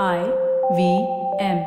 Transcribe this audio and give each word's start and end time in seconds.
I 0.00 0.32
V 0.74 1.06
M. 1.38 1.66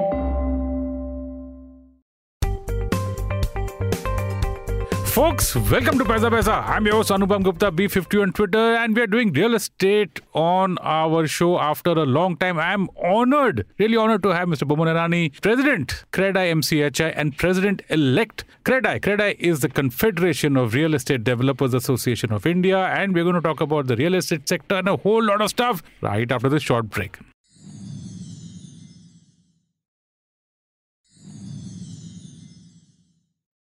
Folks, 5.06 5.56
welcome 5.56 6.00
to 6.00 6.04
Paisa 6.04 6.32
Vaisa. 6.32 6.68
I'm 6.68 6.88
your 6.88 6.96
host 6.96 7.12
Anupam 7.12 7.44
Gupta, 7.44 7.72
B50 7.72 8.24
on 8.24 8.34
Twitter, 8.34 8.58
and 8.78 8.96
we 8.96 9.04
are 9.04 9.08
doing 9.08 9.32
real 9.32 9.54
estate 9.54 10.22
on 10.34 10.80
our 10.80 11.28
show 11.28 11.60
after 11.60 11.92
a 11.92 12.04
long 12.04 12.36
time. 12.36 12.58
I'm 12.58 12.90
honored, 13.02 13.68
really 13.78 13.96
honored 13.96 14.24
to 14.24 14.30
have 14.30 14.48
Mr. 14.48 14.68
Boman 14.68 14.88
Irani, 14.88 15.40
President, 15.44 16.04
CREDAI 16.12 16.52
MCHI, 16.52 17.14
and 17.16 17.38
President 17.38 17.84
elect 17.90 18.44
CREDAI. 18.64 19.02
CREDAI 19.02 19.36
is 19.38 19.60
the 19.60 19.70
Confederation 19.70 20.58
of 20.58 20.74
Real 20.74 20.96
Estate 20.96 21.24
Developers 21.24 21.76
Association 21.76 22.34
of 22.34 22.48
India, 22.48 22.80
and 22.80 23.14
we're 23.14 23.24
going 23.24 23.36
to 23.36 23.42
talk 23.42 23.62
about 23.62 23.86
the 23.86 23.96
real 23.96 24.16
estate 24.16 24.50
sector 24.50 24.78
and 24.78 24.90
a 24.90 24.98
whole 24.98 25.24
lot 25.24 25.42
of 25.42 25.52
stuff 25.52 25.84
right 26.02 26.32
after 26.32 26.50
this 26.50 26.64
short 26.64 26.90
break. 26.90 27.20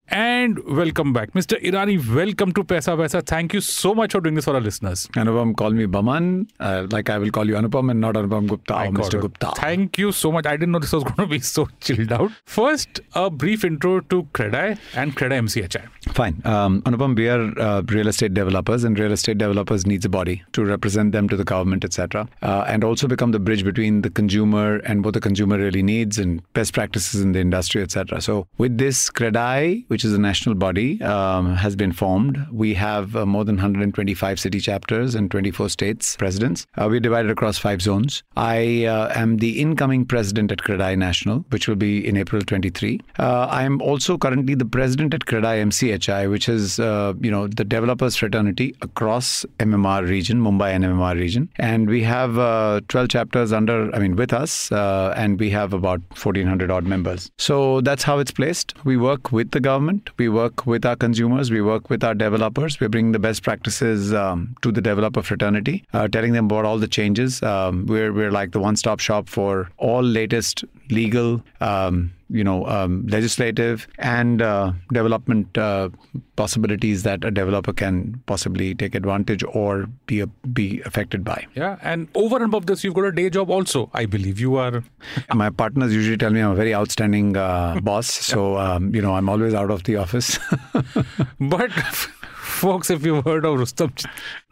And 0.09 0.59
welcome 0.65 1.13
back. 1.13 1.31
Mr. 1.31 1.59
Irani, 1.63 1.97
welcome 2.13 2.51
to 2.53 2.63
Paisa 2.63 2.95
Vaisa. 2.97 3.25
Thank 3.25 3.53
you 3.53 3.61
so 3.61 3.95
much 3.95 4.11
for 4.11 4.19
doing 4.19 4.35
this 4.35 4.45
for 4.45 4.53
our 4.53 4.59
listeners. 4.59 5.07
Anupam, 5.13 5.55
call 5.55 5.71
me 5.71 5.85
Boman. 5.85 6.49
Uh, 6.59 6.85
like 6.91 7.09
I 7.09 7.17
will 7.17 7.31
call 7.31 7.47
you 7.47 7.55
Anupam 7.55 7.89
and 7.89 8.01
not 8.01 8.15
Anupam 8.15 8.47
Gupta 8.49 8.75
I 8.75 8.87
or 8.87 8.91
Mr. 8.91 9.15
it. 9.15 9.21
Gupta. 9.21 9.53
Thank 9.55 9.97
you 9.97 10.11
so 10.11 10.31
much. 10.31 10.45
I 10.45 10.51
didn't 10.57 10.71
know 10.73 10.79
this 10.79 10.91
was 10.91 11.03
going 11.15 11.15
to 11.15 11.25
be 11.27 11.39
so 11.39 11.67
chilled 11.79 12.11
out. 12.11 12.31
First, 12.45 12.99
a 13.15 13.29
brief 13.29 13.63
intro 13.63 14.01
to 14.01 14.23
CREDAI 14.33 14.77
and 14.93 15.15
CREDAI 15.15 15.39
MCHI. 15.47 15.87
Fine. 16.13 16.41
Um, 16.43 16.81
Anupam, 16.81 17.15
we 17.15 17.29
are 17.29 17.57
uh, 17.59 17.81
real 17.83 18.07
estate 18.09 18.33
developers, 18.33 18.83
and 18.83 18.99
real 18.99 19.13
estate 19.13 19.37
developers 19.37 19.85
needs 19.85 20.03
a 20.03 20.09
body 20.09 20.43
to 20.51 20.65
represent 20.65 21.13
them 21.13 21.29
to 21.29 21.37
the 21.37 21.45
government, 21.45 21.85
etc., 21.85 22.27
uh, 22.41 22.65
and 22.67 22.83
also 22.83 23.07
become 23.07 23.31
the 23.31 23.39
bridge 23.39 23.63
between 23.63 24.01
the 24.01 24.09
consumer 24.09 24.77
and 24.79 25.05
what 25.05 25.13
the 25.13 25.21
consumer 25.21 25.57
really 25.57 25.81
needs 25.81 26.19
and 26.19 26.41
best 26.53 26.73
practices 26.73 27.21
in 27.21 27.31
the 27.31 27.39
industry, 27.39 27.81
etc. 27.81 28.19
So, 28.21 28.47
with 28.57 28.77
this 28.77 29.09
CREDAI, 29.09 29.85
which 29.87 30.02
is 30.05 30.13
a 30.13 30.19
national 30.19 30.55
body, 30.55 31.01
um, 31.01 31.55
has 31.55 31.75
been 31.75 31.91
formed. 31.91 32.45
We 32.51 32.73
have 32.75 33.15
uh, 33.15 33.25
more 33.25 33.45
than 33.45 33.55
125 33.55 34.39
city 34.39 34.59
chapters 34.59 35.15
and 35.15 35.29
24 35.29 35.69
states 35.69 36.15
presidents. 36.17 36.65
Uh, 36.77 36.87
we're 36.89 36.99
divided 36.99 37.31
across 37.31 37.57
five 37.57 37.81
zones. 37.81 38.23
I 38.35 38.85
uh, 38.85 39.11
am 39.15 39.37
the 39.37 39.61
incoming 39.61 40.05
president 40.05 40.51
at 40.51 40.59
CREDAI 40.59 40.97
National, 40.97 41.45
which 41.49 41.67
will 41.67 41.75
be 41.75 42.05
in 42.07 42.17
April 42.17 42.41
23. 42.41 42.99
Uh, 43.19 43.47
I 43.49 43.63
am 43.63 43.81
also 43.81 44.17
currently 44.17 44.55
the 44.55 44.65
president 44.65 45.13
at 45.13 45.21
CREDAI 45.21 45.63
MCHI, 45.69 46.29
which 46.29 46.49
is 46.49 46.79
uh, 46.79 47.13
you 47.19 47.31
know 47.31 47.47
the 47.47 47.63
developers 47.63 48.15
fraternity 48.15 48.75
across 48.81 49.45
MMR 49.59 50.07
region, 50.07 50.41
Mumbai 50.41 50.71
and 50.71 50.83
MMR 50.83 51.15
region, 51.15 51.49
and 51.57 51.87
we 51.87 52.03
have 52.03 52.37
uh, 52.37 52.81
12 52.87 53.09
chapters 53.09 53.53
under, 53.53 53.93
I 53.95 53.99
mean, 53.99 54.15
with 54.15 54.33
us, 54.33 54.71
and 54.71 55.39
we 55.39 55.49
have 55.51 55.73
about 55.73 56.01
1,400 56.11 56.71
odd 56.71 56.85
members. 56.85 57.29
So 57.37 57.81
that's 57.81 58.03
how 58.03 58.19
it's 58.19 58.31
placed. 58.31 58.73
We 58.85 58.97
work 58.97 59.31
with 59.31 59.51
the 59.51 59.59
government. 59.59 59.82
We 60.17 60.29
work 60.29 60.65
with 60.65 60.85
our 60.85 60.95
consumers. 60.95 61.51
We 61.51 61.61
work 61.61 61.89
with 61.89 62.03
our 62.03 62.13
developers. 62.13 62.79
We 62.79 62.87
bring 62.87 63.11
the 63.11 63.19
best 63.19 63.43
practices 63.43 64.13
um, 64.13 64.55
to 64.61 64.71
the 64.71 64.81
developer 64.81 65.21
fraternity, 65.21 65.83
uh, 65.93 66.07
telling 66.07 66.33
them 66.33 66.45
about 66.45 66.65
all 66.65 66.77
the 66.77 66.87
changes. 66.87 67.41
Um, 67.43 67.85
we're 67.85 68.13
we're 68.13 68.31
like 68.31 68.51
the 68.51 68.59
one-stop 68.59 68.99
shop 68.99 69.29
for 69.29 69.69
all 69.77 70.03
latest 70.03 70.63
legal. 70.89 71.43
Um, 71.61 72.13
you 72.29 72.43
know, 72.43 72.65
um, 72.67 73.05
legislative 73.07 73.87
and 73.97 74.41
uh, 74.41 74.71
development 74.91 75.57
uh, 75.57 75.89
possibilities 76.35 77.03
that 77.03 77.23
a 77.23 77.31
developer 77.31 77.73
can 77.73 78.21
possibly 78.25 78.73
take 78.75 78.95
advantage 78.95 79.43
or 79.43 79.87
be 80.07 80.23
be 80.53 80.81
affected 80.81 81.23
by. 81.23 81.45
Yeah, 81.55 81.77
and 81.81 82.07
over 82.15 82.37
and 82.37 82.45
above 82.45 82.65
this, 82.65 82.83
you've 82.83 82.93
got 82.93 83.05
a 83.05 83.11
day 83.11 83.29
job 83.29 83.49
also. 83.49 83.89
I 83.93 84.05
believe 84.05 84.39
you 84.39 84.55
are. 84.55 84.83
My 85.33 85.49
partners 85.49 85.93
usually 85.93 86.17
tell 86.17 86.31
me 86.31 86.41
I'm 86.41 86.51
a 86.51 86.55
very 86.55 86.73
outstanding 86.73 87.37
uh, 87.37 87.79
boss, 87.81 88.07
so 88.31 88.57
um, 88.57 88.93
you 88.95 89.01
know 89.01 89.13
I'm 89.15 89.29
always 89.29 89.53
out 89.53 89.71
of 89.71 89.83
the 89.83 89.97
office. 89.97 90.39
But 91.39 91.71
folks, 91.73 92.89
if 92.89 93.05
you've 93.05 93.25
heard 93.25 93.45
of 93.45 93.59
Rustam, 93.59 93.93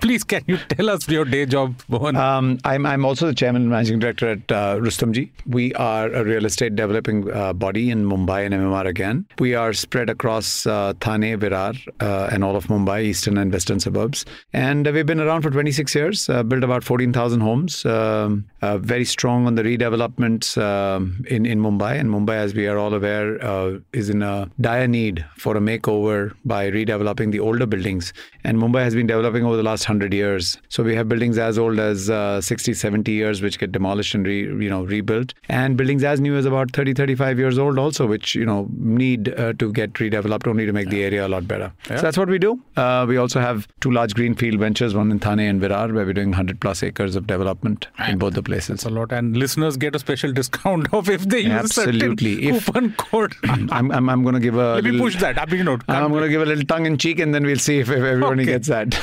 please 0.01 0.23
can 0.23 0.43
you 0.47 0.57
tell 0.57 0.89
us 0.89 1.07
your 1.07 1.25
day 1.25 1.45
job, 1.45 1.75
Boman? 1.89 2.17
Um, 2.17 2.57
I'm, 2.65 2.85
I'm 2.85 3.05
also 3.05 3.27
the 3.27 3.35
chairman 3.35 3.61
and 3.61 3.71
managing 3.71 3.99
director 3.99 4.29
at 4.29 4.51
uh, 4.51 4.77
Rustomjee. 4.77 5.29
We 5.45 5.73
are 5.75 6.07
a 6.11 6.23
real 6.23 6.45
estate 6.45 6.75
developing 6.75 7.31
uh, 7.31 7.53
body 7.53 7.91
in 7.91 8.05
Mumbai 8.05 8.45
and 8.45 8.53
MMR 8.53 8.87
again. 8.87 9.25
We 9.39 9.53
are 9.53 9.73
spread 9.73 10.09
across 10.09 10.65
uh, 10.65 10.93
Thane, 10.99 11.37
Virar, 11.39 11.77
uh, 11.99 12.29
and 12.31 12.43
all 12.43 12.55
of 12.55 12.65
Mumbai, 12.67 13.03
eastern 13.03 13.37
and 13.37 13.53
western 13.53 13.79
suburbs. 13.79 14.25
And 14.53 14.91
we've 14.91 15.05
been 15.05 15.21
around 15.21 15.43
for 15.43 15.51
26 15.51 15.93
years, 15.93 16.29
uh, 16.29 16.41
built 16.43 16.63
about 16.63 16.83
14,000 16.83 17.39
homes, 17.39 17.85
um, 17.85 18.45
uh, 18.63 18.79
very 18.79 19.05
strong 19.05 19.45
on 19.45 19.55
the 19.55 19.63
redevelopments 19.63 20.59
um, 20.59 21.23
in, 21.29 21.45
in 21.45 21.61
Mumbai. 21.61 21.99
And 21.99 22.09
Mumbai, 22.09 22.37
as 22.37 22.55
we 22.55 22.67
are 22.67 22.77
all 22.77 22.93
aware, 22.93 23.43
uh, 23.43 23.77
is 23.93 24.09
in 24.09 24.23
a 24.23 24.49
dire 24.59 24.87
need 24.87 25.23
for 25.37 25.55
a 25.55 25.59
makeover 25.59 26.33
by 26.43 26.71
redeveloping 26.71 27.31
the 27.31 27.39
older 27.39 27.67
buildings. 27.67 28.13
And 28.43 28.57
Mumbai 28.57 28.83
has 28.83 28.95
been 28.95 29.07
developing 29.07 29.45
over 29.45 29.55
the 29.55 29.63
last 29.63 29.85
100 29.91 30.13
years. 30.13 30.57
So 30.69 30.83
we 30.83 30.95
have 30.95 31.07
buildings 31.09 31.37
as 31.37 31.57
old 31.57 31.79
as 31.79 32.09
uh, 32.09 32.39
60, 32.41 32.73
70 32.73 33.11
years, 33.11 33.41
which 33.41 33.59
get 33.59 33.71
demolished 33.71 34.15
and 34.15 34.25
re, 34.25 34.39
you 34.65 34.69
know 34.69 34.83
rebuilt, 34.83 35.33
and 35.49 35.77
buildings 35.77 36.03
as 36.03 36.21
new 36.21 36.35
as 36.35 36.45
about 36.45 36.71
30, 36.71 36.93
35 36.93 37.39
years 37.39 37.57
old 37.59 37.77
also, 37.77 38.07
which 38.07 38.33
you 38.35 38.45
know 38.45 38.67
need 38.77 39.29
uh, 39.37 39.53
to 39.53 39.71
get 39.73 39.93
redeveloped 39.95 40.47
only 40.47 40.65
to 40.65 40.73
make 40.73 40.89
the 40.89 41.03
area 41.03 41.25
a 41.27 41.29
lot 41.35 41.47
better. 41.47 41.71
So 41.87 41.97
that's 42.01 42.17
what 42.17 42.29
we 42.29 42.39
do. 42.39 42.59
Uh, 42.77 43.05
we 43.07 43.17
also 43.17 43.39
have 43.39 43.67
two 43.81 43.91
large 43.91 44.13
greenfield 44.15 44.59
ventures, 44.59 44.95
one 44.95 45.11
in 45.11 45.19
Thane 45.19 45.39
and 45.41 45.61
Virar, 45.61 45.93
where 45.93 46.05
we're 46.05 46.13
doing 46.13 46.29
100 46.29 46.59
plus 46.61 46.83
acres 46.83 47.15
of 47.15 47.27
development 47.27 47.87
in 48.07 48.17
both 48.17 48.33
the 48.33 48.43
places. 48.43 48.69
It's 48.75 48.85
a 48.85 48.89
lot, 48.89 49.11
and 49.11 49.35
listeners 49.37 49.77
get 49.77 49.95
a 49.95 49.99
special 49.99 50.31
discount 50.31 50.93
of 50.93 51.09
if 51.09 51.23
they 51.27 51.41
use 51.41 51.51
Absolutely. 51.51 51.99
certain 52.35 52.55
If- 52.55 52.65
coupon 52.65 52.93
code. 52.93 53.33
I'm, 53.43 53.91
I'm, 53.91 54.09
I'm 54.09 54.21
going 54.23 54.35
to 54.35 54.39
give 54.39 54.55
a 54.55 54.75
Let 54.75 54.83
me 54.85 54.97
push 54.99 55.19
that. 55.19 55.39
I 55.41 55.45
mean, 55.45 55.65
no, 55.65 55.77
I'm 55.89 56.11
going 56.11 56.23
to 56.23 56.29
give 56.29 56.41
a 56.41 56.45
little 56.45 56.63
tongue 56.65 56.85
in 56.85 56.97
cheek, 56.97 57.19
and 57.19 57.33
then 57.35 57.43
we'll 57.45 57.59
see 57.59 57.79
if, 57.79 57.89
if 57.89 57.97
everybody 57.97 58.43
Okay. 58.43 58.51
gets 58.53 58.67
that. 58.69 58.97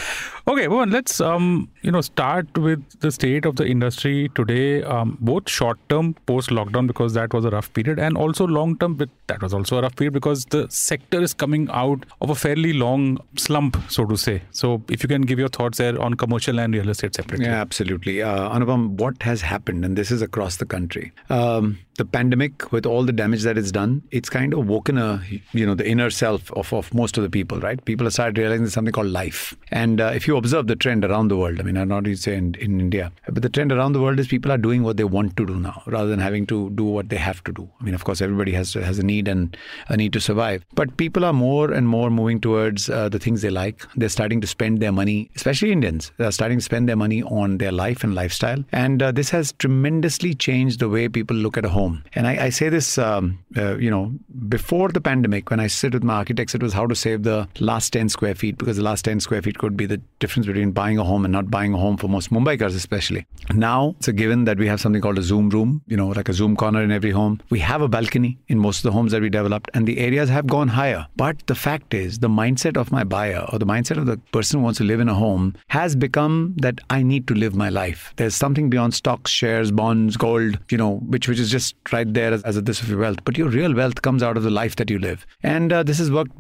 Okay, 0.46 0.66
well, 0.68 0.77
let's 0.84 1.20
um, 1.20 1.68
you 1.82 1.90
know 1.90 2.00
start 2.00 2.56
with 2.58 2.82
the 3.00 3.10
state 3.10 3.44
of 3.44 3.56
the 3.56 3.66
industry 3.66 4.30
today, 4.34 4.82
um, 4.82 5.16
both 5.20 5.48
short 5.48 5.78
term 5.88 6.14
post 6.26 6.50
lockdown 6.50 6.86
because 6.86 7.14
that 7.14 7.32
was 7.32 7.44
a 7.44 7.50
rough 7.50 7.72
period, 7.72 7.98
and 7.98 8.16
also 8.16 8.46
long 8.46 8.76
term 8.78 8.96
with 8.96 9.10
that 9.26 9.42
was 9.42 9.54
also 9.54 9.78
a 9.78 9.82
rough 9.82 9.96
period 9.96 10.12
because 10.12 10.44
the 10.46 10.66
sector 10.70 11.20
is 11.20 11.34
coming 11.34 11.68
out 11.70 12.04
of 12.20 12.30
a 12.30 12.34
fairly 12.34 12.72
long 12.72 13.18
slump, 13.36 13.76
so 13.88 14.04
to 14.06 14.16
say. 14.16 14.42
So, 14.50 14.82
if 14.88 15.02
you 15.02 15.08
can 15.08 15.22
give 15.22 15.38
your 15.38 15.48
thoughts 15.48 15.78
there 15.78 16.00
on 16.00 16.14
commercial 16.14 16.58
and 16.58 16.74
real 16.74 16.88
estate 16.88 17.14
separately. 17.14 17.46
Yeah, 17.46 17.60
absolutely. 17.60 18.22
Uh, 18.22 18.48
Anupam, 18.50 18.90
what 19.00 19.22
has 19.22 19.40
happened, 19.42 19.84
and 19.84 19.96
this 19.96 20.10
is 20.10 20.22
across 20.22 20.56
the 20.56 20.66
country, 20.66 21.12
um, 21.30 21.78
the 21.98 22.04
pandemic, 22.04 22.72
with 22.72 22.86
all 22.86 23.04
the 23.04 23.12
damage 23.12 23.42
that 23.42 23.58
it's 23.58 23.70
done, 23.70 24.02
it's 24.10 24.30
kind 24.30 24.54
of 24.54 24.66
woken 24.66 24.96
a, 24.96 25.22
you 25.52 25.66
know, 25.66 25.74
the 25.74 25.86
inner 25.86 26.10
self 26.10 26.50
of, 26.52 26.72
of 26.72 26.94
most 26.94 27.18
of 27.18 27.24
the 27.24 27.30
people, 27.30 27.60
right? 27.60 27.84
People 27.84 28.06
have 28.06 28.14
started 28.14 28.38
realizing 28.38 28.62
there's 28.62 28.72
something 28.72 28.92
called 28.92 29.08
life. 29.08 29.54
And 29.70 30.00
uh, 30.00 30.12
if 30.14 30.26
you 30.26 30.36
observe 30.36 30.68
the 30.68 30.76
trend 30.76 31.04
around 31.04 31.28
the 31.28 31.36
world, 31.36 31.60
I 31.60 31.64
I'm 31.76 31.88
not 31.88 32.06
even 32.06 32.16
saying 32.16 32.54
in, 32.60 32.72
in 32.72 32.80
India, 32.80 33.12
but 33.28 33.42
the 33.42 33.48
trend 33.48 33.72
around 33.72 33.92
the 33.92 34.00
world 34.00 34.18
is 34.18 34.28
people 34.28 34.52
are 34.52 34.58
doing 34.58 34.82
what 34.82 34.96
they 34.96 35.04
want 35.04 35.36
to 35.36 35.46
do 35.46 35.56
now 35.56 35.82
rather 35.86 36.08
than 36.08 36.20
having 36.20 36.46
to 36.46 36.70
do 36.70 36.84
what 36.84 37.08
they 37.08 37.16
have 37.16 37.42
to 37.44 37.52
do. 37.52 37.68
I 37.80 37.84
mean, 37.84 37.94
of 37.94 38.04
course, 38.04 38.20
everybody 38.20 38.52
has 38.52 38.74
has 38.74 38.98
a 38.98 39.02
need 39.02 39.28
and 39.28 39.56
a 39.88 39.96
need 39.96 40.12
to 40.14 40.20
survive, 40.20 40.64
but 40.74 40.96
people 40.96 41.24
are 41.24 41.32
more 41.32 41.72
and 41.72 41.88
more 41.88 42.10
moving 42.10 42.40
towards 42.40 42.88
uh, 42.88 43.08
the 43.08 43.18
things 43.18 43.42
they 43.42 43.50
like. 43.50 43.84
They're 43.96 44.08
starting 44.08 44.40
to 44.40 44.46
spend 44.46 44.80
their 44.80 44.92
money, 44.92 45.30
especially 45.36 45.72
Indians. 45.72 46.12
They're 46.16 46.32
starting 46.32 46.58
to 46.58 46.64
spend 46.64 46.88
their 46.88 46.96
money 46.96 47.22
on 47.22 47.58
their 47.58 47.72
life 47.72 48.04
and 48.04 48.14
lifestyle, 48.14 48.64
and 48.72 49.02
uh, 49.02 49.12
this 49.12 49.30
has 49.30 49.52
tremendously 49.52 50.34
changed 50.34 50.78
the 50.80 50.88
way 50.88 51.08
people 51.08 51.36
look 51.36 51.56
at 51.56 51.64
a 51.64 51.68
home. 51.68 52.04
And 52.14 52.26
I, 52.26 52.46
I 52.46 52.50
say 52.50 52.68
this, 52.68 52.98
um, 52.98 53.38
uh, 53.56 53.76
you 53.76 53.90
know, 53.90 54.12
before 54.48 54.88
the 54.88 55.00
pandemic, 55.00 55.50
when 55.50 55.60
I 55.60 55.66
sit 55.66 55.94
with 55.94 56.04
my 56.04 56.14
architects, 56.14 56.54
it 56.54 56.62
was 56.62 56.72
how 56.72 56.86
to 56.86 56.94
save 56.94 57.22
the 57.22 57.48
last 57.60 57.92
10 57.92 58.08
square 58.08 58.34
feet 58.34 58.58
because 58.58 58.76
the 58.76 58.82
last 58.82 59.04
10 59.04 59.20
square 59.20 59.42
feet 59.42 59.58
could 59.58 59.76
be 59.76 59.86
the 59.86 60.00
difference 60.18 60.46
between 60.46 60.72
buying 60.72 60.98
a 60.98 61.04
home 61.04 61.24
and 61.24 61.32
not 61.32 61.50
buying 61.50 61.57
a 61.66 61.76
home 61.76 61.96
for 61.96 62.08
most 62.08 62.30
Mumbaikars, 62.30 62.74
especially. 62.74 63.26
Now 63.52 63.94
it's 63.98 64.08
a 64.08 64.12
given 64.12 64.44
that 64.44 64.58
we 64.58 64.66
have 64.66 64.80
something 64.80 65.02
called 65.02 65.18
a 65.18 65.22
Zoom 65.22 65.50
room, 65.50 65.82
you 65.86 65.96
know, 65.96 66.08
like 66.08 66.28
a 66.28 66.32
Zoom 66.32 66.56
corner 66.56 66.82
in 66.82 66.90
every 66.90 67.10
home. 67.10 67.40
We 67.50 67.58
have 67.60 67.82
a 67.82 67.88
balcony 67.88 68.38
in 68.48 68.58
most 68.58 68.78
of 68.78 68.82
the 68.84 68.92
homes 68.92 69.12
that 69.12 69.22
we 69.22 69.28
developed, 69.28 69.70
and 69.74 69.86
the 69.86 69.98
areas 69.98 70.28
have 70.28 70.46
gone 70.46 70.68
higher. 70.68 71.06
But 71.16 71.46
the 71.46 71.54
fact 71.54 71.94
is, 71.94 72.18
the 72.18 72.28
mindset 72.28 72.76
of 72.76 72.92
my 72.92 73.04
buyer 73.04 73.46
or 73.52 73.58
the 73.58 73.66
mindset 73.66 73.96
of 73.96 74.06
the 74.06 74.18
person 74.32 74.60
who 74.60 74.64
wants 74.64 74.78
to 74.78 74.84
live 74.84 75.00
in 75.00 75.08
a 75.08 75.14
home 75.14 75.54
has 75.68 75.96
become 75.96 76.54
that 76.58 76.80
I 76.90 77.02
need 77.02 77.26
to 77.28 77.34
live 77.34 77.54
my 77.54 77.68
life. 77.68 78.12
There's 78.16 78.34
something 78.34 78.70
beyond 78.70 78.94
stocks, 78.94 79.30
shares, 79.30 79.70
bonds, 79.70 80.16
gold, 80.16 80.58
you 80.70 80.78
know, 80.78 80.96
which 81.08 81.28
which 81.28 81.38
is 81.38 81.50
just 81.50 81.74
right 81.92 82.12
there 82.12 82.32
as, 82.32 82.42
as 82.44 82.56
a 82.56 82.62
this 82.62 82.82
of 82.82 82.88
your 82.88 83.00
wealth. 83.00 83.24
But 83.24 83.38
your 83.38 83.48
real 83.48 83.74
wealth 83.74 84.02
comes 84.02 84.22
out 84.22 84.36
of 84.36 84.42
the 84.42 84.50
life 84.50 84.76
that 84.76 84.90
you 84.90 84.98
live, 84.98 85.26
and 85.42 85.72
uh, 85.72 85.82
this 85.82 85.98
has 85.98 86.10
worked 86.10 86.32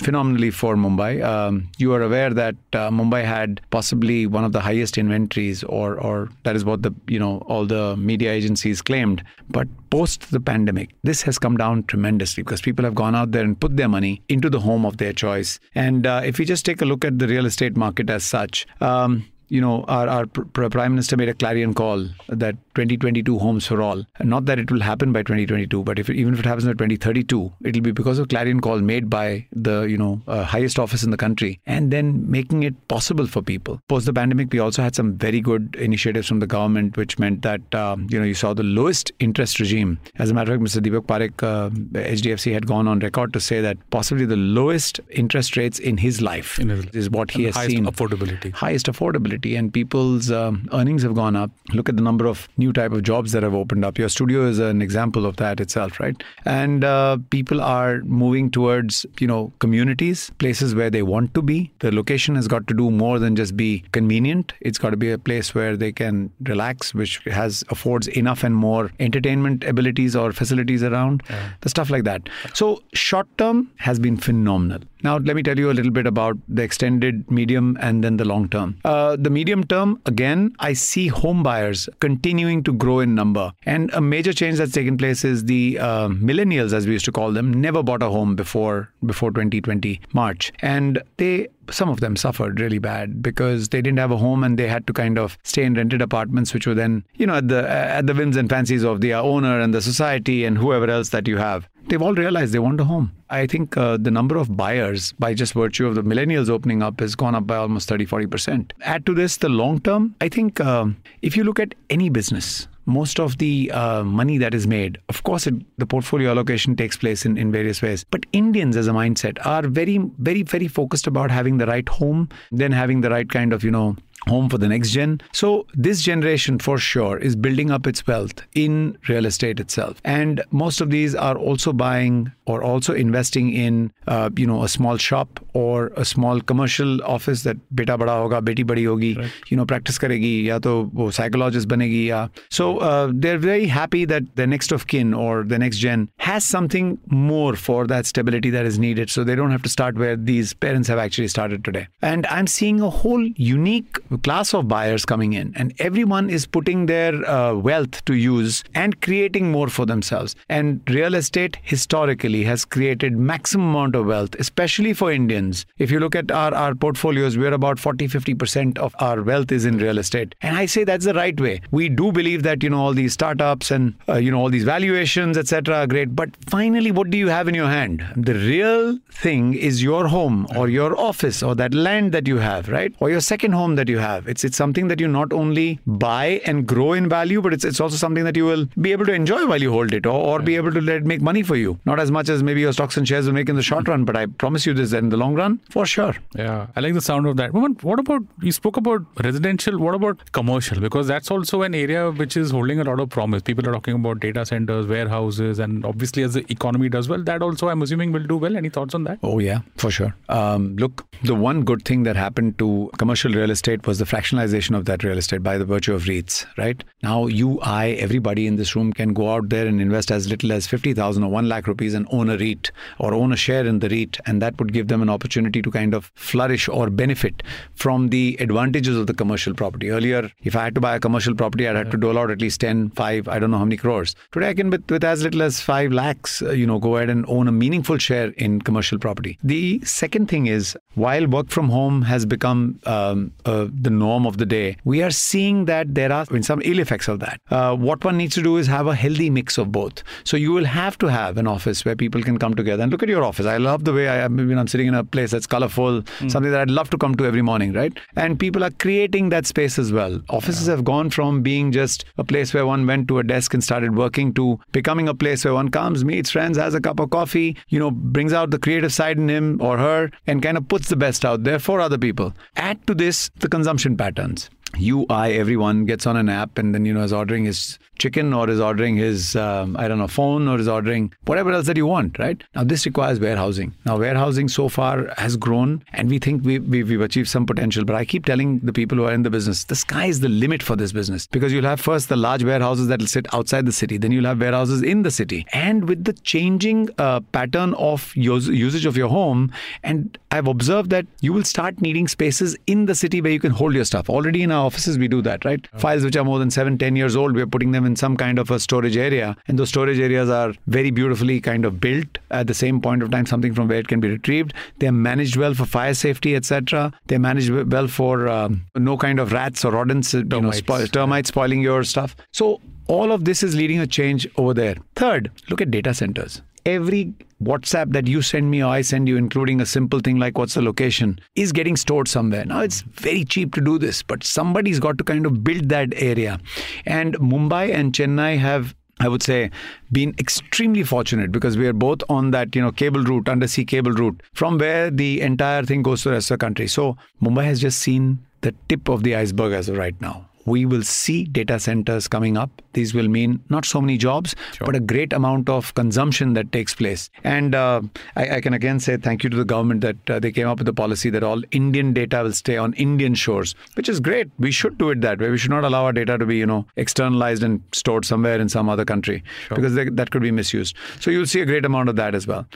phenomenally 0.00 0.50
for 0.50 0.76
Mumbai. 0.76 1.22
Um, 1.22 1.70
you 1.78 1.92
are 1.94 2.02
aware 2.02 2.30
that 2.30 2.56
uh, 2.72 2.90
Mumbai 2.90 3.24
had 3.24 3.60
possibly 3.70 4.26
one 4.26 4.44
of 4.44 4.47
the 4.48 4.60
highest 4.60 4.98
inventories, 4.98 5.62
or 5.64 5.98
or 6.00 6.28
that 6.44 6.56
is 6.56 6.64
what 6.64 6.82
the 6.82 6.92
you 7.06 7.18
know 7.18 7.38
all 7.46 7.66
the 7.66 7.96
media 7.96 8.32
agencies 8.32 8.82
claimed. 8.82 9.22
But 9.48 9.68
post 9.90 10.30
the 10.30 10.40
pandemic, 10.40 10.90
this 11.02 11.22
has 11.22 11.38
come 11.38 11.56
down 11.56 11.84
tremendously 11.84 12.42
because 12.42 12.60
people 12.60 12.84
have 12.84 12.94
gone 12.94 13.14
out 13.14 13.32
there 13.32 13.44
and 13.44 13.58
put 13.58 13.76
their 13.76 13.88
money 13.88 14.22
into 14.28 14.50
the 14.50 14.60
home 14.60 14.84
of 14.84 14.98
their 14.98 15.12
choice. 15.12 15.58
And 15.74 16.06
uh, 16.06 16.22
if 16.24 16.38
you 16.38 16.44
just 16.44 16.64
take 16.64 16.82
a 16.82 16.84
look 16.84 17.04
at 17.04 17.18
the 17.18 17.28
real 17.28 17.46
estate 17.46 17.76
market 17.76 18.10
as 18.10 18.24
such. 18.24 18.66
Um, 18.80 19.26
you 19.48 19.60
know, 19.60 19.84
our, 19.88 20.08
our 20.08 20.26
pr- 20.26 20.68
prime 20.68 20.92
minister 20.92 21.16
made 21.16 21.28
a 21.28 21.34
clarion 21.34 21.74
call 21.74 22.06
that 22.28 22.56
2022 22.74 23.38
homes 23.38 23.66
for 23.66 23.80
all. 23.82 24.04
Not 24.22 24.44
that 24.46 24.58
it 24.58 24.70
will 24.70 24.80
happen 24.80 25.12
by 25.12 25.20
2022, 25.22 25.82
but 25.82 25.98
if 25.98 26.08
it, 26.10 26.16
even 26.16 26.34
if 26.34 26.40
it 26.40 26.46
happens 26.46 26.64
by 26.64 26.72
2032, 26.72 27.52
it'll 27.64 27.82
be 27.82 27.90
because 27.92 28.18
of 28.18 28.28
clarion 28.28 28.60
call 28.60 28.80
made 28.80 29.08
by 29.10 29.46
the 29.52 29.82
you 29.82 29.96
know 29.98 30.20
uh, 30.26 30.44
highest 30.44 30.78
office 30.78 31.02
in 31.02 31.10
the 31.10 31.16
country, 31.16 31.60
and 31.66 31.90
then 31.90 32.30
making 32.30 32.62
it 32.62 32.74
possible 32.88 33.26
for 33.26 33.42
people. 33.42 33.80
Post 33.88 34.06
the 34.06 34.12
pandemic, 34.12 34.52
we 34.52 34.58
also 34.58 34.82
had 34.82 34.94
some 34.94 35.14
very 35.16 35.40
good 35.40 35.74
initiatives 35.78 36.26
from 36.28 36.40
the 36.40 36.46
government, 36.46 36.96
which 36.96 37.18
meant 37.18 37.42
that 37.42 37.74
um, 37.74 38.06
you 38.10 38.18
know 38.18 38.24
you 38.24 38.34
saw 38.34 38.54
the 38.54 38.62
lowest 38.62 39.12
interest 39.18 39.60
regime. 39.60 39.98
As 40.16 40.30
a 40.30 40.34
matter 40.34 40.52
of 40.52 40.60
fact, 40.60 40.68
Mr. 40.76 40.82
Deepak 40.84 41.06
Parekh, 41.06 41.42
uh, 41.42 41.70
HDFC 41.98 42.52
had 42.52 42.66
gone 42.66 42.86
on 42.88 42.98
record 43.00 43.32
to 43.32 43.40
say 43.40 43.60
that 43.60 43.78
possibly 43.90 44.26
the 44.26 44.36
lowest 44.36 45.00
interest 45.10 45.56
rates 45.56 45.78
in 45.78 45.96
his 45.96 46.20
life 46.20 46.58
In 46.58 46.68
his- 46.68 46.86
is 46.86 47.10
what 47.10 47.30
he 47.30 47.44
has 47.44 47.54
highest 47.56 47.70
seen 47.76 47.86
affordability. 47.86 48.52
highest 48.52 48.86
affordability 48.86 49.37
and 49.44 49.72
people's 49.72 50.30
um, 50.30 50.68
earnings 50.72 51.02
have 51.02 51.14
gone 51.14 51.36
up. 51.36 51.50
Look 51.72 51.88
at 51.88 51.96
the 51.96 52.02
number 52.02 52.26
of 52.26 52.48
new 52.56 52.72
type 52.72 52.92
of 52.92 53.02
jobs 53.02 53.32
that 53.32 53.42
have 53.42 53.54
opened 53.54 53.84
up. 53.84 53.98
Your 53.98 54.08
studio 54.08 54.46
is 54.46 54.58
an 54.58 54.82
example 54.82 55.26
of 55.26 55.36
that 55.36 55.60
itself 55.60 55.98
right? 56.00 56.22
And 56.44 56.84
uh, 56.84 57.18
people 57.30 57.60
are 57.60 58.00
moving 58.02 58.50
towards 58.50 59.06
you 59.18 59.26
know 59.26 59.52
communities 59.58 60.30
places 60.38 60.74
where 60.74 60.90
they 60.90 61.02
want 61.02 61.34
to 61.34 61.42
be. 61.42 61.70
The 61.80 61.94
location 61.94 62.34
has 62.36 62.48
got 62.48 62.66
to 62.68 62.74
do 62.74 62.90
more 62.90 63.18
than 63.18 63.36
just 63.36 63.56
be 63.56 63.84
convenient. 63.92 64.52
It's 64.60 64.78
got 64.78 64.90
to 64.90 64.96
be 64.96 65.10
a 65.10 65.18
place 65.18 65.54
where 65.54 65.76
they 65.76 65.92
can 65.92 66.30
relax 66.44 66.94
which 66.94 67.18
has 67.26 67.64
affords 67.68 68.08
enough 68.08 68.44
and 68.44 68.54
more 68.54 68.90
entertainment 69.00 69.64
abilities 69.64 70.16
or 70.16 70.32
facilities 70.32 70.82
around. 70.82 71.22
The 71.60 71.68
stuff 71.68 71.90
like 71.90 72.04
that. 72.04 72.28
So 72.54 72.82
short 72.92 73.26
term 73.38 73.70
has 73.76 73.98
been 73.98 74.16
phenomenal 74.16 74.80
now 75.02 75.18
let 75.18 75.36
me 75.36 75.42
tell 75.42 75.58
you 75.58 75.70
a 75.70 75.76
little 75.78 75.92
bit 75.92 76.06
about 76.06 76.36
the 76.48 76.62
extended 76.62 77.30
medium 77.30 77.76
and 77.80 78.04
then 78.04 78.16
the 78.16 78.24
long 78.24 78.48
term. 78.48 78.78
Uh, 78.84 79.16
the 79.16 79.30
medium 79.30 79.64
term 79.64 80.00
again 80.06 80.54
i 80.58 80.72
see 80.72 81.08
home 81.08 81.42
buyers 81.42 81.88
continuing 82.00 82.62
to 82.62 82.72
grow 82.72 83.00
in 83.00 83.14
number. 83.14 83.52
And 83.64 83.90
a 83.92 84.00
major 84.00 84.32
change 84.32 84.58
that's 84.58 84.72
taken 84.72 84.96
place 84.96 85.24
is 85.24 85.44
the 85.44 85.78
uh, 85.78 86.08
millennials 86.08 86.72
as 86.72 86.86
we 86.86 86.92
used 86.92 87.04
to 87.06 87.12
call 87.12 87.32
them 87.32 87.52
never 87.52 87.82
bought 87.82 88.02
a 88.02 88.10
home 88.10 88.36
before 88.36 88.90
before 89.04 89.30
2020 89.30 90.00
march. 90.12 90.52
And 90.60 91.02
they 91.16 91.48
some 91.70 91.88
of 91.88 92.00
them 92.00 92.16
suffered 92.16 92.60
really 92.60 92.78
bad 92.78 93.22
because 93.22 93.68
they 93.68 93.82
didn't 93.82 93.98
have 93.98 94.10
a 94.10 94.16
home 94.16 94.42
and 94.42 94.58
they 94.58 94.68
had 94.68 94.86
to 94.86 94.92
kind 94.92 95.18
of 95.18 95.38
stay 95.42 95.64
in 95.64 95.74
rented 95.74 96.00
apartments 96.00 96.54
which 96.54 96.66
were 96.66 96.74
then 96.74 97.04
you 97.16 97.26
know 97.26 97.34
at 97.36 97.48
the 97.48 97.68
at 97.68 98.06
the 98.06 98.14
whims 98.14 98.36
and 98.36 98.48
fancies 98.48 98.84
of 98.84 99.00
the 99.00 99.12
owner 99.12 99.60
and 99.60 99.74
the 99.74 99.82
society 99.82 100.44
and 100.44 100.58
whoever 100.58 100.88
else 100.90 101.10
that 101.10 101.28
you 101.28 101.36
have 101.36 101.68
they've 101.88 102.02
all 102.02 102.14
realized 102.14 102.52
they 102.52 102.58
want 102.58 102.80
a 102.80 102.84
home 102.84 103.12
i 103.30 103.46
think 103.46 103.76
uh, 103.76 103.96
the 103.96 104.10
number 104.10 104.36
of 104.36 104.56
buyers 104.56 105.12
by 105.18 105.34
just 105.34 105.54
virtue 105.54 105.86
of 105.86 105.94
the 105.94 106.02
millennials 106.02 106.48
opening 106.48 106.82
up 106.82 107.00
has 107.00 107.14
gone 107.14 107.34
up 107.34 107.46
by 107.46 107.56
almost 107.56 107.88
30 107.88 108.06
40% 108.06 108.72
add 108.82 109.06
to 109.06 109.14
this 109.14 109.38
the 109.38 109.48
long 109.48 109.80
term 109.80 110.14
i 110.20 110.28
think 110.28 110.60
um, 110.60 110.96
if 111.22 111.36
you 111.36 111.44
look 111.44 111.60
at 111.60 111.74
any 111.90 112.08
business 112.08 112.68
most 112.88 113.20
of 113.20 113.36
the 113.36 113.70
uh, 113.70 114.02
money 114.02 114.38
that 114.38 114.54
is 114.54 114.66
made, 114.66 114.98
of 115.10 115.22
course, 115.22 115.46
it, 115.46 115.54
the 115.76 115.84
portfolio 115.84 116.30
allocation 116.30 116.74
takes 116.74 116.96
place 116.96 117.26
in, 117.26 117.36
in 117.36 117.52
various 117.52 117.82
ways. 117.82 118.04
But 118.10 118.24
Indians, 118.32 118.76
as 118.78 118.88
a 118.88 118.92
mindset, 118.92 119.44
are 119.44 119.62
very, 119.68 119.98
very, 120.18 120.42
very 120.42 120.68
focused 120.68 121.06
about 121.06 121.30
having 121.30 121.58
the 121.58 121.66
right 121.66 121.86
home, 121.86 122.30
then 122.50 122.72
having 122.72 123.02
the 123.02 123.10
right 123.10 123.28
kind 123.28 123.52
of, 123.52 123.62
you 123.62 123.70
know, 123.70 123.96
home 124.26 124.48
for 124.48 124.58
the 124.58 124.68
next 124.68 124.90
gen. 124.90 125.20
So 125.32 125.66
this 125.74 126.02
generation 126.02 126.58
for 126.58 126.78
sure 126.78 127.18
is 127.18 127.36
building 127.36 127.70
up 127.70 127.86
its 127.86 128.06
wealth 128.06 128.42
in 128.54 128.98
real 129.08 129.26
estate 129.26 129.60
itself. 129.60 130.00
And 130.04 130.42
most 130.50 130.80
of 130.80 130.90
these 130.90 131.14
are 131.14 131.36
also 131.36 131.72
buying 131.72 132.32
or 132.46 132.62
also 132.62 132.94
investing 132.94 133.52
in 133.52 133.92
uh, 134.06 134.30
you 134.36 134.46
know 134.46 134.62
a 134.64 134.68
small 134.68 134.96
shop 134.96 135.40
or 135.52 135.92
a 135.96 136.04
small 136.04 136.40
commercial 136.40 137.02
office 137.04 137.42
that 137.42 137.56
beta 137.74 137.96
bada 137.98 138.14
hoga 138.20 138.40
beti 138.48 138.66
badi 138.66 138.84
hogi 138.84 139.10
you 139.48 139.56
know 139.56 139.66
practice 139.72 139.98
karegi 140.04 140.32
ya 140.46 140.58
to 140.58 140.74
wo 141.00 141.10
psychologist 141.18 141.68
banegi 141.68 142.06
ya 142.06 142.20
so 142.58 142.78
uh, 142.78 143.12
they're 143.12 143.42
very 143.46 143.66
happy 143.66 144.04
that 144.04 144.30
the 144.42 144.46
next 144.46 144.72
of 144.72 144.86
kin 144.86 145.12
or 145.24 145.44
the 145.52 145.58
next 145.64 145.78
gen 145.78 146.08
has 146.28 146.44
something 146.44 146.98
more 147.06 147.54
for 147.66 147.86
that 147.86 148.06
stability 148.12 148.50
that 148.56 148.66
is 148.72 148.78
needed 148.86 149.14
so 149.16 149.24
they 149.30 149.36
don't 149.42 149.50
have 149.56 149.66
to 149.68 149.74
start 149.76 150.02
where 150.04 150.16
these 150.16 150.54
parents 150.66 150.88
have 150.88 150.98
actually 151.06 151.28
started 151.28 151.64
today 151.70 151.86
and 152.12 152.26
i'm 152.38 152.46
seeing 152.46 152.80
a 152.80 152.90
whole 153.02 153.24
unique 153.54 154.00
class 154.16 154.54
of 154.54 154.68
buyers 154.68 155.04
coming 155.04 155.34
in 155.34 155.52
and 155.56 155.74
everyone 155.78 156.30
is 156.30 156.46
putting 156.46 156.86
their 156.86 157.14
uh, 157.28 157.54
wealth 157.54 158.02
to 158.06 158.14
use 158.14 158.64
and 158.74 159.00
creating 159.02 159.52
more 159.52 159.68
for 159.68 159.84
themselves. 159.84 160.34
And 160.48 160.80
real 160.88 161.14
estate 161.14 161.58
historically 161.62 162.44
has 162.44 162.64
created 162.64 163.16
maximum 163.16 163.68
amount 163.68 163.94
of 163.94 164.06
wealth 164.06 164.34
especially 164.38 164.94
for 164.94 165.12
indians. 165.12 165.66
If 165.78 165.90
you 165.90 166.00
look 166.00 166.16
at 166.16 166.30
our, 166.30 166.54
our 166.54 166.74
portfolios 166.74 167.36
we're 167.36 167.52
about 167.52 167.78
40 167.78 168.08
50% 168.08 168.78
of 168.78 168.94
our 168.98 169.22
wealth 169.22 169.52
is 169.52 169.66
in 169.66 169.78
real 169.78 169.98
estate. 169.98 170.34
And 170.40 170.56
i 170.56 170.64
say 170.64 170.84
that's 170.84 171.04
the 171.04 171.14
right 171.14 171.38
way. 171.38 171.60
We 171.70 171.88
do 171.88 172.10
believe 172.12 172.42
that 172.44 172.62
you 172.62 172.70
know 172.70 172.80
all 172.80 172.94
these 172.94 173.12
startups 173.12 173.70
and 173.70 173.94
uh, 174.08 174.14
you 174.14 174.30
know 174.30 174.40
all 174.40 174.48
these 174.48 174.64
valuations 174.64 175.36
etc 175.36 175.80
are 175.80 175.86
great. 175.86 176.16
But 176.16 176.30
finally 176.48 176.90
what 176.90 177.10
do 177.10 177.18
you 177.18 177.28
have 177.28 177.48
in 177.48 177.54
your 177.54 177.68
hand? 177.68 178.04
The 178.16 178.34
real 178.34 178.98
thing 179.10 179.54
is 179.54 179.82
your 179.82 180.08
home 180.08 180.46
or 180.56 180.68
your 180.68 180.98
office 180.98 181.42
or 181.42 181.54
that 181.56 181.74
land 181.74 182.12
that 182.12 182.26
you 182.26 182.38
have 182.38 182.68
right? 182.68 182.94
Or 183.00 183.10
your 183.10 183.20
second 183.20 183.52
home 183.52 183.74
that 183.76 183.88
you 183.88 183.97
have 183.98 184.28
it's 184.28 184.44
it's 184.44 184.56
something 184.56 184.88
that 184.88 185.00
you 185.00 185.08
not 185.08 185.32
only 185.32 185.78
buy 185.86 186.40
and 186.44 186.66
grow 186.66 186.92
in 186.92 187.08
value 187.08 187.40
but 187.42 187.52
it's 187.52 187.64
it's 187.64 187.80
also 187.80 187.96
something 187.96 188.24
that 188.24 188.36
you 188.36 188.44
will 188.44 188.66
be 188.86 188.92
able 188.92 189.06
to 189.06 189.12
enjoy 189.12 189.46
while 189.46 189.60
you 189.60 189.70
hold 189.72 189.92
it 189.92 190.06
or, 190.06 190.18
or 190.30 190.40
be 190.40 190.56
able 190.56 190.72
to 190.72 190.80
let 190.80 190.96
it 190.96 191.04
make 191.04 191.20
money 191.20 191.42
for 191.42 191.56
you 191.56 191.78
not 191.84 192.00
as 192.00 192.10
much 192.10 192.28
as 192.28 192.42
maybe 192.42 192.60
your 192.60 192.72
stocks 192.72 192.96
and 192.96 193.06
shares 193.08 193.26
will 193.26 193.34
make 193.34 193.48
in 193.48 193.56
the 193.56 193.62
short 193.70 193.88
run 193.88 194.04
but 194.04 194.16
i 194.16 194.26
promise 194.44 194.66
you 194.66 194.74
this 194.74 194.92
in 194.92 195.08
the 195.08 195.16
long 195.16 195.34
run 195.34 195.58
for 195.70 195.84
sure 195.86 196.14
Yeah, 196.36 196.66
I 196.76 196.80
like 196.80 196.94
the 196.94 197.00
sound 197.00 197.26
of 197.26 197.36
that. 197.38 197.52
Boman, 197.52 197.72
what 197.82 197.98
about 198.02 198.22
you 198.48 198.52
spoke 198.52 198.76
about 198.80 199.02
residential? 199.24 199.78
What 199.84 199.94
about 199.98 200.20
commercial? 200.38 200.80
Because 200.80 201.06
that's 201.12 201.30
also 201.30 201.62
an 201.62 201.74
area 201.74 202.10
which 202.20 202.36
is 202.36 202.50
holding 202.56 202.80
a 202.80 202.84
lot 202.88 203.00
of 203.04 203.08
promise. 203.16 203.42
People 203.42 203.68
are 203.68 203.72
talking 203.72 203.94
about 204.00 204.20
data 204.20 204.44
centers, 204.50 204.86
warehouses, 204.86 205.58
and 205.58 205.84
obviously 205.90 206.22
as 206.22 206.34
the 206.34 206.44
economy 206.56 206.88
does 206.96 207.08
well, 207.08 207.22
that 207.30 207.42
also 207.42 207.68
I'm 207.68 207.82
assuming 207.86 208.12
will 208.12 208.28
do 208.34 208.36
well. 208.36 208.56
Any 208.62 208.68
thoughts 208.68 208.94
on 208.94 209.04
that? 209.04 209.18
Oh, 209.22 209.38
yeah, 209.38 209.60
for 209.76 209.90
sure. 209.90 210.14
Um, 210.28 210.76
look, 210.76 211.04
the 211.22 211.34
one 211.34 211.64
good 211.64 211.84
thing 211.84 212.02
that 212.04 212.16
happened 212.16 212.58
to 212.58 212.90
commercial 212.98 213.32
real 213.32 213.50
estate 213.50 213.82
was 213.88 213.98
the 213.98 214.04
fractionalization 214.04 214.76
of 214.76 214.84
that 214.84 215.02
real 215.02 215.16
estate 215.16 215.42
by 215.42 215.56
the 215.56 215.64
virtue 215.64 215.94
of 215.94 216.02
REITs, 216.02 216.44
right? 216.58 216.84
Now, 217.02 217.26
you, 217.26 217.58
I, 217.62 217.92
everybody 217.92 218.46
in 218.46 218.56
this 218.56 218.76
room 218.76 218.92
can 218.92 219.14
go 219.14 219.32
out 219.32 219.48
there 219.48 219.66
and 219.66 219.80
invest 219.80 220.10
as 220.10 220.28
little 220.28 220.52
as 220.52 220.66
50,000 220.66 221.24
or 221.24 221.30
1 221.30 221.48
lakh 221.48 221.66
rupees 221.66 221.94
and 221.94 222.06
own 222.12 222.28
a 222.28 222.36
REIT 222.36 222.70
or 222.98 223.14
own 223.14 223.32
a 223.32 223.36
share 223.36 223.64
in 223.66 223.78
the 223.78 223.88
REIT. 223.88 224.18
And 224.26 224.42
that 224.42 224.58
would 224.58 224.74
give 224.74 224.88
them 224.88 225.00
an 225.00 225.08
opportunity 225.08 225.62
to 225.62 225.70
kind 225.70 225.94
of 225.94 226.12
flourish 226.16 226.68
or 226.68 226.90
benefit 226.90 227.42
from 227.76 228.10
the 228.10 228.36
advantages 228.40 228.94
of 228.94 229.06
the 229.06 229.14
commercial 229.14 229.54
property. 229.54 229.88
Earlier, 229.88 230.30
if 230.42 230.54
I 230.54 230.64
had 230.64 230.74
to 230.74 230.82
buy 230.82 230.96
a 230.96 231.00
commercial 231.00 231.34
property, 231.34 231.66
I'd 231.66 231.76
have 231.76 231.90
to 231.92 231.96
dole 231.96 232.18
out 232.18 232.30
at 232.30 232.42
least 232.42 232.60
10, 232.60 232.90
5, 232.90 233.26
I 233.26 233.38
don't 233.38 233.50
know 233.50 233.56
how 233.56 233.64
many 233.64 233.78
crores. 233.78 234.14
Today, 234.32 234.50
I 234.50 234.54
can, 234.54 234.68
with, 234.68 234.90
with 234.90 235.02
as 235.02 235.22
little 235.22 235.40
as 235.40 235.62
5 235.62 235.92
lakhs, 235.92 236.42
uh, 236.42 236.50
you 236.50 236.66
know, 236.66 236.78
go 236.78 236.98
ahead 236.98 237.08
and 237.08 237.24
own 237.26 237.48
a 237.48 237.52
meaningful 237.52 237.96
share 237.96 238.32
in 238.36 238.60
commercial 238.60 238.98
property. 238.98 239.38
The 239.42 239.80
second 239.82 240.28
thing 240.28 240.46
is, 240.46 240.76
while 240.94 241.26
work 241.26 241.48
from 241.48 241.70
home 241.70 242.02
has 242.02 242.26
become 242.26 242.80
um, 242.84 243.32
uh, 243.46 243.68
the 243.82 243.90
norm 243.90 244.26
of 244.26 244.38
the 244.38 244.46
day, 244.46 244.76
we 244.84 245.02
are 245.02 245.10
seeing 245.10 245.64
that 245.66 245.94
there 245.94 246.12
are 246.12 246.26
I 246.28 246.32
mean, 246.32 246.42
some 246.42 246.60
ill 246.64 246.78
effects 246.78 247.08
of 247.08 247.20
that. 247.20 247.40
Uh, 247.50 247.74
what 247.76 248.04
one 248.04 248.16
needs 248.16 248.34
to 248.34 248.42
do 248.42 248.56
is 248.56 248.66
have 248.66 248.86
a 248.86 248.94
healthy 248.94 249.30
mix 249.30 249.58
of 249.58 249.72
both. 249.72 250.02
So 250.24 250.36
you 250.36 250.52
will 250.52 250.64
have 250.64 250.98
to 250.98 251.06
have 251.06 251.38
an 251.38 251.46
office 251.46 251.84
where 251.84 251.96
people 251.96 252.22
can 252.22 252.38
come 252.38 252.54
together 252.54 252.82
and 252.82 252.92
look 252.92 253.02
at 253.02 253.08
your 253.08 253.24
office. 253.24 253.46
I 253.46 253.56
love 253.58 253.84
the 253.84 253.92
way 253.92 254.08
I 254.08 254.16
am. 254.16 254.38
You 254.38 254.46
know, 254.46 254.60
I'm 254.60 254.68
sitting 254.68 254.88
in 254.88 254.94
a 254.94 255.04
place 255.04 255.30
that's 255.30 255.46
colorful, 255.46 256.02
something 256.28 256.50
that 256.50 256.60
I'd 256.60 256.70
love 256.70 256.90
to 256.90 256.98
come 256.98 257.14
to 257.16 257.24
every 257.24 257.42
morning, 257.42 257.72
right? 257.72 257.96
And 258.16 258.38
people 258.38 258.64
are 258.64 258.70
creating 258.70 259.28
that 259.30 259.46
space 259.46 259.78
as 259.78 259.92
well. 259.92 260.20
Offices 260.28 260.66
have 260.66 260.84
gone 260.84 261.10
from 261.10 261.42
being 261.42 261.72
just 261.72 262.04
a 262.16 262.24
place 262.24 262.52
where 262.52 262.66
one 262.66 262.86
went 262.86 263.08
to 263.08 263.18
a 263.18 263.22
desk 263.22 263.54
and 263.54 263.62
started 263.62 263.96
working 263.96 264.34
to 264.34 264.58
becoming 264.72 265.08
a 265.08 265.14
place 265.14 265.44
where 265.44 265.54
one 265.54 265.68
comes, 265.70 266.04
meets 266.04 266.30
friends, 266.30 266.58
has 266.58 266.74
a 266.74 266.80
cup 266.80 267.00
of 267.00 267.10
coffee, 267.10 267.56
you 267.68 267.78
know, 267.78 267.90
brings 267.90 268.32
out 268.32 268.50
the 268.50 268.58
creative 268.58 268.92
side 268.92 269.16
in 269.18 269.28
him 269.28 269.60
or 269.60 269.78
her, 269.78 270.10
and 270.26 270.42
kind 270.42 270.56
of 270.56 270.68
puts 270.68 270.88
the 270.88 270.96
best 270.96 271.24
out 271.24 271.44
there 271.44 271.58
for 271.58 271.80
other 271.80 271.98
people. 271.98 272.34
Add 272.56 272.86
to 272.86 272.94
this 272.94 273.30
the 273.36 273.48
consumption 273.48 273.67
patterns 273.96 274.48
you, 274.78 275.06
I, 275.10 275.32
everyone 275.32 275.84
gets 275.84 276.06
on 276.06 276.16
an 276.16 276.28
app 276.28 276.58
and 276.58 276.74
then, 276.74 276.84
you 276.84 276.92
know, 276.92 277.02
is 277.02 277.12
ordering 277.12 277.44
his 277.44 277.78
chicken 277.98 278.32
or 278.32 278.48
is 278.48 278.60
ordering 278.60 278.96
his, 278.96 279.34
um, 279.36 279.76
I 279.76 279.88
don't 279.88 279.98
know, 279.98 280.08
phone 280.08 280.48
or 280.48 280.58
is 280.58 280.68
ordering 280.68 281.12
whatever 281.26 281.52
else 281.52 281.66
that 281.66 281.76
you 281.76 281.86
want, 281.86 282.18
right? 282.18 282.42
Now, 282.54 282.64
this 282.64 282.86
requires 282.86 283.18
warehousing. 283.20 283.74
Now, 283.84 283.98
warehousing 283.98 284.48
so 284.48 284.68
far 284.68 285.12
has 285.16 285.36
grown 285.36 285.82
and 285.92 286.08
we 286.08 286.18
think 286.18 286.44
we, 286.44 286.58
we, 286.58 286.82
we've 286.82 287.00
achieved 287.00 287.28
some 287.28 287.46
potential. 287.46 287.84
But 287.84 287.96
I 287.96 288.04
keep 288.04 288.24
telling 288.24 288.60
the 288.60 288.72
people 288.72 288.98
who 288.98 289.04
are 289.04 289.12
in 289.12 289.22
the 289.22 289.30
business, 289.30 289.64
the 289.64 289.76
sky 289.76 290.06
is 290.06 290.20
the 290.20 290.28
limit 290.28 290.62
for 290.62 290.76
this 290.76 290.92
business 290.92 291.26
because 291.26 291.52
you'll 291.52 291.64
have 291.64 291.80
first 291.80 292.08
the 292.08 292.16
large 292.16 292.44
warehouses 292.44 292.88
that 292.88 293.00
will 293.00 293.06
sit 293.06 293.26
outside 293.34 293.66
the 293.66 293.72
city, 293.72 293.98
then 293.98 294.12
you'll 294.12 294.26
have 294.26 294.40
warehouses 294.40 294.82
in 294.82 295.02
the 295.02 295.10
city. 295.10 295.46
And 295.52 295.88
with 295.88 296.04
the 296.04 296.12
changing 296.12 296.90
uh, 296.98 297.20
pattern 297.32 297.74
of 297.74 298.14
use, 298.16 298.46
usage 298.48 298.86
of 298.86 298.96
your 298.96 299.08
home, 299.08 299.52
and 299.82 300.16
I've 300.30 300.46
observed 300.46 300.90
that 300.90 301.06
you 301.20 301.32
will 301.32 301.44
start 301.44 301.80
needing 301.80 302.08
spaces 302.08 302.56
in 302.66 302.86
the 302.86 302.94
city 302.94 303.20
where 303.20 303.32
you 303.32 303.40
can 303.40 303.52
hold 303.52 303.74
your 303.74 303.84
stuff. 303.84 304.08
Already 304.10 304.42
in 304.42 304.52
our 304.52 304.67
offices, 304.68 304.98
we 305.02 305.08
do 305.14 305.20
that, 305.28 305.44
right? 305.50 305.66
Files 305.84 306.04
which 306.04 306.16
are 306.22 306.24
more 306.30 306.38
than 306.38 306.50
seven, 306.58 306.78
ten 306.84 306.96
years 307.00 307.16
old, 307.22 307.34
we're 307.40 307.52
putting 307.56 307.72
them 307.72 307.84
in 307.90 307.96
some 308.04 308.16
kind 308.16 308.38
of 308.38 308.50
a 308.50 308.60
storage 308.60 308.96
area. 309.08 309.36
And 309.48 309.58
those 309.58 309.70
storage 309.74 309.98
areas 309.98 310.28
are 310.38 310.52
very 310.66 310.90
beautifully 311.00 311.40
kind 311.40 311.64
of 311.64 311.80
built 311.80 312.18
at 312.30 312.46
the 312.46 312.54
same 312.54 312.80
point 312.80 313.02
of 313.02 313.10
time, 313.10 313.26
something 313.26 313.54
from 313.54 313.68
where 313.68 313.78
it 313.78 313.88
can 313.88 314.00
be 314.00 314.08
retrieved. 314.08 314.54
They're 314.78 314.92
managed 314.92 315.36
well 315.36 315.54
for 315.54 315.64
fire 315.64 315.94
safety, 315.94 316.36
etc. 316.36 316.92
They're 317.06 317.18
managed 317.18 317.50
well 317.50 317.88
for 317.88 318.28
um, 318.28 318.62
no 318.76 318.96
kind 318.96 319.18
of 319.18 319.32
rats 319.32 319.64
or 319.64 319.72
rodents, 319.72 320.14
you 320.14 320.24
know, 320.24 320.40
Termites. 320.40 320.58
spoil, 320.58 320.86
termites 320.86 321.28
spoiling 321.28 321.62
your 321.62 321.82
stuff. 321.84 322.16
So 322.32 322.60
all 322.86 323.12
of 323.12 323.24
this 323.24 323.42
is 323.42 323.54
leading 323.54 323.80
a 323.80 323.86
change 323.86 324.26
over 324.36 324.54
there. 324.54 324.76
Third, 324.96 325.30
look 325.50 325.60
at 325.60 325.70
data 325.70 325.94
centers. 325.94 326.42
Every 326.66 327.14
WhatsApp 327.42 327.92
that 327.92 328.06
you 328.06 328.20
send 328.22 328.50
me 328.50 328.62
or 328.62 328.72
I 328.72 328.82
send 328.82 329.08
you, 329.08 329.16
including 329.16 329.60
a 329.60 329.66
simple 329.66 330.00
thing 330.00 330.18
like 330.18 330.36
what's 330.36 330.54
the 330.54 330.62
location, 330.62 331.20
is 331.36 331.52
getting 331.52 331.76
stored 331.76 332.08
somewhere. 332.08 332.44
Now 332.44 332.60
it's 332.60 332.80
very 332.80 333.24
cheap 333.24 333.54
to 333.54 333.60
do 333.60 333.78
this, 333.78 334.02
but 334.02 334.24
somebody's 334.24 334.80
got 334.80 334.98
to 334.98 335.04
kind 335.04 335.24
of 335.24 335.44
build 335.44 335.68
that 335.68 335.92
area. 335.94 336.40
And 336.84 337.14
Mumbai 337.18 337.72
and 337.72 337.92
Chennai 337.92 338.38
have 338.38 338.74
I 339.00 339.08
would 339.08 339.22
say 339.22 339.50
been 339.92 340.14
extremely 340.18 340.82
fortunate 340.82 341.30
because 341.30 341.56
we 341.56 341.66
are 341.68 341.72
both 341.72 342.02
on 342.08 342.32
that 342.32 342.56
you 342.56 342.62
know 342.62 342.72
cable 342.72 343.02
route 343.04 343.28
undersea 343.28 343.64
cable 343.64 343.92
route 343.92 344.20
from 344.32 344.58
where 344.58 344.90
the 344.90 345.20
entire 345.20 345.62
thing 345.62 345.82
goes 345.82 346.02
to 346.02 346.08
the 346.08 346.14
rest 346.14 346.32
of 346.32 346.38
the 346.38 346.44
country 346.44 346.66
so 346.66 346.96
mumbai 347.22 347.44
has 347.44 347.60
just 347.60 347.78
seen 347.78 348.18
the 348.40 348.52
tip 348.68 348.88
of 348.88 349.04
the 349.04 349.14
iceberg 349.14 349.52
as 349.52 349.68
of 349.68 349.76
right 349.76 350.00
now 350.00 350.27
we 350.48 350.64
will 350.64 350.82
see 350.82 351.24
data 351.24 351.58
centers 351.58 352.08
coming 352.08 352.36
up. 352.36 352.50
These 352.72 352.94
will 352.94 353.08
mean 353.08 353.42
not 353.48 353.64
so 353.64 353.80
many 353.80 353.96
jobs, 353.98 354.34
but 354.60 354.74
a 354.76 354.80
great 354.80 355.12
amount 355.12 355.48
of 355.48 355.74
consumption 355.74 356.34
that 356.34 356.52
takes 356.52 356.74
place. 356.74 357.10
And 357.24 357.54
uh, 357.54 357.82
I, 358.16 358.36
I, 358.36 358.40
can 358.40 358.54
again 358.54 358.80
say 358.80 358.96
thank 358.96 359.24
you 359.24 359.30
to 359.30 359.36
the 359.36 359.44
government 359.44 359.80
that 359.82 360.10
uh, 360.10 360.18
they 360.20 360.32
came 360.32 360.46
up 360.46 360.58
with 360.58 360.66
the 360.66 360.72
policy 360.72 361.10
that 361.10 361.22
all 361.22 361.42
Indian 361.50 361.92
data 361.92 362.22
will 362.22 362.32
stay 362.32 362.56
on 362.56 362.72
Indian 362.74 363.14
shores, 363.14 363.54
which 363.74 363.88
is 363.88 364.00
great. 364.00 364.28
We 364.38 364.50
should 364.50 364.78
do 364.78 364.90
it 364.90 365.00
that 365.00 365.18
way. 365.18 365.30
We 365.30 365.38
should 365.38 365.50
not 365.50 365.64
allow 365.64 365.84
our 365.84 365.92
data 365.92 366.18
to 366.18 366.26
be, 366.26 366.36
you 366.36 366.46
know, 366.46 366.66
externalized 366.76 367.42
and 367.42 367.62
stored 367.72 368.04
somewhere 368.04 368.40
in 368.40 368.48
some 368.48 368.68
other 368.68 368.84
country 368.84 369.22
sure. 369.48 369.56
because 369.56 369.74
they, 369.74 369.88
that 369.88 370.10
could 370.10 370.22
be 370.22 370.30
misused. 370.30 370.76
So 371.00 371.10
you'll 371.10 371.26
see 371.26 371.40
a 371.40 371.46
great 371.46 371.64
amount 371.64 371.88
of 371.88 371.96
that 371.96 372.14
as 372.14 372.26
well 372.26 372.46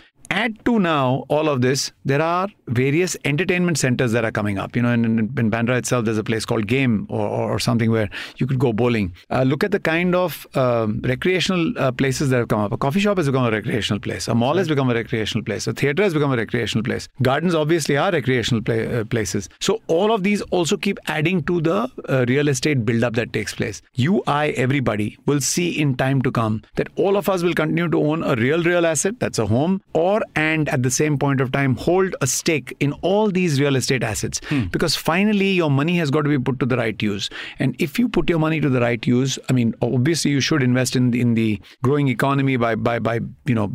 add 0.42 0.64
to 0.64 0.78
now 0.78 1.24
all 1.28 1.48
of 1.48 1.60
this, 1.62 1.92
there 2.04 2.20
are 2.20 2.48
various 2.68 3.16
entertainment 3.24 3.78
centers 3.78 4.12
that 4.12 4.24
are 4.24 4.32
coming 4.32 4.58
up. 4.58 4.74
You 4.74 4.82
know, 4.82 4.92
in, 4.92 5.04
in, 5.18 5.50
Bandra 5.50 5.76
itself, 5.78 6.04
there's 6.04 6.18
a 6.18 6.24
place 6.24 6.44
called 6.44 6.66
Game 6.66 7.06
or, 7.08 7.26
or, 7.26 7.58
something 7.58 7.90
where 7.90 8.08
you 8.38 8.46
could 8.46 8.58
go 8.58 8.72
bowling. 8.72 9.12
Uh, 9.30 9.42
look 9.44 9.62
at 9.62 9.70
the 9.70 9.78
kind 9.78 10.14
of 10.14 10.46
um, 10.56 11.00
recreational 11.04 11.72
uh, 11.78 11.92
places 11.92 12.30
that 12.30 12.38
have 12.38 12.48
come 12.48 12.60
up. 12.60 12.72
A 12.72 12.76
coffee 12.76 13.00
shop 13.00 13.18
has 13.18 13.26
become 13.26 13.44
a 13.44 13.50
recreational 13.50 14.00
place. 14.00 14.26
A 14.26 14.34
mall 14.34 14.56
has 14.56 14.68
become 14.68 14.90
a 14.90 14.94
recreational 14.94 15.44
place. 15.44 15.66
A 15.66 15.72
theater 15.72 16.02
has 16.02 16.14
become 16.14 16.32
a 16.32 16.36
recreational 16.36 16.82
place. 16.82 17.08
Gardens 17.20 17.54
obviously 17.54 17.96
are 17.96 18.10
recreational 18.10 18.62
play, 18.62 18.80
uh, 19.00 19.04
places. 19.04 19.48
So 19.60 19.80
all 19.86 20.12
of 20.12 20.24
these 20.24 20.42
also 20.58 20.76
keep 20.76 20.98
adding 21.06 21.42
to 21.44 21.60
the 21.60 21.90
uh, 22.08 22.24
real 22.28 22.48
estate 22.48 22.84
buildup 22.84 23.14
that 23.14 23.32
takes 23.32 23.54
place. 23.54 23.82
You, 23.94 24.22
I, 24.26 24.48
everybody 24.66 25.18
will 25.26 25.40
see 25.40 25.80
in 25.80 25.94
time 25.96 26.22
to 26.22 26.32
come 26.32 26.62
that 26.76 26.88
all 26.96 27.16
of 27.16 27.28
us 27.28 27.42
will 27.42 27.54
continue 27.54 27.88
to 27.88 28.02
own 28.02 28.24
a 28.24 28.34
real, 28.34 28.62
real 28.62 28.86
asset 28.86 29.20
that's 29.20 29.38
a 29.38 29.46
home 29.46 29.80
or 29.92 30.20
and 30.36 30.68
at 30.68 30.82
the 30.82 30.90
same 30.90 31.18
point 31.18 31.40
of 31.40 31.52
time 31.52 31.76
hold 31.76 32.14
a 32.20 32.26
stake 32.26 32.76
in 32.80 32.92
all 33.02 33.30
these 33.30 33.60
real 33.60 33.76
estate 33.76 34.02
assets. 34.02 34.40
Hmm. 34.48 34.64
because 34.72 34.96
finally 34.96 35.50
your 35.50 35.70
money 35.70 35.96
has 35.96 36.10
got 36.10 36.22
to 36.22 36.28
be 36.28 36.38
put 36.38 36.58
to 36.60 36.66
the 36.66 36.76
right 36.76 37.00
use. 37.02 37.30
And 37.58 37.76
if 37.78 37.98
you 37.98 38.08
put 38.08 38.28
your 38.28 38.38
money 38.38 38.60
to 38.60 38.68
the 38.68 38.80
right 38.80 39.06
use 39.06 39.38
i 39.48 39.52
mean 39.52 39.74
obviously 39.82 40.30
you 40.30 40.40
should 40.40 40.62
invest 40.62 40.96
in 40.96 41.10
the, 41.10 41.20
in 41.20 41.34
the 41.34 41.60
growing 41.82 42.08
economy 42.08 42.56
by 42.56 42.74
by 42.74 42.98
by 42.98 43.20
you 43.46 43.54
know 43.54 43.70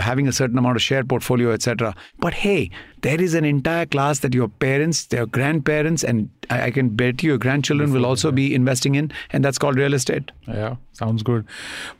having 0.00 0.26
a 0.26 0.32
certain 0.32 0.58
amount 0.58 0.76
of 0.76 0.82
share 0.82 1.04
portfolio 1.04 1.52
etc 1.52 1.94
but 2.18 2.32
hey 2.32 2.70
there 3.02 3.20
is 3.20 3.34
an 3.34 3.44
entire 3.44 3.86
class 3.86 4.20
that 4.20 4.34
your 4.34 4.48
parents 4.48 5.06
their 5.06 5.26
grandparents 5.26 6.02
and 6.02 6.30
I, 6.50 6.62
I 6.62 6.70
can 6.70 6.88
bet 6.90 7.22
you 7.22 7.30
your 7.30 7.38
grandchildren 7.38 7.92
will 7.92 8.06
also 8.06 8.32
be 8.32 8.54
investing 8.54 8.94
in 8.94 9.12
and 9.30 9.44
that's 9.44 9.58
called 9.58 9.76
real 9.76 9.94
estate. 9.94 10.30
Yeah 10.46 10.76
sounds 10.92 11.22
good. 11.22 11.44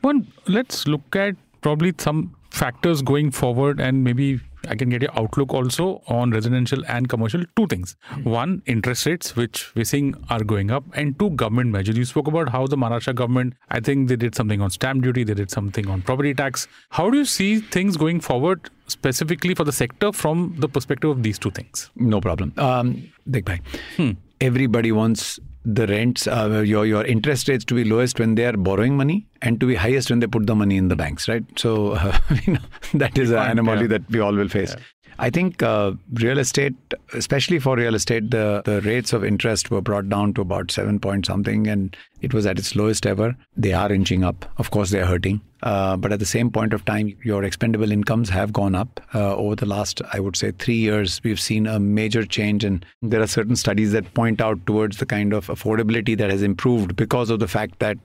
One 0.01 0.27
let's 0.47 0.87
look 0.87 1.15
at 1.15 1.35
probably 1.61 1.93
some 1.97 2.35
factors 2.57 3.01
going 3.03 3.29
forward 3.29 3.79
and 3.79 4.03
maybe 4.03 4.39
I 4.67 4.75
can 4.75 4.89
get 4.89 5.01
your 5.01 5.17
outlook 5.17 5.53
also 5.53 6.01
on 6.07 6.31
residential 6.31 6.83
and 6.87 7.07
commercial. 7.07 7.43
Two 7.55 7.67
things. 7.67 7.95
One, 8.23 8.61
interest 8.65 9.05
rates, 9.05 9.35
which 9.35 9.73
we're 9.75 9.85
seeing 9.85 10.15
are 10.29 10.43
going 10.43 10.71
up, 10.71 10.83
and 10.93 11.17
two, 11.19 11.29
government 11.29 11.71
measures. 11.71 11.97
You 11.97 12.05
spoke 12.05 12.27
about 12.27 12.49
how 12.49 12.67
the 12.67 12.75
Maharashtra 12.75 13.15
government, 13.15 13.53
I 13.69 13.79
think 13.79 14.09
they 14.09 14.15
did 14.15 14.35
something 14.35 14.59
on 14.59 14.71
stamp 14.71 15.03
duty, 15.03 15.23
they 15.23 15.35
did 15.35 15.51
something 15.51 15.87
on 15.87 16.01
property 16.01 16.33
tax. 16.33 16.67
How 16.89 17.09
do 17.09 17.17
you 17.17 17.25
see 17.25 17.59
things 17.59 17.95
going 17.95 18.19
forward, 18.19 18.69
specifically 18.87 19.53
for 19.53 19.63
the 19.63 19.71
sector, 19.71 20.11
from 20.11 20.55
the 20.57 20.67
perspective 20.67 21.11
of 21.11 21.23
these 21.23 21.39
two 21.39 21.51
things? 21.51 21.89
No 21.95 22.19
problem. 22.19 22.53
Um, 22.57 23.09
Big 23.29 23.45
Bhai. 23.45 23.61
Hmm. 23.95 24.11
Everybody 24.39 24.91
wants 24.91 25.39
the 25.65 25.85
rents, 25.85 26.27
uh, 26.27 26.63
your 26.65 26.85
your 26.85 27.03
interest 27.03 27.49
rates 27.49 27.65
to 27.65 27.73
be 27.75 27.83
lowest 27.83 28.19
when 28.19 28.35
they 28.35 28.45
are 28.45 28.55
borrowing 28.55 28.95
money, 28.95 29.27
and 29.41 29.59
to 29.59 29.67
be 29.67 29.75
highest 29.75 30.09
when 30.09 30.19
they 30.19 30.27
put 30.27 30.47
the 30.47 30.55
money 30.55 30.77
in 30.77 30.87
the 30.87 30.95
banks, 30.95 31.27
right? 31.27 31.43
So 31.57 31.91
uh, 31.91 32.17
you 32.45 32.53
know 32.53 32.61
that 32.93 33.17
is 33.17 33.31
an 33.31 33.51
anomaly 33.51 33.81
yeah. 33.81 33.87
that 33.87 34.09
we 34.09 34.19
all 34.19 34.33
will 34.33 34.47
face. 34.47 34.73
Yeah. 34.77 34.83
I 35.19 35.29
think 35.29 35.63
uh, 35.63 35.93
real 36.13 36.37
estate, 36.37 36.75
especially 37.13 37.59
for 37.59 37.75
real 37.75 37.95
estate, 37.95 38.29
the, 38.29 38.61
the 38.65 38.81
rates 38.81 39.13
of 39.13 39.23
interest 39.23 39.71
were 39.71 39.81
brought 39.81 40.09
down 40.09 40.33
to 40.35 40.41
about 40.41 40.69
seven 40.71 40.99
point 40.99 41.25
something, 41.25 41.67
and 41.67 41.95
it 42.21 42.33
was 42.33 42.45
at 42.45 42.59
its 42.59 42.75
lowest 42.75 43.05
ever. 43.05 43.35
They 43.55 43.73
are 43.73 43.91
inching 43.91 44.23
up. 44.23 44.45
Of 44.57 44.71
course, 44.71 44.91
they 44.91 45.01
are 45.01 45.05
hurting. 45.05 45.41
Uh, 45.63 45.97
but 45.97 46.11
at 46.11 46.19
the 46.19 46.25
same 46.25 46.51
point 46.51 46.71
of 46.71 46.85
time, 46.85 47.17
your 47.23 47.43
expendable 47.43 47.91
incomes 47.91 48.29
have 48.29 48.53
gone 48.53 48.75
up. 48.75 49.01
Uh, 49.15 49.35
over 49.35 49.55
the 49.55 49.65
last, 49.65 50.01
I 50.13 50.19
would 50.19 50.35
say, 50.35 50.51
three 50.51 50.75
years, 50.75 51.19
we've 51.23 51.39
seen 51.39 51.65
a 51.65 51.79
major 51.79 52.23
change. 52.23 52.63
And 52.63 52.85
there 53.01 53.21
are 53.21 53.27
certain 53.27 53.55
studies 53.55 53.91
that 53.93 54.13
point 54.13 54.39
out 54.39 54.63
towards 54.67 54.97
the 54.97 55.05
kind 55.07 55.33
of 55.33 55.47
affordability 55.47 56.15
that 56.17 56.29
has 56.29 56.43
improved 56.43 56.95
because 56.95 57.31
of 57.31 57.39
the 57.39 57.47
fact 57.47 57.79
that 57.79 57.97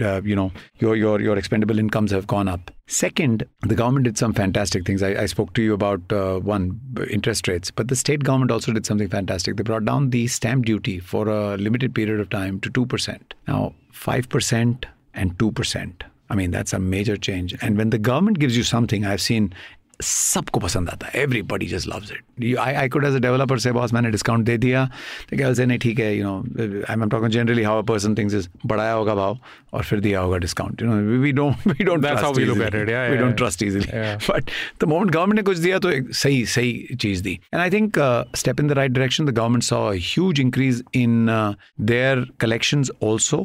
uh, 0.00 0.20
you 0.22 0.36
know 0.36 0.52
your 0.78 0.96
your 0.96 1.20
your 1.20 1.36
expendable 1.36 1.78
incomes 1.78 2.10
have 2.10 2.26
gone 2.26 2.48
up. 2.48 2.70
Second 2.86 3.46
the 3.62 3.74
government 3.74 4.04
did 4.04 4.18
some 4.18 4.32
fantastic 4.32 4.84
things. 4.84 5.02
I, 5.02 5.22
I 5.22 5.26
spoke 5.26 5.54
to 5.54 5.62
you 5.62 5.74
about 5.74 6.00
uh, 6.12 6.38
one 6.38 6.80
interest 7.10 7.48
rates 7.48 7.70
but 7.70 7.88
the 7.88 7.96
state 7.96 8.24
government 8.24 8.50
also 8.50 8.72
did 8.72 8.86
something 8.86 9.08
fantastic. 9.08 9.56
They 9.56 9.62
brought 9.62 9.84
down 9.84 10.10
the 10.10 10.26
stamp 10.26 10.66
duty 10.66 10.98
for 10.98 11.28
a 11.28 11.56
limited 11.56 11.94
period 11.94 12.20
of 12.20 12.30
time 12.30 12.60
to 12.60 12.70
2% 12.70 13.20
now 13.48 13.74
5% 13.92 14.84
and 15.14 15.38
2% 15.38 16.02
I 16.28 16.34
mean, 16.34 16.50
that's 16.50 16.72
a 16.72 16.78
major 16.78 17.16
change. 17.16 17.54
And 17.62 17.76
when 17.76 17.90
the 17.90 17.98
government 17.98 18.38
gives 18.38 18.56
you 18.56 18.64
something, 18.64 19.04
I've 19.04 19.20
seen 19.20 19.54
सबको 20.01 20.59
पसंद 20.59 20.89
आता 20.89 21.07
है 21.07 21.21
everybody 21.21 21.65
just 21.67 21.87
loves 21.87 22.11
it 22.11 22.57
I 22.59 22.73
I 22.73 22.89
could 22.89 23.05
as 23.05 23.15
a 23.15 23.19
developer 23.19 23.59
से 23.59 23.71
boss 23.71 23.93
मैंने 23.93 24.11
discount 24.11 24.45
दे 24.45 24.57
दिया 24.57 24.85
तो 25.29 25.37
क्या 25.37 25.53
से 25.53 25.65
नहीं 25.65 25.79
ठीक 25.79 25.99
है 25.99 26.15
you 26.17 26.23
know 26.23 26.37
I 26.59 26.93
am 26.93 27.09
talking 27.09 27.31
generally 27.31 27.63
how 27.63 27.81
a 27.81 27.85
person 27.91 28.15
things 28.15 28.33
is 28.35 28.49
बढ़ाया 28.65 28.93
होगा 28.93 29.15
भाव 29.15 29.37
और 29.73 29.83
फिर 29.83 29.99
दिया 29.99 30.19
होगा 30.19 30.37
discount 30.45 30.81
you 30.81 30.87
know 30.87 31.19
we 31.21 31.31
don't 31.31 31.67
we 31.67 31.83
don't 31.83 32.05
That's 32.05 32.23
how 32.25 32.31
we 32.35 32.45
look 32.47 32.61
at 32.65 32.75
it. 32.77 32.89
Yeah, 32.91 33.03
we 33.09 33.15
yeah, 33.15 33.21
don't 33.23 33.37
trust 33.41 33.61
easily. 33.65 33.89
Yeah. 33.97 34.17
But 34.27 34.49
the 34.83 34.87
moment 34.93 35.13
government 35.15 35.39
ने 35.39 35.43
कुछ 35.49 35.57
दिया 35.57 35.79
तो 35.79 35.91
एक 35.91 36.13
सही 36.21 36.45
सही 36.53 36.95
चीज 37.01 37.21
दी 37.27 37.37
and 37.53 37.61
I 37.65 37.69
think 37.75 37.99
uh, 38.05 38.39
step 38.43 38.63
in 38.63 38.71
the 38.71 38.77
right 38.79 38.95
direction. 38.97 39.29
The 39.29 39.35
government 39.39 39.67
saw 39.67 39.81
a 39.91 40.01
huge 40.07 40.41
increase 40.45 40.81
in 41.01 41.29
uh, 41.29 41.53
their 41.91 42.25
collections 42.45 42.91
also, 43.09 43.39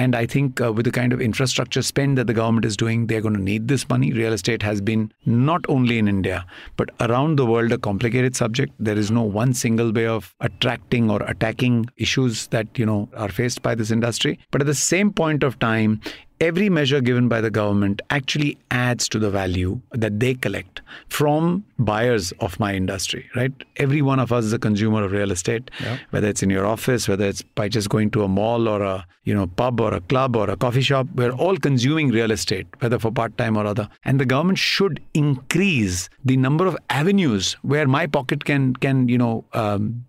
and 0.00 0.18
I 0.20 0.24
think 0.36 0.62
uh, 0.66 0.72
with 0.78 0.90
the 0.90 0.94
kind 0.98 1.16
of 1.18 1.24
infrastructure 1.28 1.84
spend 1.90 2.22
that 2.22 2.32
the 2.32 2.38
government 2.40 2.70
is 2.70 2.80
doing, 2.84 3.06
they're 3.12 3.26
going 3.28 3.38
to 3.40 3.44
need 3.50 3.68
this 3.74 3.86
money. 3.94 4.12
Real 4.20 4.38
estate 4.38 4.66
has 4.70 4.82
been 4.92 5.04
not 5.50 5.70
only 5.91 5.99
in 5.99 6.07
India 6.07 6.45
but 6.77 6.89
around 6.99 7.37
the 7.37 7.45
world 7.45 7.71
a 7.71 7.77
complicated 7.77 8.35
subject. 8.35 8.73
There 8.79 8.97
is 8.97 9.11
no 9.11 9.23
one 9.23 9.53
single 9.53 9.91
way 9.91 10.07
of 10.07 10.33
attracting 10.39 11.09
or 11.09 11.21
attacking 11.23 11.87
issues 11.97 12.47
that 12.47 12.79
you 12.79 12.85
know 12.85 13.09
are 13.15 13.29
faced 13.29 13.61
by 13.61 13.75
this 13.75 13.91
industry. 13.91 14.39
But 14.51 14.61
at 14.61 14.67
the 14.67 14.75
same 14.75 15.11
point 15.11 15.43
of 15.43 15.59
time, 15.59 15.99
every 16.45 16.69
measure 16.75 16.99
given 17.07 17.27
by 17.31 17.39
the 17.45 17.49
government 17.51 18.01
actually 18.09 18.57
adds 18.71 19.07
to 19.07 19.19
the 19.19 19.29
value 19.29 19.79
that 19.91 20.19
they 20.19 20.33
collect 20.33 20.81
from 21.09 21.63
buyers 21.89 22.31
of 22.47 22.59
my 22.63 22.73
industry 22.73 23.21
right 23.35 23.53
every 23.77 24.01
one 24.01 24.19
of 24.23 24.31
us 24.37 24.45
is 24.45 24.53
a 24.53 24.59
consumer 24.67 25.03
of 25.03 25.11
real 25.11 25.31
estate 25.35 25.69
Yeah. 25.83 25.97
whether 26.09 26.27
it's 26.33 26.43
in 26.47 26.49
your 26.55 26.65
office 26.65 27.07
whether 27.11 27.25
it's 27.33 27.43
by 27.61 27.67
just 27.77 27.89
going 27.89 28.11
to 28.17 28.23
a 28.23 28.27
mall 28.39 28.67
or 28.73 28.81
a 28.81 29.05
you 29.29 29.33
know 29.37 29.45
pub 29.61 29.79
or 29.85 29.93
a 29.93 30.01
club 30.13 30.35
or 30.35 30.49
a 30.49 30.57
coffee 30.65 30.81
shop 30.89 31.07
we're 31.21 31.31
all 31.47 31.57
consuming 31.67 32.09
real 32.17 32.31
estate 32.37 32.67
whether 32.79 32.99
for 33.05 33.11
part 33.21 33.37
time 33.43 33.57
or 33.63 33.65
other 33.73 33.87
and 34.03 34.19
the 34.19 34.25
government 34.33 34.57
should 34.57 34.99
increase 35.13 36.09
the 36.25 36.37
number 36.37 36.65
of 36.71 36.77
avenues 36.89 37.53
where 37.73 37.87
my 37.87 38.05
pocket 38.07 38.45
can 38.45 38.75
can 38.87 39.07
you 39.09 39.17
know 39.17 39.43
um, 39.53 40.03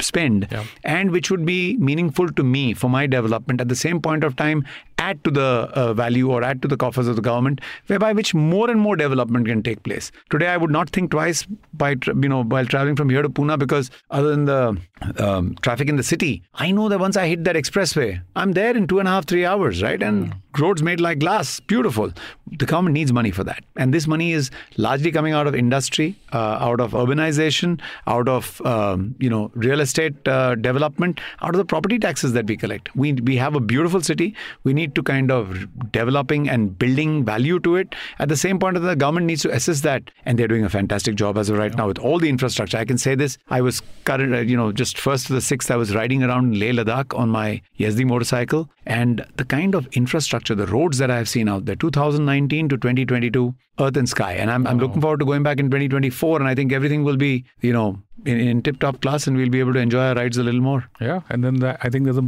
spend 0.00 0.48
Yeah. 0.50 0.64
and 0.84 1.10
which 1.18 1.30
would 1.30 1.44
be 1.46 1.76
meaningful 1.90 2.28
to 2.40 2.42
me 2.56 2.64
for 2.74 2.90
my 2.90 3.06
development 3.06 3.60
at 3.60 3.68
the 3.68 3.76
same 3.86 4.00
point 4.00 4.24
of 4.24 4.36
time 4.36 4.64
add 4.98 5.22
to 5.24 5.30
the 5.30 5.70
uh, 5.74 5.92
value 5.94 6.30
or 6.30 6.42
add 6.42 6.62
to 6.62 6.68
the 6.68 6.76
coffers 6.76 7.06
of 7.06 7.16
the 7.16 7.22
government 7.22 7.60
whereby 7.86 8.12
which 8.12 8.34
more 8.34 8.70
and 8.70 8.80
more 8.80 8.96
development 8.96 9.46
can 9.46 9.62
take 9.62 9.82
place. 9.82 10.10
Today 10.30 10.48
i 10.48 10.56
would 10.56 10.70
not 10.70 10.90
think 10.90 11.10
twice 11.10 11.46
by 11.74 11.90
you 12.06 12.28
know 12.28 12.42
while 12.44 12.66
traveling 12.66 12.96
from 12.96 13.10
here 13.10 13.22
to 13.22 13.28
pune 13.28 13.58
because 13.58 13.90
other 14.10 14.30
than 14.30 14.44
the 14.46 14.76
um, 15.18 15.54
traffic 15.62 15.88
in 15.88 15.96
the 15.96 16.02
city 16.02 16.42
i 16.54 16.70
know 16.70 16.88
that 16.88 16.98
once 16.98 17.16
i 17.16 17.26
hit 17.26 17.44
that 17.44 17.56
expressway 17.56 18.20
i'm 18.34 18.52
there 18.52 18.76
in 18.76 18.86
two 18.86 18.98
and 18.98 19.08
a 19.08 19.10
half 19.10 19.26
three 19.26 19.44
hours 19.44 19.82
right? 19.82 20.02
And 20.02 20.34
roads 20.58 20.82
made 20.82 21.00
like 21.00 21.18
glass, 21.18 21.60
beautiful. 21.60 22.12
The 22.58 22.66
government 22.66 22.94
needs 22.94 23.12
money 23.12 23.30
for 23.30 23.44
that, 23.44 23.64
and 23.76 23.92
this 23.92 24.06
money 24.06 24.32
is 24.32 24.50
largely 24.76 25.10
coming 25.10 25.32
out 25.32 25.46
of 25.46 25.54
industry, 25.54 26.16
uh, 26.32 26.58
out 26.60 26.80
of 26.80 26.92
urbanization, 26.92 27.80
out 28.06 28.28
of 28.28 28.60
um, 28.64 29.14
you 29.18 29.28
know 29.28 29.50
real 29.54 29.80
estate 29.80 30.26
uh, 30.28 30.54
development, 30.54 31.20
out 31.42 31.50
of 31.50 31.58
the 31.58 31.64
property 31.64 31.98
taxes 31.98 32.32
that 32.34 32.46
we 32.46 32.56
collect. 32.56 32.94
We 32.94 33.12
we 33.14 33.36
have 33.36 33.54
a 33.54 33.60
beautiful 33.60 34.00
city. 34.00 34.34
We 34.64 34.74
need 34.74 34.94
to 34.94 35.02
kind 35.02 35.30
of 35.30 35.66
developing 35.92 36.48
and 36.48 36.78
building 36.78 37.24
value 37.24 37.58
to 37.60 37.76
it. 37.76 37.94
At 38.18 38.28
the 38.28 38.36
same 38.36 38.58
point, 38.58 38.80
the 38.80 38.94
government 38.94 39.26
needs 39.26 39.42
to 39.42 39.50
assess 39.52 39.80
that, 39.82 40.10
and 40.24 40.38
they're 40.38 40.48
doing 40.48 40.64
a 40.64 40.70
fantastic 40.70 41.16
job 41.16 41.38
as 41.38 41.50
of 41.50 41.58
right 41.58 41.74
now 41.74 41.86
with 41.86 41.98
all 41.98 42.18
the 42.18 42.28
infrastructure. 42.28 42.78
I 42.78 42.84
can 42.84 42.98
say 42.98 43.14
this. 43.14 43.38
I 43.48 43.60
was 43.60 43.82
current, 44.04 44.34
uh, 44.34 44.38
you 44.38 44.56
know, 44.56 44.72
just 44.72 44.98
first 44.98 45.26
to 45.28 45.32
the 45.32 45.40
sixth. 45.40 45.70
I 45.70 45.76
was 45.76 45.94
riding 45.94 46.22
around 46.22 46.58
Leh 46.58 46.72
Ladakh 46.72 47.16
on 47.18 47.28
my 47.28 47.60
Yezdi 47.78 48.06
motorcycle, 48.06 48.68
and 48.86 49.26
the 49.36 49.44
kind 49.44 49.74
of 49.74 49.88
infrastructure, 49.88 50.54
the 50.54 50.66
roads 50.66 50.98
that 50.98 51.10
I 51.10 51.16
have 51.16 51.28
seen 51.28 51.48
out 51.48 51.64
there, 51.64 51.76
2019 51.76 52.68
to 52.68 52.76
2022, 52.76 53.54
earth 53.80 53.96
and 53.96 54.08
sky. 54.08 54.32
And 54.34 54.50
I'm, 54.50 54.66
I'm 54.66 54.78
looking 54.78 54.98
oh. 54.98 55.02
forward 55.02 55.20
to 55.20 55.26
going 55.26 55.42
back 55.42 55.58
in 55.58 55.66
2024, 55.66 56.38
and 56.38 56.48
I 56.48 56.54
think 56.54 56.72
everything 56.72 57.02
will 57.02 57.16
be, 57.16 57.44
you 57.60 57.72
know, 57.72 58.00
in, 58.24 58.40
in 58.40 58.62
tip 58.62 58.78
top 58.80 59.00
class, 59.00 59.26
and 59.26 59.36
we'll 59.36 59.50
be 59.50 59.60
able 59.60 59.72
to 59.72 59.78
enjoy 59.78 60.00
our 60.00 60.14
rides 60.14 60.38
a 60.38 60.42
little 60.42 60.60
more. 60.60 60.88
Yeah, 61.00 61.20
and 61.28 61.44
then 61.44 61.56
the, 61.56 61.76
I 61.82 61.90
think 61.90 62.04
there's 62.04 62.16
a 62.16 62.22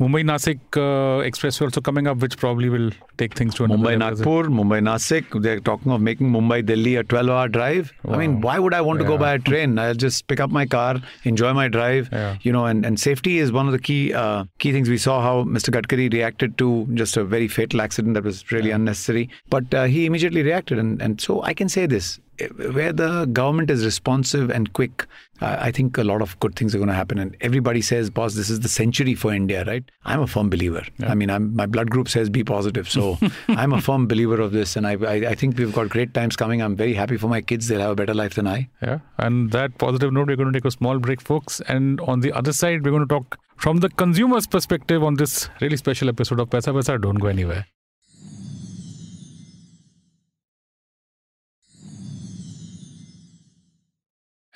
Mumbai 0.00 0.24
Nasik 0.24 0.60
uh, 0.76 1.24
expressway 1.24 1.62
also 1.62 1.80
coming 1.80 2.06
up, 2.06 2.18
which 2.18 2.36
probably 2.36 2.68
will 2.68 2.90
take 3.16 3.34
things 3.34 3.54
to 3.56 3.64
another 3.64 3.82
Mumbai 3.82 3.98
Nagpur, 3.98 4.44
Mumbai 4.44 4.80
Nasik. 4.82 5.42
They're 5.42 5.60
talking 5.60 5.92
of 5.92 6.00
making 6.00 6.30
Mumbai 6.30 6.64
Delhi 6.64 6.96
a 6.96 7.04
12 7.04 7.28
hour 7.28 7.48
drive. 7.48 7.92
I 8.08 8.16
mean, 8.16 8.40
why 8.40 8.58
would 8.58 8.74
I 8.74 8.80
want 8.80 8.98
to 9.00 9.04
go 9.04 9.18
by 9.18 9.34
a 9.34 9.38
train? 9.38 9.78
I'll 9.78 9.94
just 9.94 10.26
pick 10.26 10.40
up 10.40 10.50
my 10.50 10.66
car, 10.66 11.00
enjoy 11.24 11.52
my 11.52 11.68
drive. 11.68 12.08
Yeah. 12.12 12.36
You 12.42 12.52
know, 12.52 12.66
and, 12.66 12.84
and 12.84 12.98
safety 12.98 13.38
is 13.38 13.52
one 13.52 13.66
of 13.66 13.72
the 13.72 13.78
key 13.78 14.12
uh, 14.12 14.44
key 14.58 14.72
things. 14.72 14.88
We 14.88 14.98
saw 14.98 15.20
how 15.20 15.44
Mr. 15.44 15.70
Gadkari 15.70 16.12
reacted 16.12 16.58
to 16.58 16.86
just 16.94 17.16
a 17.16 17.24
very 17.24 17.48
fatal 17.48 17.80
accident 17.80 18.14
that 18.14 18.24
was 18.24 18.50
really 18.52 18.70
unnecessary. 18.70 19.28
But 19.48 19.72
uh, 19.72 19.84
he 19.84 20.06
immediately 20.06 20.42
reacted. 20.42 20.78
And, 20.78 21.00
and 21.00 21.20
so 21.20 21.42
I 21.42 21.54
can 21.54 21.68
say 21.68 21.86
this 21.86 22.20
where 22.56 22.92
the 22.92 23.26
government 23.26 23.70
is 23.70 23.84
responsive 23.84 24.50
and 24.50 24.72
quick, 24.72 25.06
I 25.40 25.70
think 25.70 25.96
a 25.98 26.04
lot 26.04 26.20
of 26.20 26.38
good 26.40 26.56
things 26.56 26.74
are 26.74 26.78
going 26.78 26.88
to 26.88 26.94
happen. 26.94 27.18
And 27.18 27.36
everybody 27.40 27.80
says, 27.80 28.10
boss, 28.10 28.34
this 28.34 28.50
is 28.50 28.60
the 28.60 28.68
century 28.68 29.14
for 29.14 29.32
India, 29.32 29.64
right? 29.64 29.84
I'm 30.04 30.20
a 30.20 30.26
firm 30.26 30.50
believer. 30.50 30.82
I 31.06 31.14
mean, 31.14 31.30
I'm, 31.30 31.54
my 31.54 31.66
blood 31.66 31.90
group 31.90 32.08
says 32.08 32.28
be 32.28 32.42
positive. 32.42 32.88
So 32.88 33.18
I'm 33.48 33.72
a 33.72 33.80
firm 33.80 34.08
believer 34.08 34.40
of 34.40 34.52
this. 34.52 34.74
And 34.76 34.86
I, 34.86 34.94
I, 34.94 35.14
I 35.30 35.34
think 35.34 35.56
we've 35.56 35.72
got 35.72 35.90
great 35.90 36.12
times 36.14 36.34
coming. 36.36 36.60
I'm 36.60 36.74
very 36.74 36.94
happy 36.94 37.16
for 37.16 37.28
my 37.28 37.40
kids. 37.40 37.68
They'll 37.68 37.80
have 37.80 37.90
a 37.90 37.96
better 37.96 38.14
life 38.14 38.34
than 38.34 38.46
I. 38.46 38.68
Yeah, 38.82 38.98
and 39.18 39.50
that 39.52 39.78
positive 39.78 40.12
note, 40.12 40.28
we're 40.28 40.36
going 40.36 40.52
to 40.52 40.58
take 40.58 40.64
a 40.64 40.70
small 40.70 40.98
break, 40.98 41.20
folks. 41.20 41.60
And 41.68 42.00
on 42.00 42.20
the 42.20 42.32
other 42.32 42.52
side, 42.52 42.84
we're 42.84 42.90
going 42.90 43.06
to 43.06 43.14
talk 43.14 43.38
from 43.56 43.78
the 43.78 43.88
consumer's 43.88 44.46
perspective 44.46 45.02
on 45.02 45.14
this 45.14 45.48
really 45.60 45.76
special 45.76 46.08
episode 46.08 46.40
of 46.40 46.50
Paisa 46.50 46.72
Vaisa. 46.74 47.00
Don't 47.00 47.16
go 47.18 47.28
anywhere. 47.28 47.66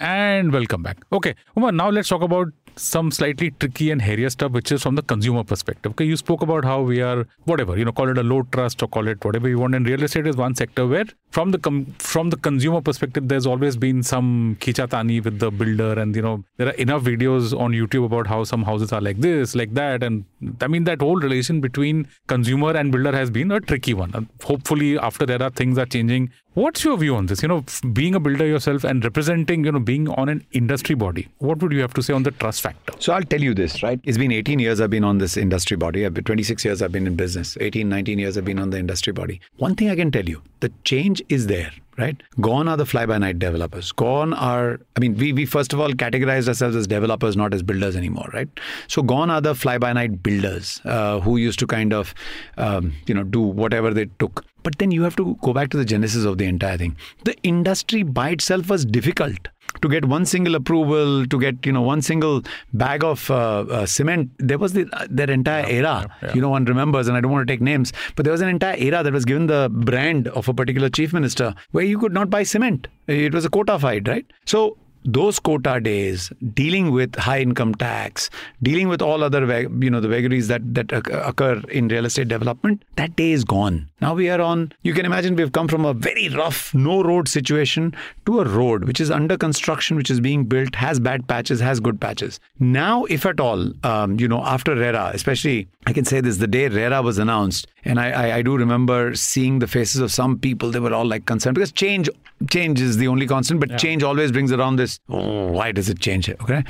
And 0.02 0.52
welcome 0.52 0.82
back. 0.82 0.96
Okay, 1.12 1.36
now 1.56 1.88
let's 1.88 2.08
talk 2.08 2.22
about 2.22 2.48
some 2.74 3.12
slightly 3.12 3.52
tricky 3.52 3.92
and 3.92 4.02
hairier 4.02 4.30
stuff, 4.30 4.50
which 4.50 4.72
is 4.72 4.82
from 4.82 4.96
the 4.96 5.02
consumer 5.02 5.44
perspective. 5.44 5.92
Okay, 5.92 6.04
you 6.04 6.16
spoke 6.16 6.42
about 6.42 6.64
how 6.64 6.80
we 6.80 7.00
are, 7.00 7.24
whatever, 7.44 7.78
you 7.78 7.84
know, 7.84 7.92
call 7.92 8.08
it 8.08 8.18
a 8.18 8.22
low 8.24 8.42
trust 8.50 8.82
or 8.82 8.88
call 8.88 9.06
it 9.06 9.24
whatever 9.24 9.48
you 9.48 9.60
want. 9.60 9.76
And 9.76 9.86
real 9.86 10.02
estate 10.02 10.26
is 10.26 10.36
one 10.36 10.56
sector 10.56 10.88
where, 10.88 11.04
from 11.30 11.52
the 11.52 11.58
com- 11.58 11.94
from 12.00 12.30
the 12.30 12.36
consumer 12.36 12.80
perspective, 12.80 13.28
there's 13.28 13.46
always 13.46 13.76
been 13.76 14.02
some 14.02 14.56
khichatani 14.58 15.22
with 15.22 15.38
the 15.38 15.52
builder, 15.52 15.92
and 15.92 16.16
you 16.16 16.22
know, 16.22 16.42
there 16.56 16.66
are 16.66 16.78
enough 16.86 17.04
videos 17.04 17.56
on 17.56 17.70
YouTube 17.70 18.04
about 18.04 18.26
how 18.26 18.42
some 18.42 18.64
houses 18.64 18.92
are 18.92 19.00
like 19.00 19.20
this, 19.20 19.54
like 19.54 19.74
that, 19.74 20.02
and 20.02 20.24
I 20.60 20.66
mean 20.66 20.82
that 20.84 21.00
whole 21.00 21.20
relation 21.20 21.60
between 21.60 22.08
consumer 22.26 22.72
and 22.72 22.90
builder 22.90 23.12
has 23.12 23.30
been 23.30 23.52
a 23.52 23.60
tricky 23.60 23.94
one. 23.94 24.10
And 24.14 24.26
hopefully, 24.42 24.98
after 24.98 25.26
there 25.26 25.40
are 25.40 25.50
things 25.50 25.78
are 25.78 25.86
changing. 25.86 26.32
What's 26.54 26.84
your 26.84 26.98
view 26.98 27.16
on 27.16 27.26
this? 27.26 27.40
You 27.40 27.48
know, 27.48 27.64
being 27.94 28.14
a 28.14 28.20
builder 28.20 28.44
yourself 28.44 28.84
and 28.84 29.02
representing, 29.02 29.64
you 29.64 29.72
know, 29.72 29.78
being 29.78 30.06
on 30.10 30.28
an 30.28 30.44
industry 30.52 30.94
body, 30.94 31.28
what 31.38 31.62
would 31.62 31.72
you 31.72 31.80
have 31.80 31.94
to 31.94 32.02
say 32.02 32.12
on 32.12 32.24
the 32.24 32.30
trust 32.30 32.60
factor? 32.60 32.92
So 32.98 33.14
I'll 33.14 33.22
tell 33.22 33.40
you 33.40 33.54
this, 33.54 33.82
right? 33.82 33.98
It's 34.04 34.18
been 34.18 34.32
18 34.32 34.58
years 34.58 34.78
I've 34.78 34.90
been 34.90 35.02
on 35.02 35.16
this 35.16 35.38
industry 35.38 35.78
body. 35.78 36.04
I've 36.04 36.12
been 36.12 36.24
26 36.24 36.62
years 36.62 36.82
I've 36.82 36.92
been 36.92 37.06
in 37.06 37.16
business. 37.16 37.56
18, 37.58 37.88
19 37.88 38.18
years 38.18 38.36
I've 38.36 38.44
been 38.44 38.58
on 38.58 38.68
the 38.68 38.78
industry 38.78 39.14
body. 39.14 39.40
One 39.56 39.74
thing 39.74 39.88
I 39.88 39.96
can 39.96 40.10
tell 40.10 40.26
you, 40.26 40.42
the 40.60 40.70
change 40.84 41.22
is 41.30 41.46
there, 41.46 41.70
right? 41.98 42.22
Gone 42.40 42.68
are 42.68 42.76
the 42.76 42.86
fly-by-night 42.86 43.38
developers. 43.38 43.92
Gone 43.92 44.32
are, 44.34 44.80
I 44.96 45.00
mean, 45.00 45.16
we, 45.16 45.32
we 45.32 45.46
first 45.46 45.72
of 45.72 45.80
all 45.80 45.90
categorized 45.90 46.48
ourselves 46.48 46.76
as 46.76 46.86
developers, 46.86 47.36
not 47.36 47.52
as 47.54 47.62
builders 47.62 47.96
anymore, 47.96 48.28
right? 48.32 48.48
So 48.88 49.02
gone 49.02 49.30
are 49.30 49.40
the 49.40 49.54
fly-by-night 49.54 50.22
builders 50.22 50.80
uh, 50.84 51.20
who 51.20 51.36
used 51.36 51.58
to 51.60 51.66
kind 51.66 51.92
of, 51.92 52.14
um, 52.56 52.94
you 53.06 53.14
know, 53.14 53.24
do 53.24 53.40
whatever 53.40 53.92
they 53.92 54.06
took. 54.18 54.44
But 54.62 54.78
then 54.78 54.90
you 54.90 55.02
have 55.02 55.16
to 55.16 55.36
go 55.42 55.52
back 55.52 55.70
to 55.70 55.76
the 55.76 55.84
genesis 55.84 56.24
of 56.24 56.38
the 56.38 56.44
entire 56.46 56.78
thing. 56.78 56.96
The 57.24 57.36
industry 57.42 58.02
by 58.04 58.30
itself 58.30 58.70
was 58.70 58.84
difficult 58.84 59.48
to 59.80 59.88
get 59.88 60.04
one 60.04 60.26
single 60.26 60.54
approval, 60.54 61.26
to 61.26 61.40
get 61.40 61.64
you 61.64 61.72
know 61.72 61.82
one 61.82 62.02
single 62.02 62.42
bag 62.72 63.04
of 63.04 63.30
uh, 63.30 63.60
uh, 63.60 63.86
cement. 63.86 64.30
There 64.38 64.58
was 64.58 64.72
the, 64.72 64.88
uh, 64.92 65.06
that 65.10 65.30
entire 65.30 65.66
era. 65.66 66.08
You 66.34 66.40
know, 66.40 66.50
one 66.50 66.64
remembers, 66.64 67.08
and 67.08 67.16
I 67.16 67.20
don't 67.20 67.32
want 67.32 67.46
to 67.46 67.52
take 67.52 67.60
names, 67.60 67.92
but 68.16 68.24
there 68.24 68.32
was 68.32 68.40
an 68.40 68.48
entire 68.48 68.76
era 68.76 69.02
that 69.02 69.12
was 69.12 69.24
given 69.24 69.46
the 69.46 69.68
brand 69.70 70.28
of 70.28 70.48
a 70.48 70.54
particular 70.54 70.88
chief 70.88 71.12
minister 71.12 71.54
where 71.70 71.84
you 71.84 71.98
could 71.98 72.12
not 72.12 72.30
buy 72.30 72.42
cement. 72.42 72.88
It 73.06 73.34
was 73.34 73.44
a 73.44 73.50
quota 73.50 73.78
fight, 73.78 74.08
right? 74.08 74.26
So 74.46 74.76
those 75.04 75.38
quota 75.38 75.80
days, 75.80 76.32
dealing 76.54 76.90
with 76.92 77.14
high 77.16 77.40
income 77.40 77.74
tax, 77.74 78.30
dealing 78.62 78.88
with 78.88 79.02
all 79.02 79.24
other 79.24 79.44
you 79.60 79.90
know 79.90 80.00
the 80.00 80.08
vagaries 80.08 80.48
that 80.48 80.74
that 80.74 80.92
occur 80.92 81.60
in 81.68 81.88
real 81.88 82.04
estate 82.04 82.28
development, 82.28 82.84
that 82.96 83.16
day 83.16 83.32
is 83.32 83.44
gone. 83.44 83.88
Now 84.02 84.14
we 84.14 84.28
are 84.30 84.40
on. 84.40 84.72
You 84.82 84.94
can 84.94 85.06
imagine 85.06 85.36
we've 85.36 85.52
come 85.52 85.68
from 85.68 85.84
a 85.84 85.94
very 85.94 86.28
rough, 86.28 86.74
no 86.74 87.04
road 87.04 87.28
situation 87.28 87.94
to 88.26 88.40
a 88.40 88.44
road 88.44 88.82
which 88.82 89.00
is 89.00 89.12
under 89.12 89.36
construction, 89.36 89.96
which 89.96 90.10
is 90.10 90.18
being 90.18 90.44
built, 90.44 90.74
has 90.74 90.98
bad 90.98 91.28
patches, 91.28 91.60
has 91.60 91.78
good 91.78 92.00
patches. 92.00 92.40
Now, 92.58 93.04
if 93.04 93.24
at 93.24 93.38
all, 93.38 93.72
um, 93.84 94.18
you 94.18 94.26
know, 94.26 94.42
after 94.44 94.74
RERA, 94.74 95.12
especially, 95.14 95.68
I 95.86 95.92
can 95.92 96.04
say 96.04 96.20
this: 96.20 96.38
the 96.38 96.48
day 96.48 96.66
RERA 96.66 97.00
was 97.00 97.18
announced, 97.18 97.68
and 97.84 98.00
I, 98.00 98.10
I, 98.10 98.36
I 98.38 98.42
do 98.42 98.56
remember 98.56 99.14
seeing 99.14 99.60
the 99.60 99.68
faces 99.68 100.00
of 100.00 100.10
some 100.10 100.36
people. 100.36 100.72
They 100.72 100.80
were 100.80 100.92
all 100.92 101.06
like 101.06 101.26
concerned 101.26 101.54
because 101.54 101.70
change, 101.70 102.10
change 102.50 102.80
is 102.80 102.96
the 102.96 103.06
only 103.06 103.28
constant, 103.28 103.60
but 103.60 103.78
change 103.78 104.02
always 104.02 104.32
brings 104.32 104.50
around 104.50 104.76
this. 104.76 104.98
Oh, 105.10 105.52
why 105.52 105.70
does 105.70 105.88
it 105.88 106.00
change? 106.00 106.28
Okay, 106.28 106.64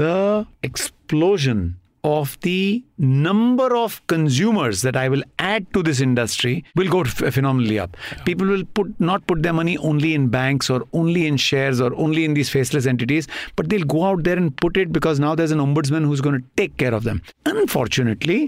the 0.00 0.44
explosion 0.66 1.58
of 2.06 2.36
the 2.40 2.82
number 2.98 3.76
of 3.76 4.04
consumers 4.08 4.82
that 4.82 4.96
I 4.96 5.08
will 5.08 5.22
add 5.38 5.72
to 5.72 5.82
this 5.84 6.00
industry 6.00 6.64
will 6.74 6.88
go 6.88 7.04
ph- 7.04 7.32
phenomenally 7.32 7.78
up. 7.78 7.96
People 8.24 8.48
will 8.48 8.64
put 8.64 8.98
not 8.98 9.24
put 9.28 9.42
their 9.44 9.52
money 9.52 9.78
only 9.78 10.12
in 10.14 10.26
banks 10.28 10.68
or 10.68 10.84
only 10.92 11.26
in 11.28 11.36
shares 11.36 11.80
or 11.80 11.94
only 11.94 12.24
in 12.24 12.34
these 12.34 12.48
faceless 12.48 12.86
entities, 12.86 13.28
but 13.54 13.68
they'll 13.68 13.84
go 13.84 14.04
out 14.04 14.24
there 14.24 14.36
and 14.36 14.56
put 14.56 14.76
it 14.76 14.92
because 14.92 15.20
now 15.20 15.36
there's 15.36 15.52
an 15.52 15.58
ombudsman 15.60 16.04
who's 16.04 16.20
going 16.20 16.40
to 16.40 16.44
take 16.56 16.76
care 16.76 16.92
of 16.92 17.04
them. 17.04 17.22
Unfortunately, 17.46 18.40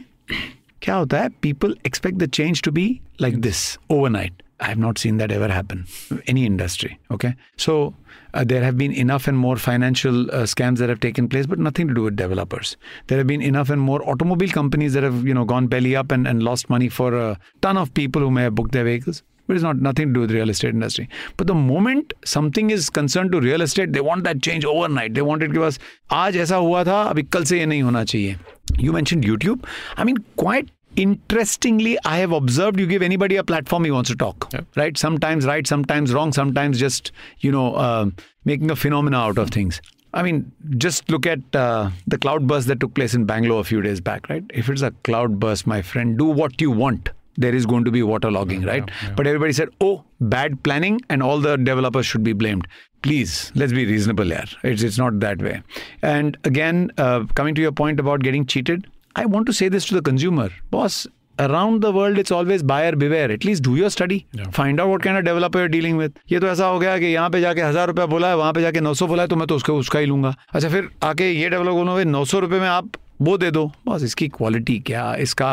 क्या 0.82 0.94
होता 0.94 1.20
है 1.22 1.30
people 1.40 1.74
expect 1.84 2.18
the 2.18 2.26
change 2.38 2.60
to 2.62 2.72
be 2.72 3.00
like 3.20 3.40
this 3.46 3.78
overnight 3.88 4.42
I 4.59 4.67
have 4.67 4.77
not 4.77 4.97
seen 4.97 5.17
that 5.17 5.31
ever 5.31 5.47
happen, 5.47 5.85
any 6.27 6.45
industry. 6.45 6.99
Okay. 7.11 7.35
So 7.55 7.93
uh, 8.33 8.43
there 8.43 8.63
have 8.63 8.77
been 8.77 8.91
enough 8.91 9.27
and 9.27 9.37
more 9.37 9.55
financial 9.55 10.29
uh, 10.31 10.43
scams 10.43 10.77
that 10.79 10.89
have 10.89 10.99
taken 10.99 11.29
place, 11.29 11.45
but 11.45 11.59
nothing 11.59 11.87
to 11.87 11.93
do 11.93 12.03
with 12.03 12.15
developers. 12.15 12.75
There 13.07 13.17
have 13.17 13.27
been 13.27 13.41
enough 13.41 13.69
and 13.69 13.81
more 13.81 14.07
automobile 14.07 14.49
companies 14.49 14.93
that 14.93 15.03
have, 15.03 15.25
you 15.25 15.33
know, 15.33 15.45
gone 15.45 15.67
belly 15.67 15.95
up 15.95 16.11
and, 16.11 16.27
and 16.27 16.43
lost 16.43 16.69
money 16.69 16.89
for 16.89 17.15
a 17.15 17.39
ton 17.61 17.77
of 17.77 17.93
people 17.93 18.21
who 18.21 18.31
may 18.31 18.43
have 18.43 18.55
booked 18.55 18.73
their 18.73 18.83
vehicles. 18.83 19.23
But 19.47 19.55
it's 19.55 19.63
not 19.63 19.77
nothing 19.77 20.09
to 20.09 20.13
do 20.13 20.19
with 20.19 20.31
real 20.31 20.49
estate 20.51 20.75
industry. 20.75 21.09
But 21.35 21.47
the 21.47 21.55
moment 21.55 22.13
something 22.23 22.69
is 22.69 22.89
concerned 22.89 23.31
to 23.31 23.41
real 23.41 23.61
estate, 23.61 23.93
they 23.93 24.01
want 24.01 24.23
that 24.25 24.43
change 24.43 24.63
overnight. 24.63 25.15
They 25.15 25.23
want 25.23 25.41
it 25.41 25.53
give 25.53 25.63
us, 25.63 25.79
aaj 26.11 26.33
aisa 26.33 26.59
hua 26.59 26.83
tha, 26.83 26.97
abhi 27.13 27.31
kal 27.31 27.45
se 27.45 27.57
ye 27.57 27.65
nahi 27.65 27.81
hona 27.81 28.05
chahiye. 28.05 28.37
You 28.77 28.91
mentioned 28.91 29.23
YouTube. 29.23 29.65
I 29.97 30.03
mean, 30.03 30.17
quite 30.35 30.69
interestingly, 30.99 31.97
I 32.05 32.17
have 32.17 32.31
observed 32.31 32.79
you 32.79 32.87
give 32.87 33.01
anybody 33.01 33.37
a 33.37 33.43
platform 33.43 33.85
he 33.85 33.91
wants 33.91 34.09
to 34.09 34.15
talk. 34.15 34.49
Right? 34.75 34.97
Sometimes 34.97 35.45
right, 35.45 35.65
sometimes 35.65 36.13
wrong, 36.13 36.33
sometimes 36.33 36.79
just 36.79 37.11
you 37.39 37.51
know 37.51 37.75
um 37.75 38.15
making 38.45 38.71
a 38.71 38.75
phenomena 38.75 39.17
out 39.17 39.37
of 39.37 39.49
things. 39.49 39.81
I 40.13 40.23
mean, 40.23 40.51
just 40.77 41.09
look 41.11 41.27
at 41.27 41.39
uh, 41.55 41.91
the 42.07 42.17
cloudburst 42.17 42.67
that 42.67 42.79
took 42.79 42.95
place 42.95 43.13
in 43.13 43.25
Bangalore 43.25 43.61
a 43.61 43.63
few 43.63 43.81
days 43.81 44.01
back, 44.01 44.27
right? 44.27 44.43
If 44.49 44.67
it's 44.67 44.81
a 44.81 44.91
cloudburst, 45.03 45.67
my 45.67 45.83
friend, 45.83 46.17
do 46.17 46.25
what 46.25 46.59
you 46.59 46.71
want. 46.71 47.09
There 47.37 47.53
is 47.53 47.67
going 47.67 47.85
to 47.85 47.91
be 47.91 48.01
waterlogging, 48.01 48.65
right? 48.65 48.89
But 49.15 49.27
everybody 49.27 49.53
said, 49.53 49.69
oh, 49.79 50.03
bad 50.19 50.63
planning, 50.63 50.99
and 51.09 51.21
all 51.21 51.39
the 51.39 51.57
developers 51.57 52.07
should 52.07 52.23
be 52.23 52.33
blamed. 52.33 52.67
please 53.01 53.51
let's 53.55 53.71
be 53.71 53.85
reasonable 53.85 54.25
here 54.25 54.45
it's, 54.63 54.83
it's 54.83 54.97
not 54.97 55.19
that 55.19 55.41
way 55.41 55.61
and 56.01 56.37
again 56.43 56.91
uh, 56.97 57.23
coming 57.35 57.55
to 57.55 57.61
your 57.61 57.71
point 57.71 57.99
about 57.99 58.21
getting 58.21 58.45
cheated 58.45 58.87
i 59.15 59.25
want 59.25 59.45
to 59.45 59.53
say 59.53 59.69
this 59.69 59.85
to 59.85 59.95
the 59.95 60.01
consumer 60.01 60.49
boss 60.71 60.99
around 61.39 61.81
the 61.81 61.91
world 61.91 62.17
it's 62.17 62.31
always 62.37 62.63
buyer 62.63 62.95
beware 62.95 63.31
at 63.31 63.45
least 63.45 63.63
do 63.63 63.75
your 63.75 63.89
study 63.89 64.17
Yeah. 64.33 64.49
find 64.51 64.79
out 64.81 64.89
what 64.89 65.01
kind 65.01 65.17
of 65.17 65.23
developer 65.25 65.59
you're 65.59 65.73
dealing 65.75 65.97
with 66.01 66.17
ये 66.31 66.39
तो 66.39 66.47
ऐसा 66.47 66.65
हो 66.67 66.79
गया 66.79 66.97
कि 66.97 67.05
यहाँ 67.05 67.29
पे 67.29 67.41
जाके 67.41 67.61
हज़ार 67.61 67.87
रुपया 67.87 68.05
बोला 68.13 68.29
है 68.29 68.37
वहाँ 68.37 68.53
पे 68.53 68.61
जाके 68.61 68.79
नौ 68.81 68.93
सौ 68.93 69.07
बोला 69.07 69.23
है 69.23 69.29
तो 69.29 69.35
मैं 69.35 69.47
तो 69.47 69.55
उसका 69.55 69.73
उसका 69.73 69.99
ही 69.99 70.05
लूँगा 70.05 70.35
अच्छा 70.53 70.69
फिर 70.69 70.89
आके 71.03 71.31
ये 71.31 71.49
डेवलपर 71.49 71.71
बोलोगे 71.71 72.03
नौ 72.05 72.23
सौ 72.33 72.39
रुपये 72.39 72.59
में 72.59 72.67
आप 72.67 72.89
वो 73.22 73.36
दे 73.38 73.50
दो 73.50 73.64
बस 73.88 74.02
इसकी 74.02 74.28
क्वालिटी 74.28 74.78
क्या 74.86 75.14
इसका 75.24 75.50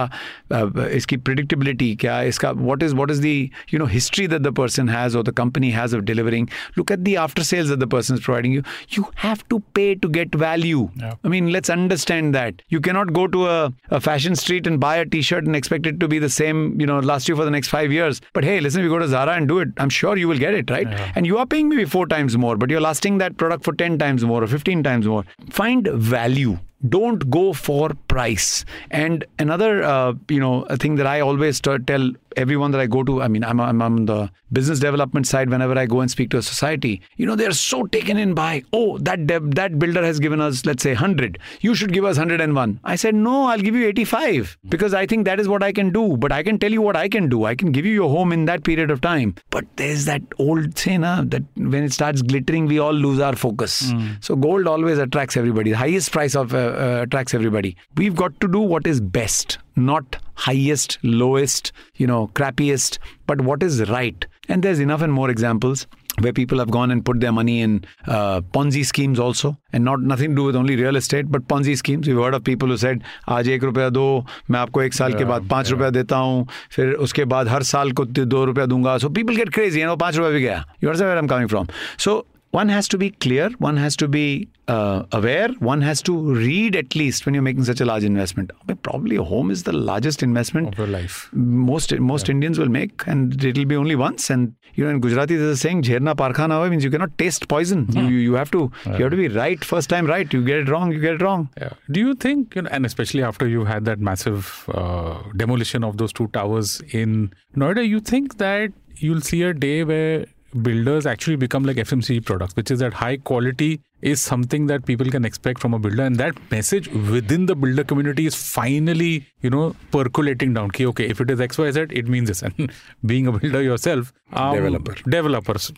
uh, 0.54 0.86
इसकी 0.86 1.18
प्रिडिक्टेबिलिटी 1.18 1.96
क्या 2.02 2.22
इसका 2.32 2.52
what 2.52 2.84
is 2.84 2.94
what 2.94 3.12
is 3.12 3.20
the 3.22 3.26
you 3.74 3.80
know 3.80 3.86
history 3.86 4.28
that 4.28 4.42
the 4.42 4.54
person 4.58 4.90
has 4.90 5.16
और 5.16 5.24
the 5.24 5.34
company 5.38 5.70
has 5.72 5.96
of 5.96 6.02
delivering 6.12 6.48
look 6.78 6.92
at 6.92 7.00
the 7.00 7.16
after 7.20 7.44
sales 7.44 7.70
that 7.70 7.80
the 7.80 7.90
person 7.92 8.16
is 8.16 8.24
providing 8.24 8.56
you 8.56 8.62
you 8.98 9.04
have 9.24 9.44
to 9.50 9.60
pay 9.76 9.94
to 9.96 10.10
get 10.20 10.36
value 10.36 10.90
Yeah. 11.02 11.14
I 11.24 11.30
mean, 11.34 11.50
let's 11.52 11.70
understand 11.70 12.36
that. 12.36 12.62
You 12.70 12.80
cannot 12.80 13.12
go 13.14 13.26
to 13.28 13.46
a, 13.48 13.74
a 13.90 14.00
fashion 14.00 14.36
street 14.36 14.68
and 14.68 14.80
buy 14.80 14.96
a 14.98 15.06
t-shirt 15.06 15.46
and 15.46 15.56
expect 15.56 15.88
it 15.92 16.00
to 16.00 16.08
be 16.08 16.20
the 16.20 16.30
same, 16.30 16.80
you 16.80 16.88
know, 16.92 17.00
last 17.12 17.30
you 17.32 17.36
for 17.36 17.46
the 17.46 17.52
next 17.52 17.70
five 17.70 17.92
years. 17.92 18.22
But 18.34 18.44
hey, 18.44 18.60
listen, 18.60 18.82
if 18.82 18.86
you 18.86 18.94
go 18.96 19.00
to 19.00 19.08
Zara 19.08 19.36
and 19.42 19.48
do 19.48 19.60
it, 19.60 19.70
I'm 19.78 19.90
sure 19.90 20.16
you 20.18 20.28
will 20.28 20.44
get 20.46 20.54
it, 20.54 20.70
right? 20.70 20.88
Yeah. 20.88 21.14
And 21.16 21.32
you 21.32 21.38
are 21.38 21.46
paying 21.46 21.70
maybe 21.70 21.86
four 21.86 22.08
times 22.16 22.38
more, 22.38 22.56
but 22.58 22.70
you're 22.70 22.82
lasting 22.82 23.18
that 23.20 23.38
product 23.38 23.64
for 23.64 23.74
10 23.74 23.98
times 23.98 24.28
more 24.34 24.44
or 24.44 24.48
15 24.48 24.84
times 24.84 25.08
more. 25.08 25.24
Find 25.62 25.88
value. 26.12 26.58
don't 26.87 27.31
go 27.31 27.53
for 27.53 27.91
price. 28.09 28.65
And 28.91 29.25
another, 29.39 29.83
uh, 29.83 30.15
you 30.29 30.41
know, 30.41 30.63
a 30.65 30.77
thing 30.77 30.97
that 30.97 31.07
I 31.07 31.21
always 31.21 31.61
t- 31.61 31.79
tell 31.79 32.13
everyone 32.37 32.71
that 32.73 32.81
I 32.81 32.87
go 32.87 33.03
to, 33.03 33.23
I 33.23 33.29
mean, 33.29 33.45
I'm, 33.45 33.61
I'm 33.61 33.81
on 33.83 34.07
the 34.07 34.31
business 34.53 34.79
development 34.79 35.27
side 35.27 35.51
whenever 35.51 35.79
I 35.79 35.87
go 35.87 36.01
and 36.01 36.11
speak 36.11 36.31
to 36.31 36.39
a 36.39 36.43
society. 36.43 37.03
You 37.17 37.27
know, 37.27 37.35
they're 37.37 37.53
so 37.53 37.87
taken 37.87 38.17
in 38.19 38.35
by, 38.35 38.63
oh, 38.73 38.99
that 38.99 39.27
dev- 39.27 39.55
that 39.55 39.79
builder 39.79 40.05
has 40.05 40.21
given 40.21 40.41
us, 40.41 40.65
let's 40.67 40.83
say, 40.83 40.91
100. 40.91 41.39
You 41.61 41.75
should 41.75 41.93
give 41.93 42.05
us 42.05 42.19
101. 42.19 42.81
I 42.85 42.97
said, 42.97 43.15
no, 43.15 43.47
I'll 43.47 43.59
give 43.61 43.75
you 43.75 43.87
85 43.89 44.59
because 44.69 44.95
I 44.95 45.07
think 45.07 45.25
that 45.25 45.41
is 45.41 45.49
what 45.49 45.63
I 45.63 45.73
can 45.73 45.91
do. 45.91 46.17
But 46.17 46.33
I 46.33 46.43
can 46.43 46.59
tell 46.59 46.71
you 46.73 46.83
what 46.83 46.97
I 46.97 47.09
can 47.09 47.29
do. 47.29 47.45
I 47.45 47.55
can 47.55 47.73
give 47.73 47.85
you 47.87 47.93
your 47.93 48.11
home 48.11 48.33
in 48.33 48.45
that 48.47 48.65
period 48.65 48.91
of 48.91 49.01
time. 49.01 49.35
But 49.51 49.65
there's 49.77 50.05
that 50.05 50.23
old 50.39 50.79
saying 50.79 51.01
na, 51.01 51.23
that 51.25 51.43
when 51.57 51.83
it 51.85 51.93
starts 51.93 52.23
glittering, 52.23 52.67
we 52.67 52.79
all 52.79 52.93
lose 52.93 53.21
our 53.21 53.35
focus. 53.37 53.93
So 54.21 54.37
gold 54.37 54.67
always 54.67 54.99
attracts 54.99 55.37
everybody. 55.37 55.71
The 55.71 55.77
highest 55.79 56.13
price 56.13 56.35
of 56.37 56.55
uh, 56.55 56.59
uh, 56.59 57.01
attracts 57.03 57.35
everybody. 57.35 57.77
We've 57.97 58.15
got 58.15 58.39
to 58.41 58.49
do 58.49 58.61
what 58.61 58.87
is 58.87 59.01
best, 59.01 59.59
not 59.77 60.17
highest, 60.35 60.99
lowest, 61.03 61.73
you 61.97 62.07
know, 62.07 62.29
crappiest, 62.35 62.99
but 63.27 63.41
what 63.41 63.63
is 63.63 63.89
right. 63.91 64.27
And 64.49 64.63
there's 64.63 64.81
enough 64.81 65.03
and 65.03 65.13
more 65.13 65.31
examples 65.31 65.87
where 66.21 66.33
people 66.33 66.59
have 66.59 66.71
gone 66.71 66.91
and 66.91 67.05
put 67.05 67.21
their 67.21 67.33
money 67.33 67.61
in 67.61 67.85
uh, 68.07 68.41
Ponzi 68.41 68.85
schemes 68.87 69.19
also, 69.19 69.59
and 69.73 69.85
not 69.85 70.01
nothing 70.01 70.31
to 70.31 70.37
do 70.37 70.45
with 70.45 70.57
only 70.57 70.77
real 70.77 70.97
estate, 70.97 71.31
but 71.31 71.47
Ponzi 71.47 71.77
schemes. 71.77 72.09
We've 72.09 72.17
heard 72.17 72.35
of 72.35 72.43
people 72.43 72.69
who 72.69 72.77
said, 72.79 73.03
आज 73.29 73.49
एक 73.49 73.65
रुपया 73.65 73.89
दो 73.91 74.27
मैं 74.51 74.61
आपको 74.61 74.83
एक 74.83 74.95
साल 74.95 75.15
के 75.15 75.25
बाद 75.25 75.49
पाँच 75.49 75.71
रुपया 75.71 75.91
देता 75.91 76.17
हूँ 76.17 76.47
फिर 76.71 76.93
उसके 77.07 77.25
बाद 77.25 77.49
हर 77.49 77.63
साल 77.63 77.93
को 77.93 78.05
दो 78.05 78.45
रुपया 78.45 78.67
दूँगा 78.67 78.97
so 78.99 79.11
people 79.11 79.37
get 79.37 79.53
crazy 79.53 79.81
you 79.81 79.87
know 79.87 79.99
पाँच 80.01 80.17
रुपया 80.17 80.31
भी 80.31 80.41
गया 80.41 80.65
you 80.83 80.89
understand 80.89 81.11
where 81.11 81.19
I'm 81.19 81.29
coming 81.29 81.49
from 81.49 81.69
so 81.99 82.25
one 82.59 82.69
has 82.77 82.89
to 82.93 82.99
be 83.05 83.09
clear 83.25 83.49
one 83.69 83.77
has 83.85 83.97
to 84.03 84.07
be 84.09 84.27
uh, 84.75 85.03
aware 85.19 85.49
one 85.71 85.83
has 85.89 86.01
to 86.09 86.13
read 86.35 86.77
at 86.83 86.95
least 87.01 87.25
when 87.25 87.35
you're 87.35 87.47
making 87.49 87.65
such 87.71 87.81
a 87.81 87.85
large 87.91 88.05
investment 88.11 88.51
probably 88.87 89.17
a 89.17 89.23
home 89.23 89.51
is 89.55 89.63
the 89.69 89.73
largest 89.73 90.23
investment 90.23 90.69
Of 90.73 90.79
your 90.79 90.87
life. 90.87 91.17
most 91.33 91.93
most 92.13 92.29
Indians 92.35 92.59
will 92.59 92.69
make, 92.69 93.07
and 93.07 93.45
it'll 93.51 93.65
be 93.73 93.77
only 93.77 93.97
once. 93.97 94.29
And 94.35 94.55
you 94.75 94.85
know, 94.85 94.91
in 94.91 95.01
Gujarati, 95.01 95.37
there's 95.37 95.55
a 95.59 95.61
saying, 95.63 95.83
"Jherna 95.89 96.15
parkhana 96.23 96.59
means 96.71 96.85
you 96.85 96.91
cannot 96.91 97.17
taste 97.23 97.49
poison. 97.49 97.87
You, 97.97 98.05
you 98.15 98.19
you 98.27 98.35
have 98.35 98.51
to 98.57 98.61
you 98.87 99.03
have 99.05 99.11
to 99.17 99.21
be 99.23 99.29
right 99.37 99.65
first 99.73 99.89
time 99.95 100.07
right. 100.13 100.33
You 100.39 100.45
get 100.51 100.59
it 100.65 100.69
wrong, 100.75 100.93
you 100.93 101.01
get 101.07 101.15
it 101.21 101.23
wrong. 101.27 101.49
Yeah. 101.65 101.73
Do 101.99 102.01
you 102.07 102.15
think, 102.27 102.55
you 102.59 102.63
know, 102.63 102.71
and 102.79 102.85
especially 102.91 103.23
after 103.33 103.49
you 103.57 103.65
had 103.73 103.85
that 103.91 104.01
massive 104.11 104.69
uh, 104.83 105.19
demolition 105.45 105.85
of 105.91 105.97
those 106.05 106.13
two 106.13 106.29
towers 106.39 106.81
in 107.03 107.17
Noida, 107.65 107.87
you 107.95 108.01
think 108.01 108.39
that 108.39 108.73
you'll 108.97 109.21
see 109.33 109.43
a 109.43 109.53
day 109.67 109.85
where 109.85 110.27
builders 110.63 111.07
actually 111.07 111.37
become 111.37 111.65
like 111.65 111.77
FMCG 111.77 112.25
products, 112.25 112.55
which 112.57 112.71
is 112.71 112.79
that 112.81 112.95
high 112.95 113.17
quality 113.19 113.81
is 114.03 114.21
something 114.21 114.67
that 114.67 114.85
people 114.87 115.07
can 115.11 115.25
expect 115.25 115.59
from 115.61 115.75
a 115.75 115.79
builder, 115.79 116.03
and 116.05 116.17
that 116.17 116.35
message 116.51 116.89
within 116.89 117.47
the 117.47 117.57
builder 117.57 117.83
community 117.85 118.27
is 118.27 118.35
finally, 118.35 119.27
you 119.41 119.51
know, 119.51 119.75
percolating 119.91 120.53
down. 120.55 120.71
Ki, 120.71 120.87
okay, 120.87 121.07
if 121.07 121.21
it 121.21 121.31
is 121.31 121.41
X, 121.41 121.59
Y, 121.59 121.71
Z, 121.71 121.87
it 121.91 122.09
means 122.09 122.29
this. 122.29 122.43
And 122.47 122.73
being 123.05 123.27
a 123.27 123.33
builder 123.33 123.63
yourself, 123.63 124.13
um, 124.33 124.55
Developer. 124.55 124.95
developers. 125.09 125.73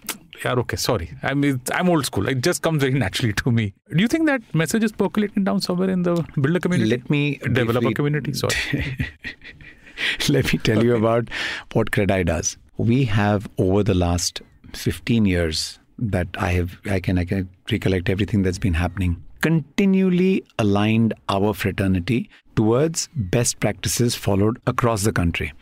Yeah, 0.44 0.52
okay, 0.52 0.76
sorry. 0.76 1.10
I 1.22 1.34
mean, 1.34 1.60
I'm 1.72 1.88
old 1.88 2.06
school. 2.06 2.28
It 2.28 2.42
just 2.42 2.62
comes 2.62 2.80
very 2.82 2.94
naturally 3.04 3.32
to 3.34 3.50
me. 3.50 3.74
Do 3.94 4.00
you 4.00 4.08
think 4.08 4.26
that 4.26 4.42
message 4.54 4.84
is 4.84 4.92
percolating 4.92 5.44
down 5.44 5.60
somewhere 5.60 5.90
in 5.90 6.02
the 6.02 6.24
builder 6.40 6.60
community? 6.60 6.90
Let 6.90 7.10
me 7.10 7.38
developer 7.38 7.92
community. 7.92 8.32
Sorry. 8.34 8.54
Let 10.28 10.52
me 10.52 10.58
tell 10.60 10.84
you 10.84 10.94
about 10.96 11.28
what 11.72 11.90
Credai 11.90 12.24
does. 12.26 12.56
We 12.76 13.04
have 13.06 13.48
over 13.58 13.82
the 13.82 13.94
last 13.94 14.40
15 14.74 15.26
years 15.26 15.78
that 15.98 16.28
I 16.38 16.52
have 16.52 16.78
I 16.87 17.00
can 17.00 17.18
I 17.18 17.24
can 17.24 17.48
recollect 17.70 18.09
everything 18.09 18.42
that's 18.42 18.59
been 18.59 18.74
happening. 18.74 19.22
Continually 19.40 20.44
aligned 20.59 21.14
our 21.28 21.54
fraternity 21.54 22.28
towards 22.57 23.09
best 23.14 23.61
practices 23.61 24.16
followed 24.16 24.61
across 24.66 25.04
the 25.04 25.12
country. 25.12 25.52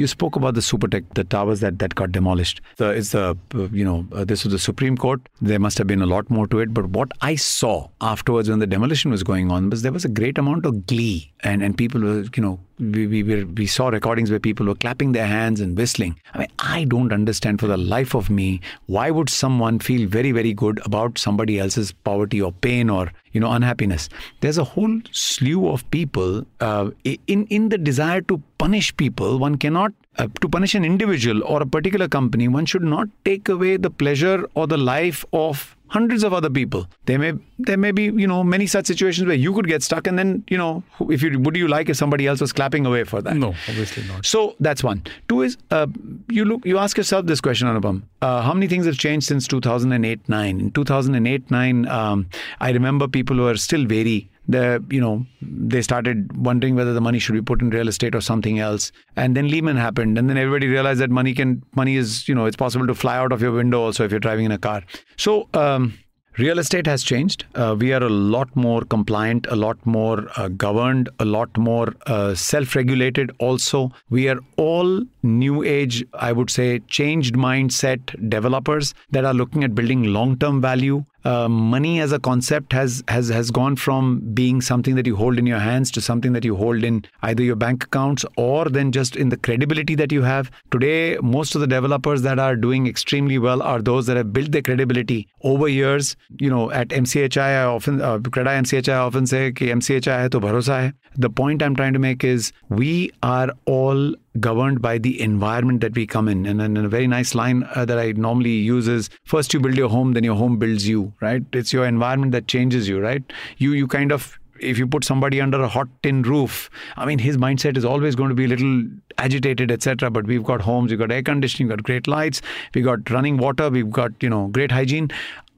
You 0.00 0.06
spoke 0.06 0.36
about 0.36 0.54
the 0.54 0.62
Supertech, 0.62 1.04
the 1.14 1.24
towers 1.24 1.60
that, 1.60 1.78
that 1.80 1.94
got 1.94 2.10
demolished. 2.10 2.62
The, 2.76 2.88
it's 2.90 3.10
the 3.10 3.36
you 3.70 3.84
know 3.84 4.06
uh, 4.12 4.24
this 4.24 4.44
was 4.44 4.52
the 4.52 4.58
Supreme 4.58 4.96
Court. 4.96 5.20
There 5.42 5.58
must 5.58 5.76
have 5.76 5.86
been 5.86 6.00
a 6.00 6.06
lot 6.06 6.30
more 6.30 6.46
to 6.46 6.60
it. 6.60 6.72
But 6.72 6.86
what 6.86 7.12
I 7.20 7.34
saw 7.34 7.88
afterwards 8.00 8.48
when 8.48 8.60
the 8.60 8.66
demolition 8.66 9.10
was 9.10 9.22
going 9.22 9.50
on 9.50 9.68
was 9.68 9.82
there 9.82 9.92
was 9.92 10.06
a 10.06 10.08
great 10.20 10.38
amount 10.38 10.64
of 10.64 10.86
glee 10.86 11.30
and 11.42 11.62
and 11.62 11.76
people 11.76 12.00
were 12.00 12.24
you 12.34 12.42
know 12.42 12.58
we 12.78 13.06
we, 13.06 13.22
were, 13.22 13.44
we 13.44 13.66
saw 13.66 13.88
recordings 13.88 14.30
where 14.30 14.40
people 14.40 14.66
were 14.66 14.74
clapping 14.74 15.12
their 15.12 15.26
hands 15.26 15.60
and 15.60 15.76
whistling. 15.76 16.18
I 16.32 16.38
mean 16.38 16.48
I 16.58 16.84
don't 16.84 17.12
understand 17.12 17.60
for 17.60 17.66
the 17.66 17.76
life 17.76 18.14
of 18.14 18.30
me 18.30 18.60
why 18.86 19.10
would 19.10 19.28
someone 19.28 19.78
feel 19.78 20.08
very 20.08 20.32
very 20.32 20.54
good 20.54 20.80
about 20.84 21.18
somebody 21.18 21.58
else's 21.58 21.92
poverty 21.92 22.40
or 22.40 22.52
pain 22.52 22.88
or 22.88 23.12
you 23.32 23.40
know 23.40 23.52
unhappiness. 23.52 24.08
There's 24.40 24.58
a 24.58 24.64
whole 24.64 25.00
slew 25.12 25.68
of 25.68 25.88
people 25.90 26.46
uh, 26.60 26.90
in 27.04 27.46
in 27.46 27.68
the 27.68 27.78
desire 27.78 28.20
to 28.22 28.42
punish 28.58 28.96
people. 28.96 29.38
One 29.38 29.56
cannot 29.56 29.89
uh, 30.18 30.28
to 30.40 30.48
punish 30.48 30.74
an 30.74 30.84
individual 30.84 31.42
or 31.44 31.62
a 31.62 31.66
particular 31.66 32.08
company. 32.08 32.48
One 32.48 32.66
should 32.66 32.82
not 32.82 33.08
take 33.24 33.48
away 33.48 33.76
the 33.76 33.90
pleasure 33.90 34.44
or 34.54 34.66
the 34.66 34.76
life 34.76 35.24
of 35.32 35.76
hundreds 35.88 36.22
of 36.22 36.32
other 36.32 36.48
people. 36.48 36.86
There 37.06 37.18
may 37.18 37.32
there 37.58 37.76
may 37.76 37.90
be 37.90 38.04
you 38.04 38.26
know 38.26 38.42
many 38.44 38.66
such 38.66 38.86
situations 38.86 39.26
where 39.26 39.36
you 39.36 39.52
could 39.52 39.66
get 39.66 39.82
stuck, 39.82 40.06
and 40.06 40.18
then 40.18 40.44
you 40.48 40.58
know 40.58 40.82
if 41.08 41.22
you 41.22 41.38
would 41.38 41.56
you 41.56 41.68
like 41.68 41.88
if 41.88 41.96
somebody 41.96 42.26
else 42.26 42.40
was 42.40 42.52
clapping 42.52 42.86
away 42.86 43.04
for 43.04 43.22
that? 43.22 43.36
no, 43.36 43.48
obviously 43.68 44.04
not. 44.08 44.24
So 44.26 44.56
that's 44.60 44.82
one. 44.84 45.02
Two 45.28 45.42
is 45.42 45.56
uh, 45.70 45.86
you 46.28 46.44
look 46.44 46.64
you 46.64 46.78
ask 46.78 46.96
yourself 46.96 47.26
this 47.26 47.40
question, 47.40 47.68
Anupam. 47.68 48.02
Uh, 48.22 48.42
how 48.42 48.54
many 48.54 48.68
things 48.68 48.86
have 48.86 48.98
changed 48.98 49.26
since 49.26 49.48
2008-9? 49.48 50.60
In 50.60 50.70
2008-9, 50.72 51.88
um, 51.88 52.28
I 52.60 52.70
remember 52.70 53.08
people 53.08 53.36
were 53.36 53.56
still 53.56 53.86
wary. 53.86 54.28
The 54.56 54.84
you 54.90 55.00
know 55.00 55.26
they 55.40 55.82
started 55.82 56.36
wondering 56.36 56.74
whether 56.74 56.92
the 56.98 57.00
money 57.00 57.18
should 57.18 57.38
be 57.38 57.42
put 57.42 57.62
in 57.62 57.70
real 57.70 57.88
estate 57.88 58.14
or 58.14 58.20
something 58.20 58.58
else, 58.58 58.90
and 59.16 59.36
then 59.36 59.48
Lehman 59.48 59.76
happened, 59.76 60.18
and 60.18 60.28
then 60.28 60.38
everybody 60.44 60.66
realized 60.66 61.00
that 61.00 61.10
money 61.22 61.34
can 61.40 61.62
money 61.82 61.96
is 61.96 62.28
you 62.28 62.34
know 62.34 62.46
it's 62.46 62.56
possible 62.66 62.86
to 62.92 62.94
fly 62.94 63.16
out 63.16 63.32
of 63.38 63.42
your 63.48 63.52
window 63.52 63.82
also 63.88 64.04
if 64.04 64.10
you're 64.10 64.26
driving 64.28 64.46
in 64.52 64.52
a 64.52 64.62
car. 64.70 64.82
So. 65.16 65.48
Um, 65.54 65.92
Real 66.38 66.60
estate 66.60 66.86
has 66.86 67.02
changed. 67.02 67.44
Uh, 67.54 67.76
we 67.78 67.92
are 67.92 68.02
a 68.02 68.08
lot 68.08 68.54
more 68.54 68.82
compliant, 68.82 69.46
a 69.50 69.56
lot 69.56 69.84
more 69.84 70.26
uh, 70.36 70.48
governed, 70.48 71.08
a 71.18 71.24
lot 71.24 71.54
more 71.58 71.92
uh, 72.06 72.34
self 72.34 72.76
regulated. 72.76 73.32
Also, 73.40 73.90
we 74.10 74.28
are 74.28 74.38
all 74.56 75.02
new 75.22 75.62
age, 75.62 76.04
I 76.14 76.32
would 76.32 76.50
say, 76.50 76.80
changed 76.88 77.34
mindset 77.34 78.28
developers 78.28 78.94
that 79.10 79.24
are 79.24 79.34
looking 79.34 79.64
at 79.64 79.74
building 79.74 80.04
long 80.04 80.38
term 80.38 80.60
value. 80.60 81.04
Uh, 81.22 81.46
money 81.50 82.00
as 82.00 82.12
a 82.12 82.18
concept 82.18 82.72
has 82.72 83.04
has 83.08 83.28
has 83.28 83.50
gone 83.50 83.76
from 83.76 84.20
being 84.32 84.62
something 84.62 84.94
that 84.94 85.06
you 85.06 85.16
hold 85.16 85.38
in 85.38 85.46
your 85.46 85.58
hands 85.58 85.90
to 85.90 86.00
something 86.00 86.32
that 86.32 86.46
you 86.46 86.56
hold 86.56 86.82
in 86.82 87.04
either 87.22 87.42
your 87.42 87.56
bank 87.56 87.84
accounts 87.84 88.24
or 88.38 88.64
then 88.64 88.90
just 88.90 89.16
in 89.16 89.28
the 89.28 89.36
credibility 89.36 89.94
that 89.94 90.10
you 90.10 90.22
have. 90.22 90.50
Today 90.70 91.18
most 91.20 91.54
of 91.54 91.60
the 91.60 91.66
developers 91.66 92.22
that 92.22 92.38
are 92.38 92.56
doing 92.56 92.86
extremely 92.86 93.38
well 93.38 93.60
are 93.60 93.82
those 93.82 94.06
that 94.06 94.16
have 94.16 94.32
built 94.32 94.52
their 94.52 94.62
credibility 94.62 95.28
over 95.42 95.68
years. 95.68 96.16
You 96.38 96.48
know 96.48 96.70
at 96.70 96.88
mchi 96.88 97.36
i 97.36 97.64
often 97.64 98.00
uh, 98.00 98.16
CREDAI 98.16 98.62
mchi 98.62 98.88
i 98.90 98.96
often 98.96 99.26
say 99.26 99.52
कि 99.52 99.70
mchi 99.74 100.02
hai 100.10 100.28
to 100.28 100.40
bharosa 100.40 100.80
hai. 100.80 100.92
The 101.18 101.28
point 101.28 101.62
i'm 101.62 101.76
trying 101.76 101.92
to 101.92 101.98
make 101.98 102.24
is 102.24 102.50
we 102.70 103.10
are 103.22 103.50
all 103.66 104.14
governed 104.38 104.80
by 104.80 104.98
the 104.98 105.20
environment 105.20 105.80
that 105.80 105.94
we 105.94 106.06
come 106.06 106.28
in. 106.28 106.46
And 106.46 106.60
then 106.60 106.76
a 106.76 106.88
very 106.88 107.06
nice 107.06 107.34
line 107.34 107.68
uh, 107.74 107.84
that 107.84 107.98
I 107.98 108.12
normally 108.12 108.50
use 108.50 108.86
is 108.86 109.10
first 109.24 109.52
you 109.52 109.60
build 109.60 109.76
your 109.76 109.88
home, 109.88 110.12
then 110.12 110.24
your 110.24 110.36
home 110.36 110.58
builds 110.58 110.86
you, 110.86 111.12
right? 111.20 111.42
It's 111.52 111.72
your 111.72 111.86
environment 111.86 112.32
that 112.32 112.46
changes 112.46 112.88
you, 112.88 113.00
right? 113.00 113.22
You 113.58 113.72
you 113.72 113.88
kind 113.88 114.12
of 114.12 114.38
if 114.60 114.78
you 114.78 114.86
put 114.86 115.04
somebody 115.04 115.40
under 115.40 115.60
a 115.62 115.68
hot 115.68 115.88
tin 116.02 116.22
roof, 116.22 116.70
I 116.96 117.06
mean, 117.06 117.18
his 117.18 117.38
mindset 117.38 117.76
is 117.76 117.84
always 117.84 118.14
going 118.14 118.28
to 118.28 118.34
be 118.34 118.44
a 118.44 118.48
little 118.48 118.84
agitated, 119.18 119.70
etc. 119.70 120.10
But 120.10 120.26
we've 120.26 120.44
got 120.44 120.60
homes, 120.60 120.90
we've 120.90 120.98
got 120.98 121.10
air 121.10 121.22
conditioning, 121.22 121.68
we've 121.68 121.78
got 121.78 121.82
great 121.82 122.06
lights, 122.06 122.42
we've 122.74 122.84
got 122.84 123.08
running 123.10 123.38
water, 123.38 123.70
we've 123.70 123.90
got 123.90 124.12
you 124.22 124.28
know 124.28 124.48
great 124.48 124.70
hygiene 124.70 125.10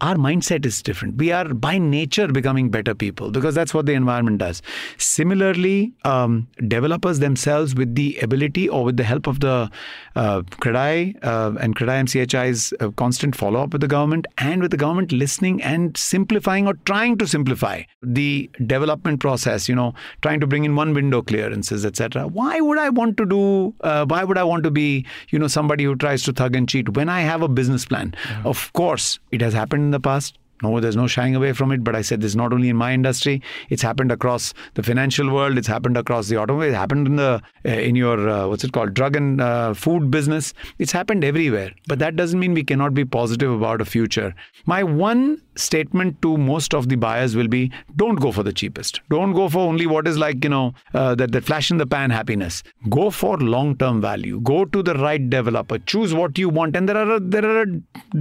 our 0.03 0.17
mindset 0.17 0.67
is 0.67 0.83
different. 0.83 1.17
We 1.17 1.31
are 1.31 1.55
by 1.55 1.79
nature 1.79 2.27
becoming 2.27 2.71
better 2.71 2.95
people 2.95 3.31
because 3.31 3.55
that's 3.55 3.73
what 3.73 3.87
the 3.87 3.93
environment 3.93 4.39
does. 4.39 4.61
Similarly, 4.99 5.93
um, 6.05 6.49
developers 6.67 7.21
themselves, 7.21 7.75
with 7.75 7.95
the 7.95 8.19
ability 8.21 8.69
or 8.69 8.85
with 8.85 8.97
the 8.97 9.05
help 9.05 9.27
of 9.29 9.41
the 9.41 9.71
uh, 10.17 10.43
CREDAI 10.43 11.25
uh, 11.25 11.55
and 11.61 11.77
CREDAI 11.77 12.03
MCHI's 12.03 12.75
uh, 12.81 12.91
constant 12.91 13.37
follow 13.37 13.63
up 13.63 13.73
with 13.73 13.81
the 13.81 13.89
government 13.89 14.27
and 14.39 14.61
with 14.61 14.73
the 14.73 14.77
government 14.77 15.13
listening 15.13 15.63
and 15.63 15.97
simplifying 15.97 16.67
or 16.67 16.75
trying 16.85 17.17
to 17.19 17.27
simplify 17.27 17.83
the 18.03 18.51
development 18.67 19.21
process, 19.21 19.69
you 19.69 19.75
know, 19.75 19.95
trying 20.21 20.41
to 20.41 20.47
bring 20.47 20.65
in 20.65 20.75
one 20.75 20.95
window 20.95 21.23
clearances, 21.23 21.87
etc. 21.87 22.27
Why 22.27 22.61
would 22.61 22.79
I 22.79 22.89
want 22.89 23.17
to 23.19 23.27
do, 23.27 23.75
uh, 23.83 24.05
why 24.07 24.25
would 24.25 24.39
I 24.39 24.45
want 24.45 24.65
to 24.65 24.71
be, 24.71 25.07
you 25.31 25.39
know, 25.39 25.47
somebody 25.47 25.85
who 25.85 25.95
tries 25.95 26.25
to 26.25 26.33
thug 26.33 26.57
and 26.57 26.69
cheat 26.69 26.97
when 26.97 27.09
I 27.09 27.21
have 27.21 27.43
a 27.43 27.49
business 27.49 27.85
plan? 27.85 28.15
Yeah. 28.29 28.43
Of 28.45 28.73
course, 28.73 29.21
it 29.31 29.41
has 29.41 29.53
happened 29.53 29.92
the 29.93 30.01
past. 30.01 30.39
No, 30.63 30.81
there's 30.81 30.97
no 30.97 31.07
shying 31.07 31.35
away 31.35 31.53
from 31.53 31.73
it. 31.73 31.83
But 31.85 31.97
I 31.97 32.03
said 32.03 32.21
this 32.21 32.35
not 32.35 32.53
only 32.53 32.69
in 32.69 32.77
my 32.77 32.93
industry. 32.93 33.43
It's 33.71 33.83
happened 33.83 34.13
across 34.13 34.55
the 34.75 34.83
financial 34.83 35.31
world. 35.33 35.59
It's 35.59 35.69
happened 35.69 35.97
across 35.97 36.29
the 36.29 36.37
automobile. 36.37 36.69
It 36.69 36.75
happened 36.75 37.07
in 37.07 37.17
the 37.17 37.43
uh, 37.65 37.69
in 37.69 37.97
your 37.97 38.29
uh, 38.29 38.49
what's 38.49 38.65
it 38.65 38.73
called, 38.73 38.95
drug 38.95 39.17
and 39.17 39.41
uh, 39.41 39.75
food 39.75 40.11
business. 40.11 40.55
It's 40.79 40.93
happened 40.93 41.25
everywhere. 41.25 41.71
But 41.87 41.99
that 41.99 42.17
doesn't 42.17 42.39
mean 42.39 42.55
we 42.55 42.65
cannot 42.65 42.95
be 42.95 43.05
positive 43.05 43.53
about 43.53 43.81
a 43.81 43.85
future. 43.85 44.35
My 44.67 44.83
one 44.83 45.41
statement 45.55 46.21
to 46.23 46.37
most 46.37 46.75
of 46.75 46.89
the 46.89 46.97
buyers 46.97 47.37
will 47.37 47.49
be: 47.49 47.71
don't 47.97 48.17
go 48.17 48.33
for 48.33 48.43
the 48.43 48.53
cheapest. 48.53 49.01
Don't 49.11 49.33
go 49.33 49.49
for 49.49 49.61
only 49.61 49.87
what 49.87 50.07
is 50.07 50.19
like 50.19 50.45
you 50.45 50.51
know 50.51 50.75
uh, 50.95 51.15
that 51.17 51.33
that 51.33 51.45
flash 51.45 51.71
in 51.71 51.79
the 51.79 51.87
pan 51.87 52.11
happiness. 52.11 52.63
Go 52.89 53.11
for 53.11 53.37
long 53.39 53.77
term 53.77 54.01
value. 54.01 54.41
Go 54.41 54.65
to 54.65 54.83
the 54.83 54.95
right 54.95 55.29
developer. 55.29 55.79
Choose 55.79 56.15
what 56.15 56.39
you 56.39 56.49
want. 56.49 56.77
And 56.77 56.89
there 56.89 56.97
are 56.97 57.21
there 57.21 57.45
are 57.45 57.67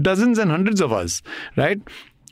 dozens 0.01 0.37
and 0.37 0.51
hundreds 0.51 0.81
of 0.81 0.91
us, 0.91 1.21
right? 1.55 1.79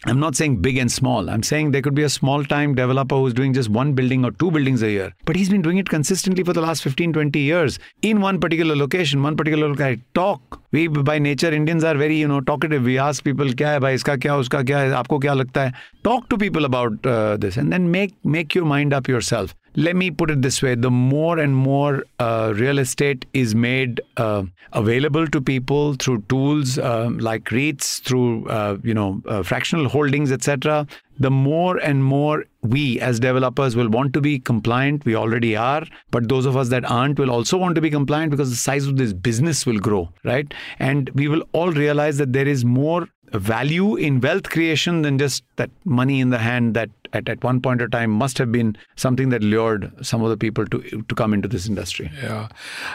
I'm 0.06 0.20
not 0.20 0.36
saying 0.36 0.62
big 0.62 0.78
and 0.78 0.90
small. 0.90 1.30
I'm 1.30 1.44
saying 1.44 1.72
there 1.72 1.82
could 1.82 1.94
be 1.94 2.04
a 2.04 2.10
small 2.10 2.46
time 2.46 2.74
developer 2.74 3.16
who's 3.16 3.34
doing 3.34 3.54
just 3.54 3.70
one 3.70 3.94
building 3.94 4.24
or 4.24 4.32
two 4.32 4.50
buildings 4.50 4.82
a 4.82 4.90
year, 4.90 5.14
but 5.26 5.36
he's 5.36 5.50
been 5.50 5.62
doing 5.62 5.78
it 5.78 5.90
consistently 5.90 6.44
for 6.44 6.54
the 6.54 6.62
last 6.62 6.84
15, 6.84 7.12
20 7.12 7.38
years 7.38 7.80
in 8.02 8.22
one 8.22 8.40
particular 8.40 8.78
location, 8.78 9.22
one 9.22 9.36
particular 9.36 9.68
location. 9.68 10.04
Talk. 10.14 10.62
We, 10.72 10.88
by 10.88 11.20
nature, 11.20 11.52
Indians 11.52 11.84
are 11.84 11.96
very, 11.96 12.16
you 12.16 12.28
know, 12.28 12.40
talkative. 12.40 12.84
We 12.84 12.98
ask 12.98 13.24
people, 13.24 13.48
kya 13.48 13.74
hai 13.74 13.80
bhai, 13.80 13.96
iska 13.96 14.18
kya, 14.18 14.40
uska 14.40 14.64
kya 14.64 15.04
aapko 15.04 15.20
kya 15.22 15.44
lagta 15.44 15.66
hai. 15.66 15.74
Talk 16.04 16.30
to 16.30 16.38
people 16.38 16.64
about 16.64 17.06
uh, 17.06 17.36
this 17.36 17.58
and 17.58 17.74
then 17.74 17.92
make, 17.92 18.14
make 18.24 18.56
your 18.56 18.66
mind 18.66 18.94
up 18.94 19.08
yourself 19.08 19.54
let 19.80 19.96
me 19.96 20.12
put 20.12 20.30
it 20.30 20.42
this 20.42 20.62
way 20.62 20.76
the 20.76 20.92
more 20.92 21.40
and 21.40 21.56
more 21.56 22.04
uh, 22.20 22.54
real 22.56 22.80
estate 22.80 23.26
is 23.34 23.56
made 23.56 24.02
uh, 24.18 24.44
available 24.74 25.26
to 25.28 25.40
people 25.40 25.94
through 25.94 26.22
tools 26.24 26.78
uh, 26.78 27.10
like 27.18 27.46
REITs, 27.46 28.02
through 28.02 28.46
uh, 28.48 28.78
you 28.84 28.94
know 28.94 29.22
uh, 29.26 29.42
fractional 29.42 29.88
holdings, 29.88 30.34
etc. 30.34 30.86
The 31.20 31.32
more 31.32 31.78
and 31.78 32.04
more 32.04 32.46
we 32.62 33.00
as 33.00 33.20
developers 33.20 33.76
will 33.76 33.90
want 33.90 34.14
to 34.14 34.22
be 34.22 34.40
compliant. 34.40 35.06
We 35.06 35.16
already 35.16 35.56
are, 35.56 35.86
but 36.12 36.28
those 36.28 36.46
of 36.46 36.58
us 36.58 36.70
that 36.70 36.84
aren't 36.84 37.18
will 37.18 37.32
also 37.32 37.58
want 37.58 37.76
to 37.76 37.82
be 37.82 37.90
compliant 37.90 38.32
because 38.32 38.50
the 38.50 38.58
size 38.58 38.86
of 38.86 38.98
this 38.98 39.14
business 39.14 39.66
will 39.66 39.80
grow, 39.80 40.10
right? 40.26 40.54
And 40.80 41.10
we 41.12 41.30
will 41.30 41.44
all 41.54 41.72
realize 41.72 42.18
that 42.18 42.34
there 42.34 42.48
is 42.48 42.66
more 42.66 43.08
value 43.34 43.96
in 43.96 44.20
wealth 44.22 44.50
creation 44.50 45.02
than 45.02 45.18
just 45.18 45.44
that 45.58 45.70
money 45.86 46.20
in 46.20 46.30
the 46.30 46.38
hand 46.38 46.74
that 46.76 46.90
at, 47.14 47.28
at 47.28 47.44
one 47.44 47.62
point 47.62 47.82
of 47.82 47.92
time 47.92 48.12
must 48.12 48.38
have 48.38 48.52
been 48.52 48.78
something 48.96 49.30
that 49.30 49.44
lured 49.44 49.92
some 50.06 50.22
of 50.24 50.30
the 50.30 50.38
people 50.38 50.66
to 50.68 50.80
to 51.08 51.16
come 51.16 51.34
into 51.34 51.48
this 51.48 51.68
industry. 51.68 52.12
Yeah. 52.24 52.48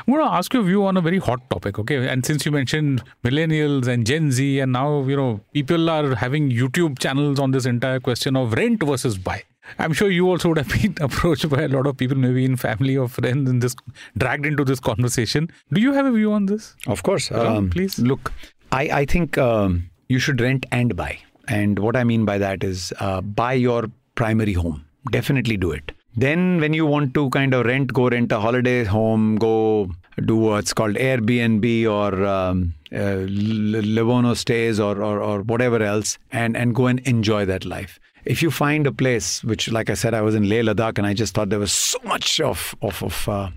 I'm 0.06 0.14
going 0.14 0.24
to 0.24 0.32
ask 0.32 0.52
your 0.52 0.62
view 0.62 0.84
on 0.84 0.96
a 0.96 1.00
very 1.00 1.18
hot 1.18 1.48
topic, 1.50 1.78
okay? 1.78 2.08
And 2.08 2.24
since 2.24 2.46
you 2.46 2.52
mentioned 2.52 3.02
millennials 3.24 3.86
and 3.86 4.06
Gen 4.06 4.30
Z, 4.30 4.60
and 4.60 4.72
now, 4.72 5.02
you 5.04 5.16
know, 5.16 5.40
people 5.52 5.90
are 5.90 6.14
having 6.14 6.50
YouTube 6.50 6.98
channels 6.98 7.38
on 7.38 7.50
this 7.50 7.66
entire 7.66 8.00
question 8.00 8.36
of 8.36 8.52
rent 8.52 8.82
versus 8.82 9.18
buy. 9.18 9.42
I'm 9.78 9.92
sure 9.92 10.10
you 10.10 10.28
also 10.28 10.48
would 10.50 10.58
have 10.58 10.68
been 10.82 10.96
approached 11.00 11.48
by 11.48 11.62
a 11.62 11.68
lot 11.68 11.86
of 11.86 11.96
people, 11.96 12.16
maybe 12.16 12.44
in 12.44 12.56
family 12.56 12.96
or 12.96 13.08
friends, 13.08 13.48
and 13.48 13.62
this 13.62 13.74
dragged 14.18 14.46
into 14.46 14.64
this 14.64 14.80
conversation. 14.80 15.50
Do 15.72 15.80
you 15.80 15.92
have 15.92 16.06
a 16.06 16.12
view 16.12 16.32
on 16.32 16.46
this? 16.46 16.76
Of 16.86 17.02
course. 17.02 17.32
Um, 17.32 17.70
please. 17.70 17.98
Look, 17.98 18.32
I, 18.72 18.82
I 19.00 19.04
think 19.04 19.38
um, 19.38 19.90
you 20.08 20.18
should 20.18 20.40
rent 20.40 20.66
and 20.70 20.96
buy. 20.96 21.18
And 21.48 21.78
what 21.78 21.96
I 21.96 22.04
mean 22.04 22.24
by 22.24 22.38
that 22.38 22.64
is 22.64 22.92
uh, 23.00 23.20
buy 23.20 23.52
your 23.54 23.90
primary 24.14 24.52
home. 24.52 24.84
Definitely 25.10 25.56
do 25.56 25.70
it. 25.72 25.92
Then, 26.16 26.60
when 26.60 26.72
you 26.72 26.86
want 26.86 27.12
to 27.14 27.28
kind 27.30 27.52
of 27.52 27.66
rent, 27.66 27.92
go 27.92 28.08
rent 28.08 28.30
a 28.30 28.38
holiday 28.38 28.84
home, 28.84 29.36
go 29.36 29.90
do 30.24 30.36
what's 30.36 30.72
called 30.72 30.94
Airbnb 30.94 31.90
or 31.90 32.24
um, 32.24 32.74
uh, 32.92 33.26
Lohono 33.28 34.34
stays 34.34 34.78
or, 34.78 35.02
or, 35.02 35.20
or 35.20 35.42
whatever 35.42 35.82
else, 35.82 36.18
and, 36.30 36.56
and 36.56 36.74
go 36.74 36.86
and 36.86 37.00
enjoy 37.00 37.44
that 37.46 37.64
life 37.64 37.98
if 38.24 38.42
you 38.42 38.50
find 38.50 38.86
a 38.86 38.92
place 38.92 39.42
which 39.44 39.70
like 39.70 39.90
i 39.90 39.94
said 39.94 40.14
i 40.14 40.20
was 40.20 40.34
in 40.34 40.48
leh 40.48 40.62
ladakh 40.62 40.98
and 40.98 41.06
i 41.06 41.14
just 41.14 41.34
thought 41.34 41.50
there 41.50 41.58
was 41.58 41.72
so 41.72 41.98
much 42.04 42.40
of 42.40 42.74
of, 42.82 43.02
of 43.02 43.28
uh, 43.28 43.50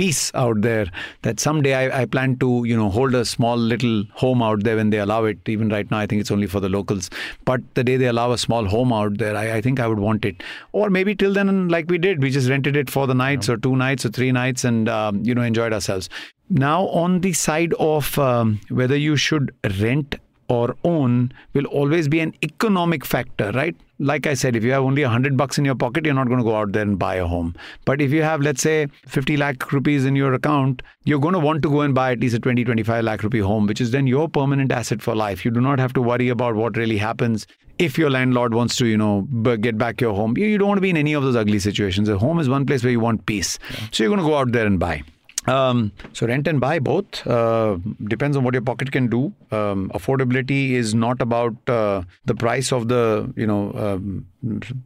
peace 0.00 0.32
out 0.34 0.62
there 0.62 0.86
that 1.22 1.38
someday 1.38 1.74
I, 1.74 2.02
I, 2.02 2.04
plan 2.06 2.36
to 2.38 2.64
you 2.64 2.74
know 2.74 2.88
hold 2.88 3.14
a 3.14 3.22
small 3.24 3.58
little 3.58 4.04
home 4.14 4.42
out 4.42 4.64
there 4.64 4.76
when 4.76 4.88
they 4.88 4.98
allow 4.98 5.24
it. 5.24 5.46
Even 5.46 5.68
right 5.68 5.90
now 5.90 5.98
i 5.98 6.06
think 6.06 6.22
it's 6.22 6.30
only 6.30 6.46
for 6.46 6.58
the 6.58 6.70
locals. 6.70 7.10
But 7.44 7.60
the 7.74 7.84
day 7.84 7.98
they 7.98 8.06
allow 8.06 8.32
a 8.32 8.38
small 8.38 8.64
home 8.64 8.94
out 8.94 9.18
there 9.18 9.36
i, 9.36 9.56
I 9.56 9.60
think 9.60 9.78
i 9.78 9.86
would 9.86 9.98
want 9.98 10.24
it. 10.24 10.42
Or 10.72 10.88
maybe 10.88 11.14
till 11.14 11.34
then 11.34 11.68
like 11.68 11.90
we 11.90 11.98
did 11.98 12.22
we 12.22 12.30
just 12.30 12.48
rented 12.48 12.76
it 12.76 12.88
for 12.88 13.06
the 13.06 13.14
nights 13.14 13.48
yeah. 13.48 13.54
or 13.54 13.58
two 13.58 13.76
nights 13.76 14.06
or 14.06 14.08
three 14.08 14.32
nights 14.32 14.64
and 14.64 14.88
um, 14.88 15.22
you 15.22 15.34
know 15.34 15.42
enjoyed 15.42 15.74
ourselves. 15.74 16.08
Now 16.48 16.88
on 16.88 17.20
the 17.20 17.34
side 17.34 17.74
of 17.74 18.18
um, 18.18 18.58
whether 18.70 18.96
you 18.96 19.16
should 19.16 19.54
rent 19.80 20.16
or 20.50 20.76
own 20.84 21.32
will 21.54 21.66
always 21.66 22.08
be 22.08 22.20
an 22.20 22.34
economic 22.42 23.04
factor, 23.06 23.52
right? 23.52 23.76
Like 24.00 24.26
I 24.26 24.34
said, 24.34 24.56
if 24.56 24.64
you 24.64 24.72
have 24.72 24.82
only 24.82 25.02
100 25.02 25.36
bucks 25.36 25.58
in 25.58 25.64
your 25.64 25.74
pocket, 25.74 26.04
you're 26.04 26.14
not 26.14 26.26
going 26.26 26.38
to 26.38 26.44
go 26.44 26.56
out 26.56 26.72
there 26.72 26.82
and 26.82 26.98
buy 26.98 27.16
a 27.16 27.26
home. 27.26 27.54
But 27.84 28.00
if 28.00 28.10
you 28.10 28.22
have, 28.22 28.40
let's 28.40 28.62
say, 28.62 28.88
50 29.06 29.36
lakh 29.36 29.72
rupees 29.72 30.06
in 30.06 30.16
your 30.16 30.34
account, 30.34 30.82
you're 31.04 31.20
going 31.20 31.34
to 31.34 31.38
want 31.38 31.62
to 31.62 31.70
go 31.70 31.82
and 31.82 31.94
buy 31.94 32.12
at 32.12 32.20
least 32.20 32.34
a 32.34 32.40
20, 32.40 32.64
25 32.64 33.04
lakh 33.04 33.22
rupee 33.22 33.38
home, 33.40 33.66
which 33.66 33.80
is 33.80 33.92
then 33.92 34.06
your 34.06 34.28
permanent 34.28 34.72
asset 34.72 35.02
for 35.02 35.14
life. 35.14 35.44
You 35.44 35.50
do 35.50 35.60
not 35.60 35.78
have 35.78 35.92
to 35.92 36.02
worry 36.02 36.30
about 36.30 36.56
what 36.56 36.76
really 36.76 36.96
happens 36.96 37.46
if 37.78 37.96
your 37.96 38.10
landlord 38.10 38.52
wants 38.54 38.76
to, 38.76 38.86
you 38.86 38.96
know, 38.96 39.22
get 39.60 39.78
back 39.78 40.00
your 40.00 40.14
home. 40.14 40.36
You 40.36 40.58
don't 40.58 40.68
want 40.68 40.78
to 40.78 40.82
be 40.82 40.90
in 40.90 40.96
any 40.96 41.12
of 41.12 41.22
those 41.22 41.36
ugly 41.36 41.58
situations. 41.58 42.08
A 42.08 42.18
home 42.18 42.40
is 42.40 42.48
one 42.48 42.66
place 42.66 42.82
where 42.82 42.90
you 42.90 43.00
want 43.00 43.24
peace. 43.26 43.58
Yeah. 43.70 43.86
So 43.92 44.02
you're 44.02 44.10
going 44.10 44.26
to 44.26 44.26
go 44.26 44.36
out 44.36 44.52
there 44.52 44.66
and 44.66 44.80
buy. 44.80 45.02
Um, 45.46 45.92
so 46.12 46.26
rent 46.26 46.46
and 46.46 46.60
buy 46.60 46.78
both 46.78 47.26
uh, 47.26 47.78
depends 48.04 48.36
on 48.36 48.44
what 48.44 48.52
your 48.52 48.62
pocket 48.62 48.92
can 48.92 49.08
do. 49.08 49.32
Um, 49.50 49.90
affordability 49.94 50.72
is 50.72 50.94
not 50.94 51.22
about 51.22 51.54
uh, 51.66 52.02
the 52.26 52.34
price 52.34 52.72
of 52.72 52.88
the 52.88 53.32
you 53.36 53.46
know 53.46 53.72
um, 53.74 54.26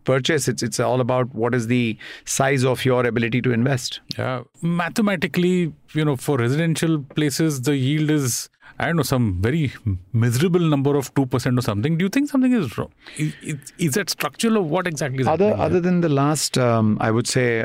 purchase. 0.04 0.46
It's 0.46 0.62
it's 0.62 0.78
all 0.78 1.00
about 1.00 1.34
what 1.34 1.54
is 1.54 1.66
the 1.66 1.98
size 2.24 2.64
of 2.64 2.84
your 2.84 3.04
ability 3.04 3.42
to 3.42 3.52
invest. 3.52 4.00
Yeah, 4.16 4.42
mathematically, 4.62 5.72
you 5.92 6.04
know, 6.04 6.16
for 6.16 6.38
residential 6.38 7.00
places, 7.00 7.62
the 7.62 7.76
yield 7.76 8.10
is 8.10 8.48
I 8.78 8.86
don't 8.86 8.96
know, 8.96 9.02
some 9.02 9.40
very 9.40 9.72
miserable 10.12 10.60
number 10.60 10.96
of 10.96 11.14
2% 11.14 11.58
or 11.58 11.62
something. 11.62 11.96
Do 11.96 12.04
you 12.04 12.08
think 12.08 12.28
something 12.28 12.52
is 12.52 12.76
wrong? 12.76 12.90
Is, 13.16 13.72
is, 13.78 13.94
that 13.94 14.10
structural 14.10 14.58
or 14.58 14.62
what 14.62 14.88
exactly 14.88 15.20
is 15.20 15.28
Other, 15.28 15.54
other 15.56 15.80
than 15.80 16.00
the 16.00 16.08
last, 16.08 16.58
um, 16.58 16.98
I 17.00 17.12
would 17.12 17.28
say, 17.28 17.60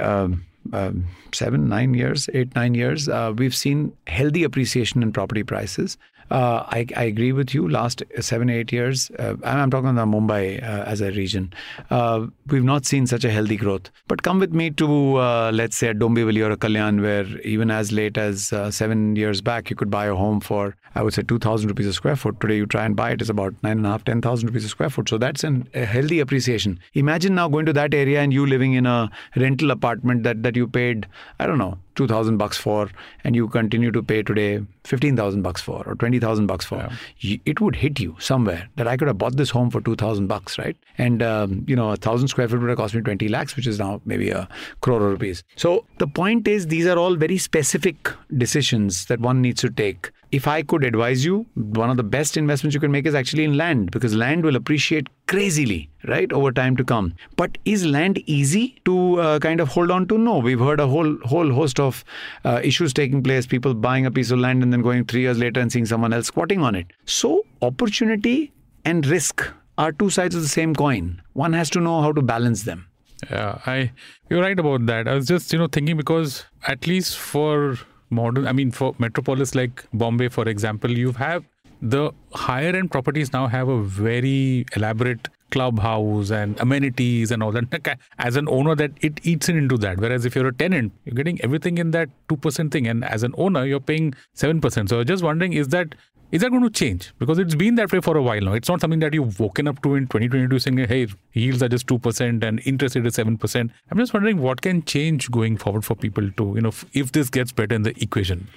um, 0.74 1.06
seven, 1.34 1.68
nine 1.68 1.94
years, 1.94 2.30
eight, 2.34 2.56
nine 2.56 2.76
years, 2.76 3.08
uh, 3.10 3.34
we've 3.36 3.56
seen 3.56 3.94
healthy 4.08 4.44
appreciation 4.44 5.04
in 5.04 5.12
property 5.12 5.44
prices. 5.44 5.98
Uh, 6.32 6.64
I, 6.68 6.86
I, 6.96 7.04
agree 7.06 7.32
with 7.32 7.56
you. 7.56 7.68
Last 7.68 8.04
seven, 8.20 8.52
eight 8.52 8.72
years, 8.72 9.10
uh, 9.18 9.36
I'm 9.44 9.72
talking 9.72 9.90
about 9.90 10.10
Mumbai 10.10 10.62
uh, 10.62 10.84
as 10.84 11.02
a 11.02 11.12
region. 11.12 11.52
Uh, 11.90 12.28
we've 12.48 12.64
not 12.64 12.86
seen 12.86 13.08
such 13.08 13.24
a 13.24 13.32
healthy 13.32 13.58
growth. 13.58 13.90
But 14.08 14.22
come 14.22 14.40
with 14.40 14.54
me 14.54 14.70
to, 14.72 15.16
uh, 15.16 15.52
let's 15.52 15.76
say, 15.76 15.88
a 15.88 15.96
Dombivli 15.96 16.46
or 16.46 16.52
a 16.52 16.58
Kalyan, 16.58 17.02
where 17.02 17.26
even 17.42 17.72
as 17.72 17.92
late 17.92 18.18
as 18.18 18.54
seven 18.70 19.16
years 19.16 19.42
back, 19.42 19.72
you 19.72 19.76
could 19.76 19.90
buy 19.90 20.06
a 20.06 20.14
home 20.14 20.40
for, 20.40 20.76
I 20.96 21.04
would 21.04 21.14
say, 21.14 21.24
2,000 21.24 21.70
rupees 21.70 21.88
a 21.88 21.94
square 21.94 22.16
foot. 22.16 22.40
Today, 22.40 22.58
you 22.58 22.66
try 22.66 22.86
and 22.86 22.96
buy 22.96 23.12
it, 23.12 23.22
it's 23.22 23.30
about 23.30 23.54
nine 23.64 23.78
and 23.78 23.86
a 23.86 23.90
half, 23.90 24.04
10,000 24.04 24.48
rupees 24.48 24.66
a 24.66 24.70
square 24.70 24.90
foot. 24.90 25.10
So 25.10 25.18
that's 25.18 25.44
an, 25.44 25.68
a 25.74 25.86
healthy 25.86 26.20
appreciation. 26.20 26.80
Imagine 26.94 27.36
now 27.36 27.48
going 27.48 27.66
to 27.66 27.74
that 27.74 27.94
area 27.94 28.22
and 28.22 28.34
you 28.34 28.46
living 28.46 28.74
in 28.74 28.86
a 28.86 29.10
rental 29.36 29.72
apartment 29.72 30.24
that, 30.24 30.44
that 30.44 30.56
you 30.56 30.68
paid, 30.68 31.08
I 31.40 31.48
don't 31.48 31.58
know, 31.58 31.78
2000 32.00 32.38
bucks 32.38 32.58
for 32.58 32.90
and 33.26 33.36
you 33.36 33.48
continue 33.50 33.92
to 33.92 34.02
pay 34.02 34.24
today 34.24 34.66
15000 34.86 35.42
bucks 35.42 35.62
for 35.62 35.84
or 35.86 35.96
20000 35.96 36.48
bucks 36.48 36.66
for 36.66 36.78
yeah. 36.78 37.38
it 37.46 37.60
would 37.60 37.76
hit 37.76 38.00
you 38.00 38.16
somewhere 38.20 38.70
that 38.78 38.88
i 38.92 38.96
could 38.96 39.10
have 39.10 39.18
bought 39.18 39.36
this 39.36 39.50
home 39.50 39.70
for 39.70 39.82
2000 39.82 40.28
bucks 40.28 40.58
right 40.58 40.78
and 40.98 41.22
um, 41.22 41.66
you 41.68 41.76
know 41.76 41.90
a 41.90 41.98
thousand 41.98 42.30
square 42.30 42.48
foot 42.48 42.62
would 42.62 42.70
have 42.70 42.78
cost 42.78 42.96
me 42.96 43.02
20 43.02 43.28
lakhs 43.28 43.58
which 43.58 43.68
is 43.68 43.80
now 43.80 44.00
maybe 44.06 44.30
a 44.30 44.48
crore 44.80 45.02
rupees 45.02 45.44
so 45.58 45.74
the 45.98 46.08
point 46.08 46.48
is 46.48 46.68
these 46.68 46.88
are 46.88 46.98
all 46.98 47.18
very 47.26 47.38
specific 47.38 48.14
decisions 48.46 49.06
that 49.08 49.20
one 49.20 49.42
needs 49.42 49.60
to 49.60 49.70
take 49.70 50.12
if 50.32 50.48
I 50.48 50.62
could 50.62 50.84
advise 50.84 51.26
you, 51.26 51.46
one 51.56 51.90
of 51.90 51.98
the 51.98 52.04
best 52.04 52.38
investments 52.38 52.74
you 52.74 52.80
can 52.80 52.92
make 52.92 53.06
is 53.06 53.16
actually 53.16 53.44
in 53.44 53.58
land 53.58 53.92
because 53.92 54.14
land 54.16 54.44
will 54.44 54.56
appreciate 54.56 55.08
crazily, 55.28 55.90
right, 56.08 56.32
over 56.32 56.52
time 56.52 56.78
to 56.78 56.84
come. 56.84 57.16
But 57.36 57.58
is 57.66 57.86
land 57.86 58.22
easy 58.28 58.80
to 58.86 59.20
uh, 59.20 59.40
kind 59.40 59.60
of 59.60 59.70
hold 59.70 59.92
on 59.92 60.08
to? 60.08 60.18
No. 60.18 60.38
We've 60.38 60.60
heard 60.60 60.80
a 60.80 60.88
whole 60.88 61.18
whole 61.26 61.52
host 61.52 61.80
of 61.80 62.04
uh, 62.46 62.62
issues 62.64 62.94
taking 62.94 63.24
place. 63.24 63.48
People 63.48 63.74
buying 63.74 64.06
a 64.06 64.12
piece 64.12 64.32
of 64.32 64.40
land 64.40 64.62
and 64.62 64.72
then 64.72 64.82
going 64.82 65.06
three 65.06 65.22
years 65.22 65.38
later 65.38 65.60
and 65.60 65.72
seeing 65.72 65.86
someone 65.86 66.14
else 66.14 66.28
squatting 66.28 66.62
on 66.62 66.76
it. 66.76 66.88
So 67.06 67.44
opportunity 67.62 68.52
and 68.86 69.06
risk 69.06 69.48
are 69.78 69.92
two 69.92 70.10
sides 70.10 70.36
of 70.36 70.42
the 70.42 70.48
same 70.48 70.76
coin. 70.76 71.22
One 71.34 71.54
has 71.54 71.70
to 71.72 71.80
know 71.80 72.02
how 72.02 72.12
to 72.12 72.22
balance 72.22 72.64
them. 72.64 72.88
Yeah, 73.30 73.60
I 73.66 73.92
you're 74.30 74.42
right 74.42 74.60
about 74.60 74.86
that. 74.86 75.08
I 75.08 75.14
was 75.14 75.28
just 75.28 75.52
you 75.52 75.60
know 75.60 75.68
thinking 75.68 75.98
because 75.98 76.46
at 76.68 76.88
least 76.88 77.18
for 77.18 77.78
modern, 78.10 78.48
I 78.48 78.52
mean 78.52 78.72
for 78.72 78.96
metropolis 78.98 79.56
like 79.56 79.86
Bombay, 79.94 80.30
for 80.30 80.48
example, 80.48 80.92
you 80.92 81.12
have 81.14 81.46
the 81.82 82.12
higher 82.34 82.76
end 82.76 82.92
properties 82.92 83.32
now 83.32 83.48
have 83.48 83.70
a 83.70 83.82
very 83.82 84.66
elaborate 84.76 85.30
clubhouse 85.50 86.30
and 86.30 86.60
amenities 86.60 87.32
and 87.32 87.42
all 87.42 87.52
that. 87.52 87.98
As 88.20 88.36
an 88.36 88.48
owner, 88.50 88.76
that 88.76 88.92
it 89.02 89.20
eats 89.26 89.50
into 89.50 89.78
that. 89.78 89.98
Whereas 89.98 90.26
if 90.26 90.36
you're 90.36 90.48
a 90.48 90.54
tenant, 90.54 90.92
you're 91.06 91.16
getting 91.16 91.42
everything 91.42 91.78
in 91.78 91.92
that 91.92 92.10
two 92.28 92.38
percent 92.38 92.72
thing, 92.72 92.86
and 92.86 93.06
as 93.06 93.24
an 93.24 93.34
owner, 93.38 93.66
you're 93.66 93.80
paying 93.80 94.14
seven 94.34 94.60
percent. 94.62 94.90
So 94.90 94.98
I 94.98 95.00
was 95.00 95.08
just 95.08 95.24
wondering, 95.24 95.54
is 95.54 95.70
that 95.70 95.96
is 96.32 96.42
that 96.42 96.52
going 96.52 96.64
to 96.64 96.70
change? 96.70 97.12
Because 97.18 97.40
it's 97.40 97.56
been 97.56 97.76
that 97.76 97.92
way 97.92 98.02
for 98.02 98.16
a 98.16 98.22
while 98.22 98.42
now. 98.42 98.54
It's 98.54 98.70
not 98.70 98.82
something 98.82 99.00
that 99.00 99.14
you've 99.14 99.40
woken 99.40 99.68
up 99.68 99.82
to 99.84 99.96
in 99.96 100.04
2022 100.08 100.60
saying, 100.60 100.78
hey, 100.78 101.08
yields 101.34 101.64
are 101.64 101.70
just 101.70 101.88
2% 101.88 102.44
and 102.44 102.62
interest 102.66 102.96
rate 102.96 103.06
is 103.06 103.18
7%. 103.18 103.70
I'm 103.90 103.98
just 103.98 104.14
wondering 104.14 104.38
what 104.38 104.62
can 104.62 104.84
change 104.84 105.32
going 105.32 105.58
forward 105.58 105.86
for 105.86 105.96
people 105.96 106.30
to, 106.32 106.54
you 106.56 106.62
know, 106.62 106.72
if 106.94 107.12
this 107.12 107.30
gets 107.30 107.52
better 107.52 107.76
in 107.76 107.84
the 107.84 108.00
equation. 108.02 108.48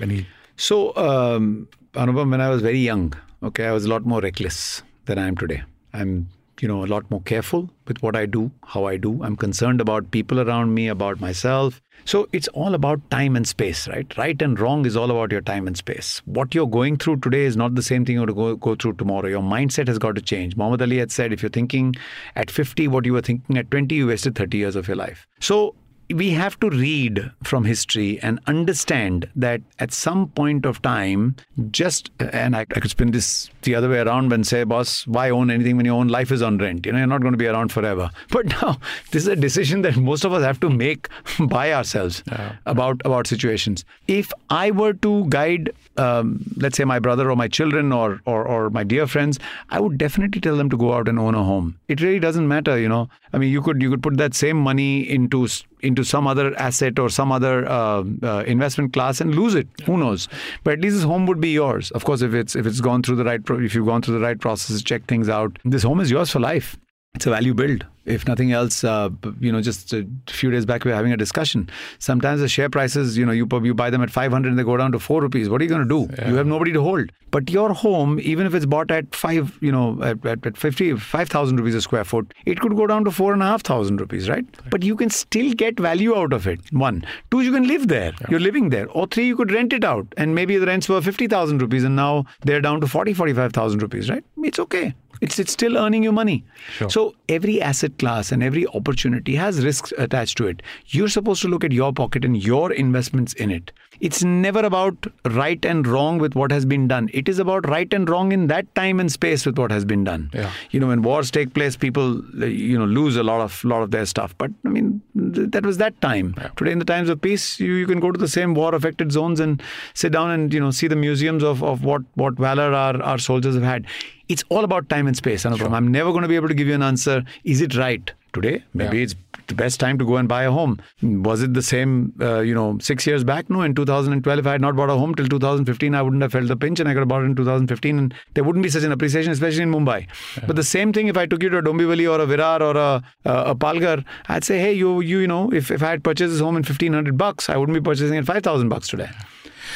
So, 0.57 0.95
um, 0.97 1.69
Anupam, 1.95 2.31
when 2.31 2.41
I 2.41 2.51
was 2.51 2.63
very 2.63 2.79
young, 2.79 3.15
okay, 3.43 3.67
I 3.67 3.73
was 3.73 3.85
a 3.85 3.89
lot 3.89 4.05
more 4.05 4.21
reckless 4.21 4.83
than 5.07 5.19
I 5.19 5.27
am 5.29 5.37
today. 5.37 5.63
I'm 5.95 6.29
you 6.63 6.69
know 6.69 6.85
a 6.85 6.91
lot 6.95 7.11
more 7.11 7.23
careful 7.23 7.69
with 7.89 8.03
what 8.03 8.17
i 8.17 8.25
do 8.25 8.51
how 8.65 8.85
i 8.87 8.97
do. 8.97 9.23
I'm 9.23 9.37
concerned 9.37 9.81
about 9.81 10.11
people 10.11 10.41
around 10.41 10.75
me 10.75 10.89
about 10.89 11.21
myself. 11.21 11.81
So 12.05 12.29
it's 12.33 12.49
all 12.49 12.75
about 12.75 13.11
time 13.11 13.37
and 13.37 13.47
space 13.47 13.87
right? 13.89 14.17
Right 14.17 14.41
and 14.43 14.59
wrong 14.59 14.87
is 14.87 14.97
all 14.97 15.11
about 15.11 15.31
your 15.31 15.41
time 15.41 15.67
and 15.67 15.77
space. 15.77 16.23
What 16.25 16.55
you're 16.55 16.67
going 16.67 16.97
through 16.97 17.19
today 17.19 17.43
is 17.45 17.57
not 17.57 17.75
the 17.75 17.83
same 17.83 18.05
thing 18.05 18.17
you're 18.17 18.27
going 18.27 18.51
to 18.51 18.57
go, 18.57 18.57
go 18.57 18.75
through 18.75 18.95
tomorrow. 18.95 19.29
Your 19.29 19.43
mindset 19.43 19.89
has 19.89 19.99
got 19.99 20.17
to 20.17 20.23
change. 20.23 20.57
Muhammad 20.57 20.83
ali 20.83 20.99
had 20.99 21.13
said 21.13 21.33
if 21.33 21.43
you're 21.43 21.51
thinking 21.51 21.95
at 22.37 22.51
50 22.51 22.89
what 22.89 23.05
you 23.07 23.13
were 23.13 23.21
thinking 23.21 23.59
at 23.59 23.71
20 23.71 23.95
you 23.95 24.07
wasted 24.07 24.35
30 24.35 24.59
years 24.59 24.77
of 24.77 24.89
your 24.89 24.97
life. 24.97 25.27
So 25.41 25.75
we 26.13 26.31
have 26.31 26.59
to 26.61 26.71
read 26.71 27.31
from 27.43 27.65
history 27.65 28.19
and 28.21 28.41
understand 28.47 29.29
that 29.37 29.61
at 29.79 29.93
some 29.93 30.29
point 30.29 30.67
of 30.67 30.81
time, 30.83 31.37
just 31.71 32.11
and 32.19 32.57
I, 32.57 32.61
I, 32.61 32.65
could 32.65 32.91
spin 32.91 33.13
this 33.13 33.51
the 33.63 33.75
other 33.75 33.89
way 33.89 33.99
around 34.01 34.33
and 34.33 34.47
say, 34.47 34.65
boss, 34.65 35.07
why 35.07 35.31
own 35.31 35.51
anything 35.51 35.77
when 35.77 35.87
your 35.87 35.95
own 35.95 36.09
life 36.09 36.31
is 36.31 36.43
on 36.43 36.59
rent? 36.59 36.87
You 36.87 36.93
know, 36.93 36.99
you're 36.99 37.07
not 37.07 37.21
going 37.21 37.33
to 37.33 37.39
be 37.39 37.47
around 37.47 37.73
forever. 37.73 38.11
But 38.31 38.47
now 38.47 38.79
this 39.11 39.23
is 39.23 39.29
a 39.29 39.37
decision 39.37 39.83
that 39.83 39.97
most 39.97 40.25
of 40.25 40.33
us 40.33 40.43
have 40.43 40.59
to 40.61 40.71
make 40.71 41.09
by 41.41 41.73
ourselves 41.73 42.23
yeah. 42.27 42.57
about 42.67 43.01
about 43.05 43.27
situations. 43.27 43.85
If 44.09 44.33
I 44.51 44.71
were 44.71 44.95
to 44.95 45.27
guide, 45.29 45.73
um, 45.97 46.45
let's 46.57 46.77
say 46.77 46.85
my 46.85 46.99
brother 46.99 47.31
or 47.31 47.37
my 47.37 47.49
children 47.49 47.93
or, 47.93 48.21
or 48.25 48.47
or 48.47 48.71
my 48.71 48.85
dear 48.85 49.07
friends, 49.07 49.39
I 49.71 49.81
would 49.81 49.99
definitely 49.99 50.41
tell 50.41 50.57
them 50.57 50.71
to 50.71 50.77
go 50.77 50.95
out 50.95 51.09
and 51.09 51.19
own 51.19 51.35
a 51.35 51.45
home. 51.45 51.79
It 51.89 52.01
really 52.01 52.21
doesn't 52.21 52.49
matter, 52.49 52.79
you 52.79 52.89
know. 52.89 53.09
I 53.33 53.39
mean, 53.39 53.51
you 53.51 53.63
could 53.63 53.81
you 53.81 53.91
could 53.91 54.03
put 54.03 54.17
that 54.19 54.35
same 54.35 54.57
money 54.59 55.09
into 55.09 55.49
into 55.81 56.05
some 56.05 56.27
other 56.27 56.55
asset 56.57 56.99
or 56.99 57.09
some 57.09 57.33
other 57.33 57.67
uh, 57.69 58.05
uh, 58.23 58.45
investment 58.47 58.93
class 58.93 59.21
and 59.21 59.35
lose 59.35 59.55
it. 59.55 59.67
Who 59.87 59.97
knows? 59.97 60.29
But 60.65 60.75
at 60.75 60.81
least 60.81 60.97
this 60.97 61.05
home 61.05 61.27
would 61.27 61.41
be 61.41 61.51
yours. 61.51 61.91
Of 61.93 62.05
course, 62.05 62.23
if 62.23 62.35
it's 62.35 62.55
if 62.55 62.67
it's 62.67 62.81
gone 62.81 63.03
through 63.03 63.17
the 63.17 63.25
right, 63.25 63.45
pro- 63.45 63.61
if 63.61 63.75
you've 63.75 63.87
gone 63.87 64.03
through 64.03 64.19
the 64.19 64.25
right 64.25 64.39
process, 64.39 64.83
check 64.83 65.07
things 65.07 65.29
out. 65.29 65.59
This 65.65 65.83
home 65.83 66.01
is 66.01 66.11
yours 66.11 66.31
for 66.31 66.41
life. 66.41 66.77
It's 67.15 67.27
a 67.27 67.31
value 67.31 67.53
build 67.53 67.85
if 68.05 68.27
nothing 68.27 68.53
else, 68.53 68.83
uh, 68.83 69.11
you 69.41 69.53
know, 69.53 69.61
just 69.61 69.93
a 69.93 70.07
few 70.27 70.51
days 70.51 70.67
back 70.67 70.85
we 70.85 70.91
were 70.91 70.97
having 70.97 71.13
a 71.13 71.17
discussion. 71.17 71.69
Sometimes 71.99 72.41
the 72.41 72.49
share 72.49 72.69
prices, 72.69 73.17
you 73.17 73.25
know, 73.25 73.33
you 73.33 73.47
you 73.63 73.75
buy 73.75 73.91
them 73.91 74.03
at 74.03 74.11
500 74.11 74.49
and 74.49 74.59
they 74.59 74.65
go 74.65 74.77
down 74.77 74.93
to 74.93 74.99
four 74.99 75.21
rupees. 75.21 75.49
What 75.49 75.61
are 75.61 75.65
you 75.65 75.71
going 75.71 75.87
to 75.87 76.07
do? 76.07 76.13
Yeah. 76.15 76.31
You 76.31 76.35
have 76.37 76.47
nobody 76.47 76.73
to 76.73 76.83
hold. 76.83 77.11
But 77.31 77.49
your 77.49 77.73
home, 77.73 78.19
even 78.21 78.47
if 78.47 78.55
it's 78.55 78.67
bought 78.67 78.91
at 78.91 79.15
five, 79.15 79.57
you 79.63 79.73
know, 79.73 80.03
at, 80.03 80.25
at, 80.27 80.47
at 80.47 80.57
50, 80.57 80.97
5,000 80.97 81.57
rupees 81.57 81.75
a 81.75 81.81
square 81.81 82.05
foot, 82.05 82.35
it 82.45 82.61
could 82.61 82.77
go 82.77 82.87
down 82.87 83.05
to 83.05 83.11
four 83.11 83.33
and 83.33 83.43
a 83.43 83.47
half 83.47 83.63
thousand 83.63 84.01
rupees, 84.01 84.29
right? 84.29 84.45
right? 84.61 84.71
But 84.71 84.83
you 84.83 84.97
can 84.97 85.09
still 85.09 85.53
get 85.55 85.79
value 85.81 86.15
out 86.15 86.33
of 86.33 86.47
it. 86.47 86.61
One. 86.73 87.07
Two, 87.31 87.41
you 87.41 87.53
can 87.53 87.67
live 87.67 87.89
there. 87.89 88.13
Yeah. 88.21 88.27
You're 88.31 88.41
living 88.41 88.69
there. 88.69 88.89
Or 88.91 89.07
three, 89.07 89.27
you 89.27 89.37
could 89.37 89.51
rent 89.53 89.73
it 89.73 89.85
out. 89.85 90.07
And 90.17 90.35
maybe 90.35 90.59
the 90.59 90.67
rents 90.67 90.89
were 90.89 91.01
50,000 91.01 91.63
rupees 91.63 91.85
and 91.85 91.97
now 91.97 92.27
they're 92.43 92.61
down 92.61 92.81
to 92.83 92.87
40, 92.87 93.15
45,000 93.15 93.81
rupees, 93.81 94.11
right? 94.11 94.25
It's 94.39 94.59
okay. 94.59 94.95
It's, 95.23 95.39
it's 95.39 95.53
still 95.53 95.79
earning 95.79 96.03
you 96.03 96.11
money. 96.11 96.45
Sure. 96.73 96.91
So 96.91 97.15
every 97.29 97.63
asset 97.63 97.97
class 97.99 98.33
and 98.33 98.43
every 98.43 98.67
opportunity 98.67 99.37
has 99.37 99.65
risks 99.65 99.93
attached 99.97 100.37
to 100.39 100.49
it. 100.49 100.63
You're 100.89 101.09
supposed 101.09 101.43
to 101.43 101.49
look 101.49 101.63
at 101.63 101.71
your 101.71 101.93
pocket 101.93 102.25
and 102.25 102.43
your 102.43 102.73
investments 102.73 103.33
in 103.35 103.53
it. 103.53 103.71
It's 104.01 104.25
never 104.25 104.61
about 104.61 105.07
right 105.27 105.65
and 105.65 105.87
wrong 105.87 106.19
with 106.19 106.35
what 106.35 106.51
has 106.51 106.65
been 106.65 106.89
done. 106.89 107.09
It 107.13 107.29
is 107.29 107.39
about 107.39 107.69
right 107.69 107.93
and 107.95 108.09
wrong 108.11 108.33
in 108.33 108.49
that 108.49 108.75
time 108.75 108.99
and 108.99 109.13
space 109.13 109.47
with 109.47 109.57
what 109.57 109.71
has 109.71 109.85
been 109.85 110.03
done. 110.03 110.29
Yeah. 110.35 110.51
You 110.73 110.81
know, 110.81 110.89
when 110.89 111.03
wars 111.03 111.31
take 111.31 111.55
place, 111.55 111.77
people 111.77 112.21
you 112.45 112.77
know 112.77 112.85
lose 112.85 113.17
a 113.17 113.23
lot 113.23 113.41
of 113.41 113.63
lot 113.63 113.83
of 113.83 113.93
their 113.93 114.07
stuff. 114.07 114.37
But 114.39 114.51
I 114.67 114.71
mean, 114.71 115.01
that 115.15 115.65
was 115.65 115.79
that 115.79 116.01
time. 116.01 116.35
Yeah. 116.37 116.49
Today, 116.57 116.73
in 116.73 116.81
the 116.81 116.85
times 116.85 117.09
of 117.09 117.21
peace, 117.21 117.61
you, 117.61 117.75
you 117.75 117.87
can 117.87 118.01
go 118.01 118.11
to 118.11 118.19
the 118.19 118.27
same 118.27 118.55
war 118.55 118.75
affected 118.75 119.13
zones 119.13 119.39
and 119.39 119.63
sit 119.95 120.11
down 120.11 120.33
and 120.33 120.53
you 120.53 120.59
know 120.59 120.73
see 120.73 120.89
the 120.89 120.97
museums 120.97 121.45
of, 121.45 121.63
of 121.63 121.85
what 121.85 122.03
what 122.15 122.35
valor 122.35 122.73
our, 122.75 123.01
our 123.01 123.19
soldiers 123.19 123.55
have 123.55 123.63
had. 123.63 123.87
It's 124.29 124.45
all 124.49 124.65
about 124.65 124.89
time 124.89 125.07
and 125.07 125.17
space, 125.17 125.45
Anupam. 125.45 125.59
Sure. 125.59 125.75
I'm 125.75 125.89
never 125.89 126.11
going 126.11 126.23
to 126.23 126.29
be 126.29 126.37
able 126.37 126.49
to 126.49 126.55
give 126.55 126.67
you 126.67 126.75
an 126.75 126.83
answer. 126.83 127.25
Is 127.45 127.61
it 127.61 127.77
right? 127.77 128.11
today. 128.33 128.63
Maybe 128.75 128.99
yeah. 128.99 129.05
it's 129.05 129.15
the 129.47 129.55
best 129.55 129.79
time 129.79 129.99
to 129.99 130.05
go 130.05 130.17
and 130.17 130.29
buy 130.29 130.45
a 130.45 130.51
home. 130.51 130.81
Was 131.03 131.43
it 131.43 131.55
the 131.55 131.63
same, 131.63 132.13
uh, 132.21 132.41
you 132.41 132.55
know, 132.55 132.79
six 132.81 133.07
years 133.07 133.25
back? 133.25 133.51
No, 133.51 133.63
in 133.63 133.75
2012, 133.75 134.39
if 134.39 134.47
I 134.47 134.53
had 134.53 134.61
not 134.61 134.77
bought 134.77 134.91
a 134.91 134.95
home 134.95 135.15
till 135.15 135.27
2015, 135.27 135.95
I 135.95 136.03
wouldn't 136.03 136.23
have 136.23 136.33
felt 136.33 136.49
the 136.49 136.57
pinch 136.57 136.81
and 136.81 136.89
I 136.89 136.93
could 136.93 137.01
have 137.01 137.09
bought 137.09 137.23
it 137.23 137.27
in 137.27 137.37
2015 137.37 137.99
and 137.99 138.15
there 138.35 138.45
wouldn't 138.45 138.63
be 138.63 138.71
such 138.71 138.83
an 138.83 138.93
appreciation, 138.93 139.33
especially 139.33 139.63
in 139.63 139.71
Mumbai. 139.71 140.07
Yeah. 140.37 140.47
But 140.47 140.57
the 140.57 140.65
same 140.65 140.93
thing, 140.93 141.09
if 141.09 141.17
I 141.17 141.27
took 141.27 141.43
you 141.43 141.49
to 141.51 141.59
a 141.59 141.63
Dombivli 141.63 142.11
or 142.11 142.21
a 142.21 142.27
Virar 142.27 142.61
or 142.61 142.77
a, 142.77 143.03
a, 143.25 143.51
a 143.51 143.55
Palghar, 143.55 144.05
I'd 144.29 144.45
say, 144.45 144.59
hey, 144.59 144.73
you, 144.73 145.01
you, 145.01 145.19
you 145.19 145.27
know, 145.27 145.53
if, 145.53 145.71
if 145.71 145.83
I 145.83 145.91
had 145.91 146.05
purchased 146.05 146.33
this 146.33 146.41
home 146.41 146.57
in 146.57 146.63
1500 146.63 147.17
bucks, 147.17 147.49
I 147.49 147.57
wouldn't 147.57 147.75
be 147.75 147.83
purchasing 147.83 148.17
it 148.17 148.25
5000 148.25 148.69
bucks 148.69 148.89
today. 148.89 149.11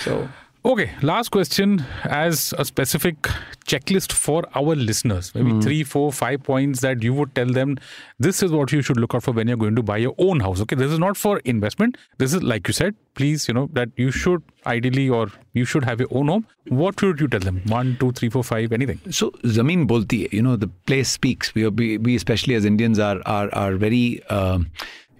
So 0.04 0.28
Okay, 0.65 0.91
last 1.01 1.29
question 1.29 1.83
as 2.03 2.53
a 2.55 2.63
specific 2.63 3.15
checklist 3.65 4.11
for 4.11 4.43
our 4.53 4.75
listeners. 4.75 5.33
Maybe 5.33 5.53
mm. 5.53 5.63
three, 5.63 5.83
four, 5.83 6.11
five 6.13 6.43
points 6.43 6.81
that 6.81 7.01
you 7.01 7.15
would 7.15 7.33
tell 7.33 7.47
them 7.47 7.79
this 8.19 8.43
is 8.43 8.51
what 8.51 8.71
you 8.71 8.83
should 8.83 8.97
look 8.97 9.15
out 9.15 9.23
for 9.23 9.31
when 9.31 9.47
you're 9.47 9.57
going 9.57 9.75
to 9.75 9.81
buy 9.81 9.97
your 9.97 10.13
own 10.19 10.39
house. 10.39 10.61
Okay, 10.61 10.75
this 10.75 10.91
is 10.91 10.99
not 10.99 11.17
for 11.17 11.39
investment. 11.45 11.97
This 12.19 12.35
is, 12.35 12.43
like 12.43 12.67
you 12.67 12.75
said, 12.75 12.93
please, 13.15 13.47
you 13.47 13.55
know, 13.55 13.69
that 13.73 13.89
you 13.95 14.11
should 14.11 14.43
ideally 14.67 15.09
or 15.09 15.31
you 15.53 15.65
should 15.65 15.83
have 15.83 15.99
your 15.99 16.09
own 16.11 16.27
home. 16.27 16.45
What 16.67 16.99
should 16.99 17.19
you 17.19 17.27
tell 17.27 17.39
them? 17.39 17.63
One, 17.65 17.97
two, 17.99 18.11
three, 18.11 18.29
four, 18.29 18.43
five, 18.43 18.71
anything? 18.71 18.99
So, 19.09 19.31
Zameen 19.43 19.87
Bolti, 19.87 20.31
you 20.31 20.43
know, 20.43 20.57
the 20.57 20.67
place 20.67 21.09
speaks. 21.09 21.55
We, 21.55 21.65
are, 21.65 21.71
we, 21.71 21.97
we 21.97 22.15
especially 22.15 22.53
as 22.53 22.65
Indians, 22.65 22.99
are, 22.99 23.19
are, 23.25 23.49
are 23.55 23.77
very, 23.77 24.21
uh, 24.29 24.59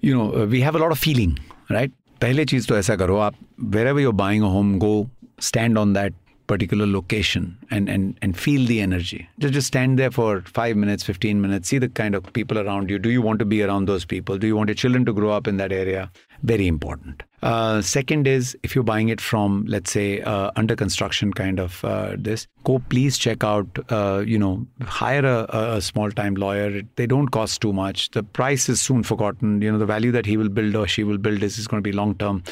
you 0.02 0.16
know, 0.16 0.46
we 0.46 0.62
have 0.62 0.76
a 0.76 0.80
lot 0.80 0.92
of 0.92 1.00
feeling, 1.00 1.40
right? 1.72 1.92
पहले 2.22 2.44
चीज़ 2.46 2.68
तो 2.68 2.78
ऐसा 2.78 2.96
करो 2.96 3.18
आप 3.18 3.36
where 3.74 3.88
ever 3.88 4.02
you're 4.02 4.14
buying 4.14 4.44
a 4.44 4.48
home 4.56 4.78
go 4.80 5.10
stand 5.39 5.79
on 5.79 5.93
that 5.95 6.13
particular 6.47 6.87
location 6.87 7.59
and, 7.71 7.89
and, 7.89 8.17
and 8.23 8.37
feel 8.39 8.67
the 8.67 8.81
energy. 8.81 9.29
Just, 9.39 9.55
just 9.55 9.67
stand 9.67 9.99
there 9.99 10.11
for 10.11 10.43
five 10.43 10.77
minutes, 10.77 11.03
15 11.03 11.41
minutes, 11.41 11.69
see 11.69 11.79
the 11.79 11.89
kind 11.89 12.15
of 12.15 12.33
people 12.33 12.59
around 12.59 12.89
you. 12.89 12.99
Do 12.99 13.11
you 13.11 13.21
want 13.21 13.39
to 13.41 13.45
be 13.45 13.63
around 13.63 13.87
those 13.87 14.05
people? 14.05 14.39
Do 14.39 14.47
you 14.47 14.57
want 14.57 14.69
your 14.69 14.77
children 14.77 15.05
to 15.07 15.13
grow 15.13 15.31
up 15.31 15.47
in 15.49 15.57
that 15.57 15.73
area? 15.73 16.11
Very 16.43 16.67
important. 16.67 17.23
Uh, 17.43 17.83
second 17.83 18.27
is 18.27 18.57
if 18.63 18.75
you're 18.75 18.83
buying 18.83 19.09
it 19.09 19.21
from, 19.21 19.65
let's 19.69 19.93
say, 19.93 20.21
uh, 20.23 20.51
under 20.57 20.75
construction 20.75 21.33
kind 21.33 21.61
of 21.61 21.85
uh, 21.85 22.17
this, 22.19 22.47
go 22.65 22.81
please 22.89 23.19
check 23.19 23.45
out, 23.45 23.67
uh, 23.91 24.25
you 24.27 24.39
know, 24.39 24.67
hire 24.83 25.25
a, 25.25 25.47
a 25.77 25.81
small 25.81 26.11
time 26.11 26.35
lawyer. 26.35 26.83
They 26.97 27.07
don't 27.07 27.29
cost 27.29 27.61
too 27.61 27.73
much. 27.73 28.11
The 28.11 28.23
price 28.23 28.69
is 28.69 28.81
soon 28.81 29.03
forgotten. 29.03 29.61
You 29.61 29.71
know, 29.71 29.79
the 29.79 29.87
value 29.87 30.11
that 30.13 30.27
he 30.27 30.37
will 30.37 30.49
build 30.49 30.75
or 30.75 30.89
she 30.89 31.05
will 31.05 31.19
build 31.19 31.43
is, 31.43 31.59
is 31.59 31.69
going 31.69 31.83
to 31.83 31.89
be 31.89 31.93
long 31.93 32.15
term. 32.17 32.43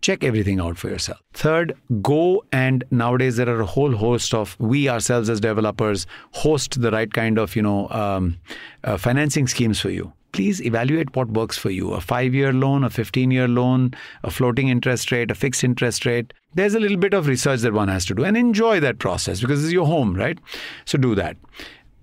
Check 0.00 0.24
everything 0.24 0.58
out 0.58 0.76
for 0.78 0.88
yourself. 0.88 1.20
Third, 1.34 1.76
go 2.00 2.44
and 2.50 2.82
nowadays 2.90 3.36
there 3.36 3.48
are 3.48 3.60
a 3.60 3.66
whole 3.66 3.92
host 3.92 4.34
of 4.34 4.56
we 4.58 4.88
ourselves 4.88 5.30
as 5.30 5.38
developers 5.38 6.06
host 6.32 6.80
the 6.80 6.90
right 6.90 7.12
kind 7.12 7.38
of, 7.38 7.54
you 7.54 7.62
know, 7.62 7.88
um, 7.90 8.38
uh, 8.82 8.96
financing 8.96 9.46
schemes 9.46 9.78
for 9.78 9.90
you 9.90 10.12
please 10.32 10.60
evaluate 10.62 11.14
what 11.14 11.28
works 11.28 11.56
for 11.56 11.70
you 11.70 11.92
a 11.92 12.00
five 12.00 12.34
year 12.34 12.52
loan, 12.52 12.84
a 12.84 12.90
15 12.90 13.30
year 13.30 13.48
loan, 13.48 13.94
a 14.22 14.30
floating 14.30 14.68
interest 14.68 15.12
rate, 15.12 15.30
a 15.30 15.34
fixed 15.34 15.62
interest 15.62 16.04
rate. 16.04 16.32
There's 16.54 16.74
a 16.74 16.80
little 16.80 16.96
bit 16.96 17.14
of 17.14 17.26
research 17.26 17.60
that 17.60 17.72
one 17.72 17.88
has 17.88 18.04
to 18.06 18.14
do 18.14 18.24
and 18.24 18.36
enjoy 18.36 18.80
that 18.80 18.98
process 18.98 19.40
because 19.40 19.62
it's 19.62 19.72
your 19.72 19.86
home, 19.86 20.14
right? 20.14 20.38
So 20.84 20.98
do 20.98 21.14
that. 21.14 21.36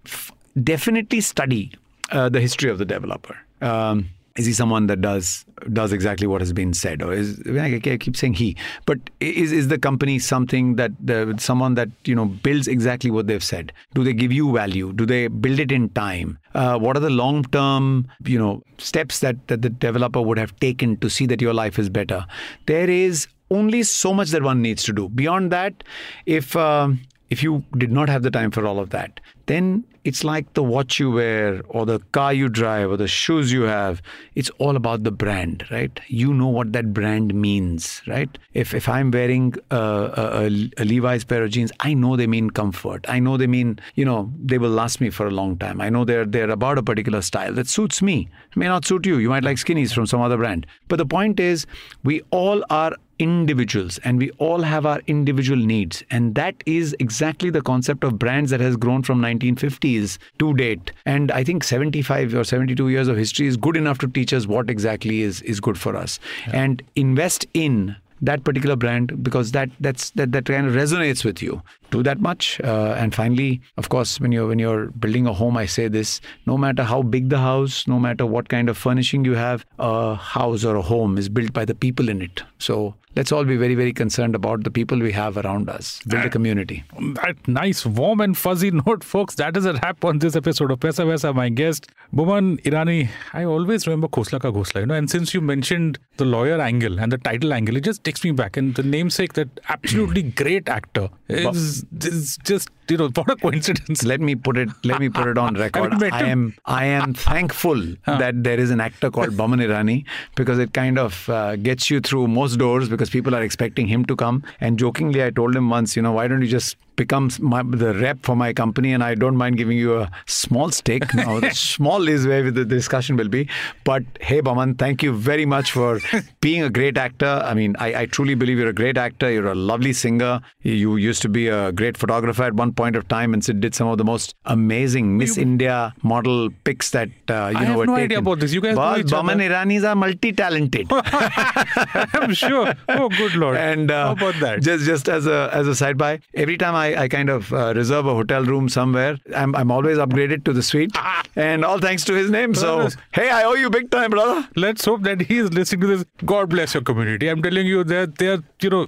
F- 0.05 0.31
definitely 0.63 1.21
study 1.21 1.71
uh, 2.11 2.29
the 2.29 2.41
history 2.41 2.69
of 2.69 2.77
the 2.77 2.85
developer. 2.85 3.37
Um, 3.61 4.09
is 4.39 4.45
he 4.45 4.53
someone 4.53 4.87
that 4.87 5.01
does 5.01 5.45
does 5.73 5.91
exactly 5.91 6.25
what 6.25 6.39
has 6.39 6.53
been 6.53 6.73
said, 6.73 7.01
or 7.03 7.11
is 7.13 7.41
I 7.45 7.77
keep 7.79 8.15
saying 8.15 8.35
he, 8.35 8.55
but 8.85 8.97
is 9.19 9.51
is 9.51 9.67
the 9.67 9.77
company 9.77 10.17
something 10.17 10.77
that 10.77 10.91
someone 11.39 11.75
that 11.75 11.89
you 12.05 12.15
know 12.15 12.25
builds 12.25 12.69
exactly 12.69 13.11
what 13.11 13.27
they've 13.27 13.43
said? 13.43 13.73
Do 13.93 14.05
they 14.05 14.13
give 14.13 14.31
you 14.31 14.53
value? 14.53 14.93
Do 14.93 15.05
they 15.05 15.27
build 15.27 15.59
it 15.59 15.73
in 15.73 15.89
time? 15.89 16.39
Uh, 16.55 16.79
what 16.79 16.95
are 16.95 17.01
the 17.01 17.09
long 17.09 17.43
term 17.43 18.07
you 18.23 18.39
know 18.39 18.63
steps 18.77 19.19
that, 19.19 19.47
that 19.49 19.61
the 19.61 19.69
developer 19.69 20.21
would 20.21 20.39
have 20.39 20.55
taken 20.61 20.95
to 20.97 21.09
see 21.09 21.25
that 21.25 21.41
your 21.41 21.53
life 21.53 21.77
is 21.77 21.89
better? 21.89 22.25
There 22.65 22.89
is 22.89 23.27
only 23.51 23.83
so 23.83 24.13
much 24.13 24.29
that 24.29 24.43
one 24.43 24.61
needs 24.61 24.83
to 24.83 24.93
do. 24.93 25.09
Beyond 25.09 25.51
that, 25.51 25.83
if 26.25 26.55
um, 26.55 27.01
if 27.29 27.43
you 27.43 27.63
did 27.77 27.91
not 27.91 28.07
have 28.07 28.23
the 28.23 28.31
time 28.31 28.51
for 28.51 28.65
all 28.65 28.79
of 28.79 28.91
that, 28.91 29.19
then 29.47 29.83
it's 30.09 30.23
like 30.23 30.53
the 30.53 30.63
watch 30.63 30.99
you 30.99 31.11
wear 31.11 31.61
or 31.69 31.85
the 31.85 31.99
car 32.17 32.33
you 32.33 32.49
drive 32.49 32.89
or 32.89 32.97
the 32.97 33.07
shoes 33.07 33.51
you 33.51 33.61
have. 33.63 34.01
It's 34.33 34.49
all 34.57 34.75
about 34.75 35.03
the 35.03 35.11
brand, 35.11 35.65
right? 35.69 35.99
You 36.07 36.33
know 36.33 36.47
what 36.47 36.73
that 36.73 36.93
brand 36.95 37.35
means, 37.35 38.01
right? 38.07 38.35
If, 38.55 38.73
if 38.73 38.89
I'm 38.89 39.11
wearing 39.11 39.53
a, 39.69 39.77
a, 39.77 40.69
a 40.77 40.83
Levi's 40.83 41.23
pair 41.23 41.43
of 41.43 41.51
jeans, 41.51 41.71
I 41.81 41.93
know 41.93 42.15
they 42.15 42.25
mean 42.25 42.49
comfort. 42.49 43.05
I 43.07 43.19
know 43.19 43.37
they 43.37 43.45
mean, 43.45 43.79
you 43.93 44.03
know, 44.03 44.31
they 44.43 44.57
will 44.57 44.71
last 44.71 44.99
me 44.99 45.11
for 45.11 45.27
a 45.27 45.31
long 45.31 45.57
time. 45.57 45.79
I 45.79 45.89
know 45.89 46.05
they're, 46.05 46.25
they're 46.25 46.49
about 46.49 46.79
a 46.79 46.83
particular 46.83 47.21
style 47.21 47.53
that 47.53 47.67
suits 47.67 48.01
me. 48.01 48.27
It 48.49 48.57
may 48.57 48.65
not 48.65 48.85
suit 48.85 49.05
you. 49.05 49.19
You 49.19 49.29
might 49.29 49.43
like 49.43 49.57
skinnies 49.57 49.93
from 49.93 50.07
some 50.07 50.21
other 50.21 50.37
brand. 50.37 50.65
But 50.87 50.97
the 50.97 51.05
point 51.05 51.39
is, 51.39 51.67
we 52.03 52.23
all 52.31 52.65
are 52.71 52.93
individuals 53.19 53.99
and 53.99 54.17
we 54.17 54.31
all 54.31 54.61
have 54.61 54.85
our 54.85 55.01
individual 55.07 55.59
needs. 55.59 56.03
And 56.09 56.35
that 56.35 56.55
is 56.65 56.95
exactly 56.99 57.49
the 57.49 57.61
concept 57.61 58.03
of 58.03 58.17
brands 58.17 58.51
that 58.51 58.59
has 58.59 58.75
grown 58.77 59.03
from 59.03 59.21
1950s 59.21 60.17
to 60.39 60.53
date. 60.53 60.91
And 61.05 61.31
i 61.31 61.43
think 61.43 61.63
75 61.63 62.33
or 62.33 62.43
72 62.43 62.89
years 62.89 63.07
of 63.07 63.17
history 63.17 63.47
is 63.47 63.57
good 63.57 63.77
enough 63.77 63.97
to 63.99 64.07
teach 64.07 64.33
us 64.33 64.47
what 64.47 64.69
exactly 64.69 65.21
is 65.21 65.41
is 65.41 65.59
good 65.59 65.77
for 65.77 65.95
us. 65.95 66.19
Yeah. 66.47 66.63
and 66.63 66.83
invest 66.95 67.45
in 67.53 67.95
that 68.21 68.43
particular 68.43 68.75
brand 68.75 69.23
because 69.23 69.51
that 69.51 69.69
that's 69.79 70.11
that, 70.11 70.31
that 70.31 70.45
kind 70.45 70.67
of 70.67 70.73
resonates 70.73 71.23
with 71.23 71.41
you 71.41 71.61
do 71.91 72.03
that 72.03 72.19
much 72.19 72.59
uh, 72.61 72.95
and 72.97 73.15
finally 73.15 73.61
of 73.77 73.89
course 73.89 74.19
when 74.19 74.31
you're 74.31 74.47
when 74.47 74.59
you're 74.59 74.87
building 74.91 75.27
a 75.27 75.33
home 75.33 75.57
i 75.57 75.65
say 75.65 75.87
this 75.87 76.21
no 76.45 76.57
matter 76.57 76.83
how 76.83 77.01
big 77.01 77.29
the 77.29 77.37
house 77.37 77.87
no 77.87 77.99
matter 77.99 78.25
what 78.25 78.49
kind 78.49 78.69
of 78.69 78.77
furnishing 78.77 79.25
you 79.25 79.35
have 79.35 79.65
a 79.79 80.15
house 80.15 80.63
or 80.63 80.75
a 80.75 80.81
home 80.81 81.17
is 81.17 81.29
built 81.29 81.53
by 81.53 81.65
the 81.65 81.75
people 81.75 82.09
in 82.09 82.21
it 82.21 82.43
so 82.57 82.95
let's 83.15 83.31
all 83.31 83.43
be 83.43 83.57
very, 83.57 83.75
very 83.75 83.91
concerned 83.91 84.35
about 84.35 84.63
the 84.63 84.71
people 84.71 84.97
we 84.97 85.11
have 85.11 85.37
around 85.37 85.69
us, 85.69 86.01
build 86.07 86.25
a 86.25 86.29
community. 86.29 86.83
That 87.15 87.35
nice, 87.47 87.85
warm, 87.85 88.21
and 88.21 88.37
fuzzy 88.37 88.71
note, 88.85 89.03
folks. 89.03 89.35
That 89.35 89.57
is 89.57 89.65
a 89.65 89.73
wrap 89.73 90.05
on 90.05 90.19
this 90.19 90.35
episode 90.35 90.71
of 90.71 90.79
Paisa 90.79 91.05
Vaisa. 91.05 91.33
My 91.33 91.49
guest, 91.49 91.87
Boman 92.13 92.61
Irani. 92.63 93.09
I 93.33 93.43
always 93.45 93.87
remember 93.87 94.07
Khosla 94.07 94.39
Ka 94.39 94.51
Ghosla, 94.51 94.81
you 94.81 94.85
know, 94.85 94.95
and 94.95 95.09
since 95.09 95.33
you 95.33 95.41
mentioned 95.41 95.99
the 96.17 96.25
lawyer 96.25 96.61
angle 96.61 96.99
and 96.99 97.11
the 97.11 97.17
title 97.17 97.53
angle, 97.53 97.75
it 97.77 97.83
just 97.83 98.03
takes 98.09 98.23
me 98.23 98.31
back. 98.31 98.57
And 98.57 98.75
the 98.75 98.83
namesake, 98.83 99.33
that 99.33 99.59
absolutely 99.69 100.23
great 100.23 100.67
actor, 100.67 101.09
hmm. 101.27 101.35
is, 101.35 101.85
is 102.01 102.37
just 102.43 102.69
you 102.89 102.97
know 103.01 103.09
what 103.15 103.29
a 103.29 103.35
coincidence 103.35 104.03
let 104.03 104.21
me 104.21 104.35
put 104.35 104.57
it 104.57 104.69
let 104.83 104.99
me 104.99 105.09
put 105.09 105.27
it 105.27 105.37
on 105.37 105.53
record 105.65 106.03
i 106.03 106.23
am 106.23 106.53
i 106.65 106.85
am 106.85 107.13
thankful 107.13 107.81
that 108.05 108.43
there 108.43 108.59
is 108.59 108.71
an 108.71 108.79
actor 108.79 109.11
called 109.11 109.31
Boman 109.31 109.61
Irani 109.65 110.05
because 110.35 110.59
it 110.59 110.73
kind 110.73 110.97
of 110.97 111.29
uh, 111.29 111.55
gets 111.55 111.89
you 111.89 111.99
through 111.99 112.27
most 112.27 112.57
doors 112.57 112.89
because 112.89 113.09
people 113.09 113.35
are 113.35 113.43
expecting 113.43 113.87
him 113.87 114.05
to 114.05 114.15
come 114.15 114.43
and 114.59 114.79
jokingly 114.79 115.23
i 115.23 115.29
told 115.29 115.55
him 115.55 115.69
once 115.69 115.95
you 115.95 116.01
know 116.01 116.11
why 116.11 116.27
don't 116.27 116.41
you 116.41 116.47
just 116.47 116.77
becomes 116.99 117.39
my, 117.39 117.63
the 117.63 117.93
rep 117.95 118.19
for 118.23 118.35
my 118.35 118.51
company, 118.53 118.93
and 118.93 119.03
I 119.03 119.15
don't 119.15 119.37
mind 119.37 119.57
giving 119.57 119.77
you 119.77 119.97
a 120.01 120.11
small 120.27 120.69
stake. 120.69 121.13
Now, 121.15 121.39
small 121.51 122.07
is 122.07 122.27
where 122.27 122.51
the 122.51 122.65
discussion 122.65 123.15
will 123.15 123.29
be. 123.29 123.47
But 123.85 124.03
hey, 124.19 124.41
Boman, 124.41 124.77
thank 124.77 125.01
you 125.01 125.13
very 125.13 125.45
much 125.45 125.71
for 125.71 125.99
being 126.41 126.61
a 126.61 126.69
great 126.69 126.97
actor. 126.97 127.41
I 127.51 127.53
mean, 127.53 127.75
I, 127.79 128.01
I, 128.01 128.05
truly 128.05 128.35
believe 128.35 128.59
you're 128.59 128.75
a 128.75 128.79
great 128.81 128.97
actor. 128.97 129.31
You're 129.31 129.53
a 129.53 129.55
lovely 129.55 129.93
singer. 129.93 130.41
You 130.61 130.97
used 130.97 131.21
to 131.21 131.29
be 131.29 131.47
a 131.47 131.71
great 131.71 131.97
photographer 131.97 132.43
at 132.43 132.53
one 132.53 132.73
point 132.81 132.95
of 132.95 133.07
time, 133.07 133.33
and 133.33 133.43
did 133.65 133.75
some 133.75 133.87
of 133.93 133.97
the 134.01 134.05
most 134.09 134.35
amazing 134.45 135.17
Miss 135.17 135.35
you, 135.37 135.43
India 135.43 135.93
model 136.03 136.49
pics 136.63 136.91
that 136.91 137.09
uh, 137.29 137.49
you 137.53 137.57
I 137.57 137.65
know 137.65 137.77
were 137.79 137.85
no 137.85 137.95
taken. 137.95 138.05
idea 138.05 138.19
about 138.19 138.39
this. 138.39 138.53
You 138.53 138.61
guys 138.61 138.75
but 138.75 139.05
Boman 139.13 139.41
Iranis 139.47 139.87
are 139.91 139.95
multi-talented. 139.95 140.87
I'm 142.21 142.33
sure. 142.33 142.73
Oh, 142.89 143.09
good 143.09 143.35
lord! 143.35 143.57
And 143.57 143.91
uh, 143.91 144.07
how 144.07 144.11
about 144.13 144.39
that? 144.41 144.61
Just 144.61 144.85
just 144.85 145.09
as 145.09 145.27
a 145.27 145.49
as 145.61 145.67
a 145.67 145.75
side 145.75 145.97
by, 145.97 146.19
every 146.33 146.57
time 146.57 146.75
I 146.75 146.87
I, 147.03 147.07
kind 147.07 147.29
of 147.29 147.51
uh, 147.53 147.73
reserve 147.75 148.05
a 148.05 148.13
hotel 148.13 148.43
room 148.43 148.69
somewhere. 148.69 149.17
I'm, 149.35 149.55
I'm 149.55 149.71
always 149.71 149.97
upgraded 149.97 150.45
to 150.45 150.53
the 150.53 150.63
suite, 150.63 150.95
and 151.35 151.65
all 151.65 151.79
thanks 151.79 152.05
to 152.05 152.13
his 152.13 152.29
name. 152.29 152.53
So, 152.53 152.89
hey, 153.13 153.29
I 153.29 153.43
owe 153.43 153.53
you 153.53 153.69
big 153.69 153.89
time, 153.91 154.11
brother. 154.11 154.47
Let's 154.55 154.85
hope 154.85 155.01
that 155.03 155.21
he 155.21 155.37
is 155.37 155.53
listening 155.53 155.81
to 155.81 155.87
this. 155.97 156.05
God 156.25 156.49
bless 156.49 156.73
your 156.73 156.83
community. 156.83 157.27
I'm 157.27 157.41
telling 157.41 157.67
you 157.67 157.83
that 157.85 158.17
they're, 158.17 158.39
you 158.61 158.69
know, 158.69 158.87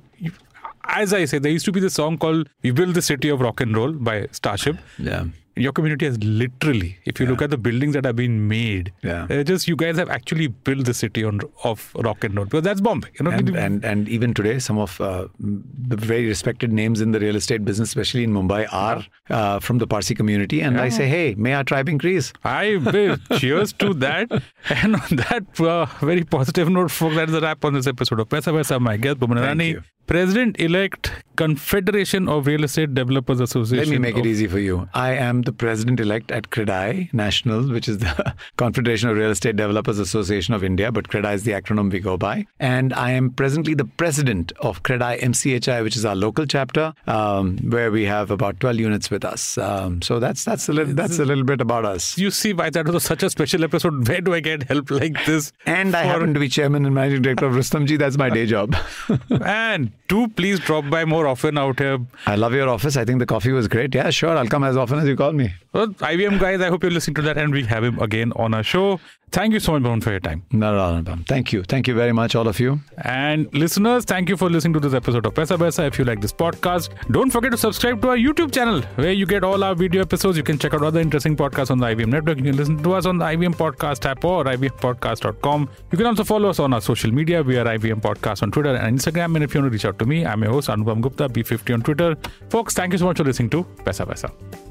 as 0.91 1.13
I 1.13 1.25
say, 1.25 1.39
there 1.39 1.51
used 1.51 1.65
to 1.65 1.71
be 1.71 1.79
the 1.79 1.89
song 1.89 2.17
called 2.17 2.49
"We 2.63 2.71
Build 2.71 2.95
the 2.95 3.01
City 3.01 3.29
of 3.29 3.41
Rock 3.41 3.61
and 3.61 3.75
Roll" 3.75 3.93
by 3.93 4.27
Starship. 4.31 4.77
Yeah 4.97 5.25
your 5.55 5.71
community 5.71 6.05
has 6.05 6.21
literally, 6.23 6.97
if 7.05 7.19
you 7.19 7.25
yeah. 7.25 7.31
look 7.31 7.41
at 7.41 7.49
the 7.49 7.57
buildings 7.57 7.93
that 7.93 8.05
have 8.05 8.15
been 8.15 8.47
made, 8.47 8.93
yeah. 9.03 9.43
just 9.43 9.67
you 9.67 9.75
guys 9.75 9.97
have 9.97 10.09
actually 10.09 10.47
built 10.47 10.85
the 10.85 10.93
city 10.93 11.23
on 11.23 11.41
of 11.63 11.91
rock 11.95 12.23
and 12.23 12.35
roll 12.35 12.45
because 12.45 12.63
that's 12.63 12.81
Bombay. 12.81 13.09
You 13.19 13.25
know, 13.25 13.31
and, 13.31 13.49
and, 13.55 13.85
and 13.85 14.09
even 14.09 14.33
today, 14.33 14.59
some 14.59 14.77
of 14.77 14.99
uh, 15.01 15.27
the 15.39 15.97
very 15.97 16.25
respected 16.25 16.71
names 16.71 17.01
in 17.01 17.11
the 17.11 17.19
real 17.19 17.35
estate 17.35 17.65
business, 17.65 17.89
especially 17.89 18.23
in 18.23 18.31
Mumbai, 18.31 18.67
are 18.71 19.05
uh, 19.29 19.59
from 19.59 19.79
the 19.79 19.87
Parsi 19.87 20.15
community. 20.15 20.61
And 20.61 20.75
yeah. 20.75 20.83
I 20.83 20.89
say, 20.89 21.07
hey, 21.07 21.35
may 21.35 21.53
our 21.53 21.63
tribe 21.63 21.89
increase. 21.89 22.31
I 22.43 22.77
will. 22.77 23.17
cheers 23.37 23.73
to 23.73 23.93
that. 23.95 24.31
And 24.69 24.95
on 24.95 25.15
that 25.15 25.59
uh, 25.59 25.85
very 26.05 26.23
positive 26.23 26.69
note, 26.69 26.91
folks, 26.91 27.15
that 27.15 27.29
is 27.29 27.35
a 27.35 27.41
wrap 27.41 27.65
on 27.65 27.73
this 27.73 27.87
episode 27.87 28.19
of 28.19 28.29
Paisa 28.29 28.53
Vaisa. 28.53 28.79
My 28.79 28.95
guest, 28.95 29.19
Boman 29.19 29.81
President 30.12 30.59
elect 30.59 31.09
Confederation 31.38 32.28
of 32.28 32.45
Real 32.45 32.66
Estate 32.66 32.93
Developers 32.93 33.39
Association. 33.39 33.93
Let 33.93 33.93
me 33.93 33.97
make 33.97 34.18
it 34.18 34.26
easy 34.26 34.45
for 34.45 34.59
you. 34.59 34.89
I 34.93 35.14
am 35.14 35.43
the 35.43 35.53
president 35.53 36.01
elect 36.01 36.32
at 36.32 36.49
CREDAI 36.49 37.14
National, 37.14 37.64
which 37.64 37.88
is 37.88 37.99
the 37.99 38.36
Confederation 38.57 39.07
of 39.07 39.16
Real 39.16 39.32
Estate 39.32 39.55
Developers 39.55 39.99
Association 39.99 40.53
of 40.53 40.66
India, 40.66 40.91
but 40.91 41.07
CREDAI 41.07 41.36
is 41.36 41.43
the 41.43 41.53
acronym 41.53 41.89
we 41.89 42.01
go 42.01 42.18
by. 42.18 42.45
And 42.59 42.93
I 42.93 43.12
am 43.12 43.30
presently 43.30 43.74
the 43.74 43.86
president 43.86 44.51
of 44.59 44.84
CREDAI 44.84 45.22
MCHI, 45.22 45.82
which 45.82 45.95
is 45.95 46.03
our 46.03 46.16
local 46.16 46.45
chapter, 46.45 46.93
um, 47.07 47.57
where 47.59 47.89
we 47.89 48.03
have 48.03 48.32
about 48.32 48.59
12 48.59 48.82
units 48.82 49.09
with 49.09 49.24
us. 49.24 49.57
Um, 49.57 50.01
so 50.01 50.20
that's 50.20 50.43
that's 50.43 50.68
a 50.68 50.74
little 50.74 50.93
that's 50.93 51.20
a 51.20 51.26
little 51.26 51.45
bit 51.45 51.62
about 51.62 51.86
us. 51.86 52.18
You 52.18 52.32
see 52.32 52.51
why 52.51 52.70
that 52.70 52.86
was 52.86 53.05
such 53.05 53.24
a 53.24 53.30
special 53.30 53.64
episode. 53.64 54.07
Where 54.09 54.20
do 54.20 54.34
I 54.34 54.41
get 54.41 54.64
help 54.64 54.91
like 54.91 55.26
this? 55.26 55.53
And 55.66 55.95
I 55.95 56.03
happen 56.03 56.34
to 56.34 56.39
be 56.41 56.49
chairman 56.49 56.86
and 56.86 56.93
managing 56.93 57.22
director 57.22 57.45
of 57.45 57.53
Rustomjee. 57.53 57.97
That's 57.97 58.18
my 58.18 58.30
day 58.30 58.45
job. 58.45 58.76
and 59.30 59.93
do 60.08 60.28
please 60.28 60.60
drop 60.60 60.89
by 60.89 61.06
more 61.06 61.28
often 61.28 61.58
out 61.58 61.80
here. 61.80 61.99
I 62.26 62.36
love 62.36 62.54
your 62.54 62.70
office. 62.70 62.97
I 62.97 63.06
think 63.06 63.20
the 63.20 63.26
coffee 63.26 63.52
was 63.52 63.68
great. 63.68 63.95
Yeah, 63.95 64.10
sure. 64.10 64.38
I'll 64.38 64.47
come 64.47 64.64
as 64.64 64.78
often 64.78 64.99
as 64.99 65.08
you 65.08 65.16
call 65.16 65.34
me. 65.34 65.54
Well, 65.74 65.88
IVM 65.88 66.39
guys, 66.39 66.62
I 66.62 66.68
hope 66.68 66.84
you're 66.84 66.91
listening 66.91 67.16
to 67.16 67.22
that 67.24 67.38
and 67.38 67.54
we 67.54 67.64
have 67.66 67.84
him 67.84 67.99
again 67.99 68.34
on 68.36 68.54
our 68.54 68.64
show. 68.64 68.99
Thank 69.32 69.53
you 69.53 69.61
so 69.61 69.71
much, 69.71 69.84
Boman, 69.84 70.03
for 70.03 70.11
your 70.11 70.19
time. 70.19 70.43
No, 70.51 70.75
no, 70.75 70.99
no, 70.99 71.15
Thank 71.25 71.53
you. 71.53 71.63
Thank 71.63 71.88
you 71.88 71.95
very 71.95 72.11
much, 72.11 72.36
all 72.36 72.49
of 72.49 72.59
you. 72.59 72.82
And 73.05 73.53
listeners, 73.53 74.03
thank 74.03 74.27
you 74.27 74.36
for 74.36 74.49
listening 74.49 74.73
to 74.73 74.82
this 74.82 74.93
episode 74.93 75.25
of 75.25 75.34
Paisa 75.34 75.57
Vaisa. 75.57 75.88
If 75.88 75.97
you 75.97 76.03
like 76.03 76.19
this 76.19 76.34
podcast, 76.34 76.89
don't 77.11 77.29
forget 77.29 77.51
to 77.51 77.57
subscribe 77.57 78.01
to 78.01 78.09
our 78.09 78.17
YouTube 78.17 78.53
channel 78.53 78.82
where 78.95 79.13
you 79.13 79.25
get 79.25 79.45
all 79.45 79.63
our 79.63 79.73
video 79.73 80.01
episodes. 80.01 80.36
You 80.36 80.43
can 80.43 80.59
check 80.59 80.73
out 80.73 80.84
other 80.84 80.99
interesting 80.99 81.38
podcasts 81.38 81.71
on 81.71 81.77
the 81.77 81.86
IVM 81.86 82.07
network. 82.07 82.39
You 82.39 82.43
can 82.43 82.57
listen 82.57 82.84
to 82.84 82.93
us 82.93 83.05
on 83.05 83.19
the 83.19 83.25
IVM 83.25 83.55
Podcast 83.55 84.05
app 84.05 84.25
or 84.25 84.43
IVMPodcast.com. 84.43 85.69
You 85.91 85.97
can 85.97 86.07
also 86.07 86.25
follow 86.25 86.49
us 86.49 86.59
on 86.59 86.73
our 86.73 86.82
social 86.82 87.11
media. 87.11 87.41
We 87.41 87.57
are 87.57 87.63
IVM 87.63 88.01
Podcast 88.01 88.43
on 88.43 88.51
Twitter 88.51 88.75
and 88.75 88.99
Instagram. 88.99 89.36
And 89.36 89.45
if 89.45 89.53
you 89.53 89.61
want 89.61 89.71
to 89.71 89.73
reach 89.73 89.86
out 89.86 89.97
to 89.99 90.05
me, 90.05 90.25
I'm 90.25 90.43
your 90.43 90.51
host, 90.51 90.67
Anupam 90.67 90.99
Gupta, 90.99 91.29
B50 91.29 91.73
on 91.73 91.82
Twitter. 91.84 92.17
Folks, 92.49 92.73
thank 92.73 92.91
you 92.91 92.97
so 92.97 93.05
much 93.05 93.17
for 93.17 93.23
listening 93.23 93.49
to 93.51 93.63
Paisa 93.86 94.05
Vaisa. 94.05 94.70